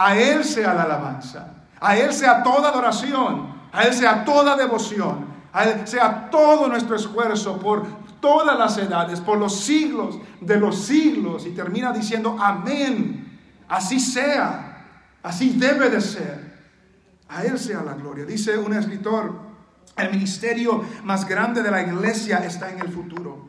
A 0.01 0.17
Él 0.17 0.45
sea 0.45 0.73
la 0.73 0.83
alabanza, 0.83 1.45
a 1.77 1.97
Él 1.97 2.13
sea 2.13 2.41
toda 2.41 2.69
adoración, 2.69 3.53
a 3.69 3.83
Él 3.83 3.93
sea 3.93 4.23
toda 4.23 4.55
devoción, 4.55 5.25
a 5.51 5.65
Él 5.65 5.85
sea 5.85 6.29
todo 6.29 6.69
nuestro 6.69 6.95
esfuerzo 6.95 7.59
por 7.59 7.85
todas 8.21 8.57
las 8.57 8.77
edades, 8.77 9.19
por 9.19 9.37
los 9.37 9.59
siglos 9.59 10.17
de 10.39 10.57
los 10.57 10.85
siglos. 10.85 11.45
Y 11.45 11.49
termina 11.49 11.91
diciendo, 11.91 12.37
amén, 12.39 13.41
así 13.67 13.99
sea, 13.99 14.85
así 15.21 15.49
debe 15.57 15.89
de 15.89 15.99
ser. 15.99 16.57
A 17.27 17.43
Él 17.43 17.59
sea 17.59 17.83
la 17.83 17.95
gloria. 17.95 18.23
Dice 18.23 18.57
un 18.57 18.71
escritor, 18.73 19.37
el 19.97 20.11
ministerio 20.11 20.81
más 21.03 21.27
grande 21.27 21.61
de 21.61 21.71
la 21.71 21.81
iglesia 21.81 22.37
está 22.37 22.71
en 22.71 22.79
el 22.79 22.87
futuro. 22.87 23.48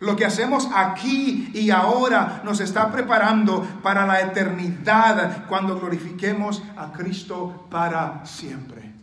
Lo 0.00 0.16
que 0.16 0.24
hacemos 0.24 0.66
aquí 0.74 1.50
y 1.52 1.70
ahora 1.70 2.40
nos 2.42 2.60
está 2.60 2.90
preparando 2.90 3.62
para 3.82 4.06
la 4.06 4.22
eternidad 4.22 5.46
cuando 5.46 5.78
glorifiquemos 5.78 6.62
a 6.74 6.90
Cristo 6.90 7.66
para 7.70 8.24
siempre. 8.24 8.94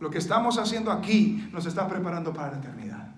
Lo 0.00 0.10
que 0.10 0.16
estamos 0.16 0.56
haciendo 0.58 0.90
aquí 0.90 1.48
nos 1.52 1.66
está 1.66 1.86
preparando 1.86 2.32
para 2.32 2.52
la 2.52 2.58
eternidad. 2.58 3.08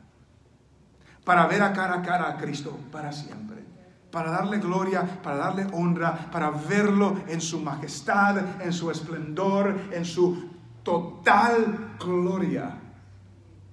Para 1.24 1.46
ver 1.46 1.62
a 1.62 1.72
cara 1.72 1.94
a 1.94 2.02
cara 2.02 2.28
a 2.28 2.36
Cristo 2.36 2.76
para 2.90 3.12
siempre. 3.12 3.64
Para 4.10 4.32
darle 4.32 4.58
gloria, 4.58 5.02
para 5.22 5.36
darle 5.36 5.66
honra, 5.72 6.28
para 6.32 6.50
verlo 6.50 7.20
en 7.28 7.40
su 7.40 7.60
majestad, 7.60 8.60
en 8.60 8.72
su 8.72 8.90
esplendor, 8.90 9.78
en 9.92 10.04
su 10.04 10.50
total 10.82 11.94
gloria. 12.00 12.78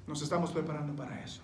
Nos 0.05 0.21
estamos 0.21 0.51
preparando 0.51 0.95
para 0.95 1.19
eso. 1.21 1.41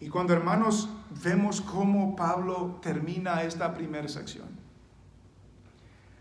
Y 0.00 0.08
cuando 0.08 0.32
hermanos 0.32 0.88
vemos 1.22 1.60
cómo 1.60 2.14
Pablo 2.14 2.78
termina 2.80 3.42
esta 3.42 3.74
primera 3.74 4.08
sección, 4.08 4.48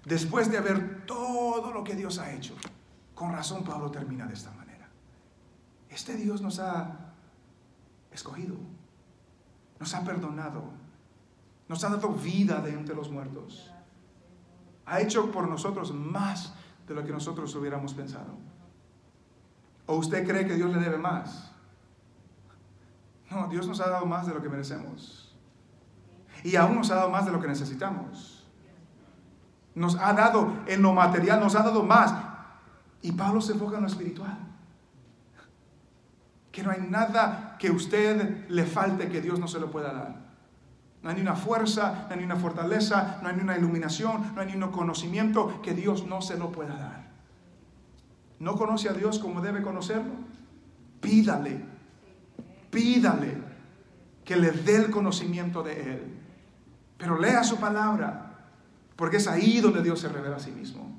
después 0.05 0.51
de 0.51 0.59
ver 0.59 1.05
todo 1.05 1.71
lo 1.71 1.83
que 1.83 1.95
Dios 1.95 2.17
ha 2.17 2.31
hecho, 2.31 2.55
con 3.13 3.31
razón 3.31 3.63
Pablo 3.63 3.91
termina 3.91 4.25
de 4.25 4.33
esta 4.33 4.51
manera. 4.51 4.89
Este 5.89 6.15
Dios 6.15 6.41
nos 6.41 6.59
ha 6.59 7.13
escogido, 8.11 8.55
nos 9.79 9.93
ha 9.93 10.03
perdonado, 10.03 10.63
nos 11.67 11.83
ha 11.83 11.89
dado 11.89 12.09
vida 12.09 12.61
de 12.61 12.73
entre 12.73 12.95
los 12.95 13.11
muertos, 13.11 13.71
ha 14.85 15.01
hecho 15.01 15.31
por 15.31 15.47
nosotros 15.47 15.93
más 15.93 16.53
de 16.87 16.95
lo 16.95 17.03
que 17.03 17.11
nosotros 17.11 17.53
hubiéramos 17.55 17.93
pensado. 17.93 18.37
¿O 19.85 19.95
usted 19.95 20.27
cree 20.27 20.47
que 20.47 20.55
Dios 20.55 20.73
le 20.73 20.79
debe 20.79 20.97
más? 20.97 21.51
No, 23.29 23.47
Dios 23.47 23.67
nos 23.67 23.81
ha 23.81 23.89
dado 23.89 24.05
más 24.05 24.25
de 24.25 24.33
lo 24.33 24.41
que 24.41 24.49
merecemos. 24.49 25.35
Y 26.43 26.55
aún 26.55 26.75
nos 26.75 26.91
ha 26.91 26.95
dado 26.95 27.09
más 27.09 27.25
de 27.25 27.31
lo 27.31 27.41
que 27.41 27.47
necesitamos. 27.47 28.45
Nos 29.75 29.95
ha 29.97 30.13
dado 30.13 30.53
en 30.65 30.81
lo 30.81 30.93
material, 30.93 31.39
nos 31.39 31.55
ha 31.55 31.63
dado 31.63 31.83
más. 31.83 32.13
Y 33.01 33.11
Pablo 33.11 33.41
se 33.41 33.53
enfoca 33.53 33.75
en 33.75 33.83
lo 33.83 33.87
espiritual. 33.87 34.37
Que 36.51 36.63
no 36.63 36.71
hay 36.71 36.81
nada 36.81 37.57
que 37.59 37.69
usted 37.69 38.47
le 38.49 38.65
falte 38.65 39.09
que 39.09 39.21
Dios 39.21 39.39
no 39.39 39.47
se 39.47 39.59
lo 39.59 39.69
pueda 39.69 39.93
dar. 39.93 40.27
No 41.03 41.09
hay 41.09 41.15
ni 41.15 41.21
una 41.21 41.35
fuerza, 41.35 42.05
no 42.07 42.13
hay 42.13 42.17
ni 42.19 42.25
una 42.25 42.37
fortaleza, 42.37 43.19
no 43.21 43.29
hay 43.29 43.35
ni 43.35 43.41
una 43.41 43.57
iluminación, 43.57 44.33
no 44.33 44.41
hay 44.41 44.47
ni 44.47 44.61
un 44.61 44.71
conocimiento 44.71 45.61
que 45.61 45.73
Dios 45.73 46.07
no 46.07 46.21
se 46.21 46.37
lo 46.37 46.51
pueda 46.51 46.75
dar. 46.75 47.07
¿No 48.39 48.55
conoce 48.55 48.89
a 48.89 48.93
Dios 48.93 49.19
como 49.19 49.41
debe 49.41 49.61
conocerlo? 49.61 50.13
Pídale 51.01 51.76
pídale 52.69 53.37
que 54.23 54.35
le 54.35 54.51
dé 54.51 54.75
el 54.75 54.89
conocimiento 54.89 55.63
de 55.63 55.93
Él. 55.93 56.03
Pero 56.97 57.17
lea 57.17 57.43
su 57.43 57.57
palabra, 57.57 58.35
porque 58.95 59.17
es 59.17 59.27
ahí 59.27 59.61
donde 59.61 59.83
Dios 59.83 59.99
se 59.99 60.09
revela 60.09 60.37
a 60.37 60.39
sí 60.39 60.51
mismo. 60.51 60.97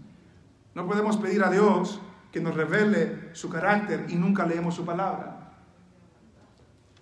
No 0.74 0.86
podemos 0.86 1.16
pedir 1.16 1.42
a 1.42 1.50
Dios 1.50 2.00
que 2.32 2.40
nos 2.40 2.54
revele 2.54 3.30
su 3.34 3.48
carácter 3.48 4.06
y 4.08 4.14
nunca 4.14 4.46
leemos 4.46 4.74
su 4.74 4.84
palabra. 4.84 5.52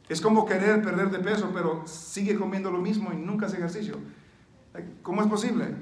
Es 0.08 0.20
como 0.20 0.46
querer 0.46 0.82
perder 0.82 1.10
de 1.10 1.18
peso, 1.18 1.50
pero 1.52 1.86
sigue 1.86 2.36
comiendo 2.36 2.70
lo 2.70 2.78
mismo 2.78 3.12
y 3.12 3.16
nunca 3.16 3.46
hace 3.46 3.56
ejercicio. 3.56 3.96
¿Cómo 5.02 5.22
es 5.22 5.28
posible? 5.28 5.74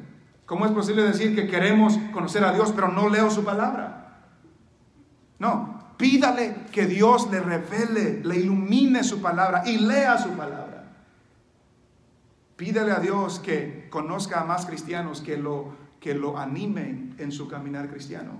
¿Cómo 0.47 0.67
es 0.67 0.73
posible 0.73 1.03
decir 1.03 1.35
que 1.35 1.47
queremos 1.47 1.99
conocer 2.13 2.45
a 2.45 2.53
Dios, 2.53 2.73
pero 2.73 2.89
no 2.89 3.09
leo 3.09 3.31
su 3.31 3.45
palabra? 3.45 4.23
No, 5.39 5.74
pídale 5.97 6.67
que 6.73 6.87
Dios 6.87 7.31
le 7.31 7.41
revele, 7.41 8.21
le 8.25 8.37
ilumine 8.37 9.05
su 9.05 9.21
palabra 9.21 9.63
y 9.67 9.79
lea 9.79 10.19
su 10.19 10.31
palabra. 10.31 10.85
Pídale 12.57 12.93
a 12.93 13.01
Dios 13.01 13.41
que 13.41 13.89
conozca 13.91 14.41
a 14.41 14.45
más 14.45 14.67
cristianos 14.67 15.21
que 15.21 15.37
lo, 15.37 15.75
que 16.01 16.15
lo 16.15 16.39
animen 16.39 17.15
en 17.19 17.33
su 17.33 17.49
caminar 17.49 17.89
cristiano. 17.89 18.33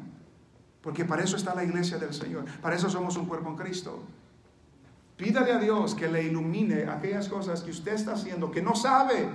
Porque 0.81 1.05
para 1.05 1.23
eso 1.23 1.37
está 1.37 1.55
la 1.55 1.65
iglesia 1.65 1.99
del 1.99 2.13
Señor. 2.13 2.45
Para 2.61 2.77
eso 2.77 2.89
somos 2.91 3.17
un 3.17 3.27
cuerpo 3.27 3.49
en 3.49 3.57
Cristo. 3.57 4.05
Pídale 5.17 5.53
a 5.53 5.59
Dios 5.59 5.95
que 5.95 6.09
le 6.09 6.25
ilumine 6.25 6.91
aquellas 6.91 7.29
cosas 7.29 7.63
que 7.63 7.71
usted 7.71 7.95
está 7.95 8.13
haciendo, 8.13 8.51
que 8.51 8.61
no 8.61 8.75
sabe, 8.75 9.29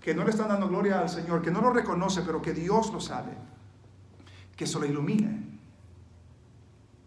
que 0.00 0.14
no 0.14 0.24
le 0.24 0.30
están 0.30 0.48
dando 0.48 0.68
gloria 0.68 1.00
al 1.00 1.08
Señor, 1.08 1.42
que 1.42 1.50
no 1.50 1.60
lo 1.60 1.72
reconoce, 1.72 2.22
pero 2.22 2.42
que 2.42 2.52
Dios 2.52 2.92
lo 2.92 3.00
sabe. 3.00 3.32
Que 4.56 4.66
se 4.66 4.78
lo 4.78 4.84
ilumine. 4.84 5.43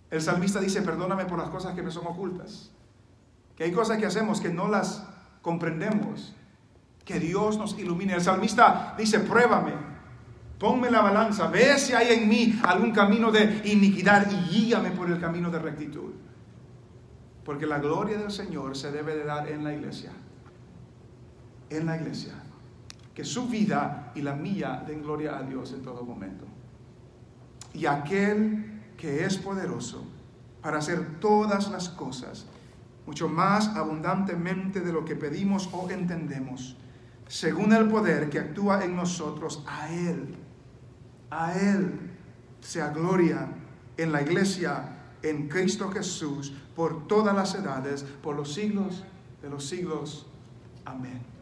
El 0.10 0.22
salmista 0.22 0.60
dice, 0.60 0.82
perdóname 0.82 1.26
por 1.26 1.38
las 1.38 1.50
cosas 1.50 1.76
que 1.76 1.84
me 1.84 1.92
son 1.92 2.08
ocultas. 2.08 2.72
Que 3.56 3.66
hay 3.66 3.72
cosas 3.72 3.98
que 3.98 4.06
hacemos 4.06 4.40
que 4.40 4.50
no 4.50 4.68
las 4.68 5.06
comprendemos. 5.42 6.36
Que 7.04 7.20
Dios 7.20 7.58
nos 7.58 7.78
ilumine. 7.78 8.14
El 8.14 8.22
salmista 8.22 8.96
dice, 8.98 9.20
pruébame, 9.20 9.74
ponme 10.60 10.90
la 10.90 11.02
balanza, 11.02 11.48
ve 11.48 11.78
si 11.78 11.94
hay 11.94 12.14
en 12.14 12.30
mí 12.30 12.60
algún 12.64 12.92
camino 12.92 13.32
de 13.32 13.62
iniquidad 13.66 14.30
y 14.32 14.50
guíame 14.50 14.92
por 14.92 15.10
el 15.10 15.20
camino 15.20 15.50
de 15.50 15.60
rectitud. 15.60 16.14
Porque 17.44 17.66
la 17.66 17.80
gloria 17.80 18.18
del 18.18 18.32
Señor 18.32 18.76
se 18.76 18.92
debe 18.92 19.16
de 19.16 19.24
dar 19.24 19.48
en 19.50 19.64
la 19.64 19.74
iglesia. 19.74 20.12
En 21.70 21.86
la 21.86 21.98
iglesia. 21.98 22.34
Que 23.14 23.24
su 23.26 23.48
vida 23.48 24.12
y 24.16 24.22
la 24.22 24.36
mía 24.36 24.84
den 24.86 25.02
gloria 25.02 25.38
a 25.38 25.44
Dios 25.44 25.74
en 25.74 25.82
todo 25.82 26.04
momento. 26.04 26.46
Y 27.74 27.86
aquel 27.86 28.77
que 28.98 29.24
es 29.24 29.38
poderoso 29.38 30.04
para 30.62 30.80
hacer 30.80 31.20
todas 31.20 31.70
las 31.70 31.90
cosas, 31.90 32.46
mucho 33.06 33.30
más 33.30 33.70
abundantemente 33.70 34.82
de 34.82 34.92
lo 34.92 35.06
que 35.06 35.16
pedimos 35.16 35.70
o 35.72 35.90
entendemos, 35.90 36.76
según 37.28 37.74
el 37.74 37.88
poder 37.88 38.30
que 38.30 38.40
actúa 38.40 38.84
en 38.84 38.96
nosotros, 38.96 39.64
a 39.68 39.90
Él, 39.94 40.36
a 41.30 41.54
Él 41.54 42.12
sea 42.60 42.90
gloria 42.90 43.48
en 43.96 44.12
la 44.12 44.22
iglesia 44.22 44.98
en 45.22 45.48
Cristo 45.48 45.90
Jesús 45.90 46.54
por 46.76 47.08
todas 47.08 47.36
las 47.36 47.56
edades, 47.56 48.04
por 48.04 48.36
los 48.36 48.54
siglos 48.54 49.04
de 49.42 49.50
los 49.50 49.66
siglos. 49.66 50.28
Amén. 50.86 51.37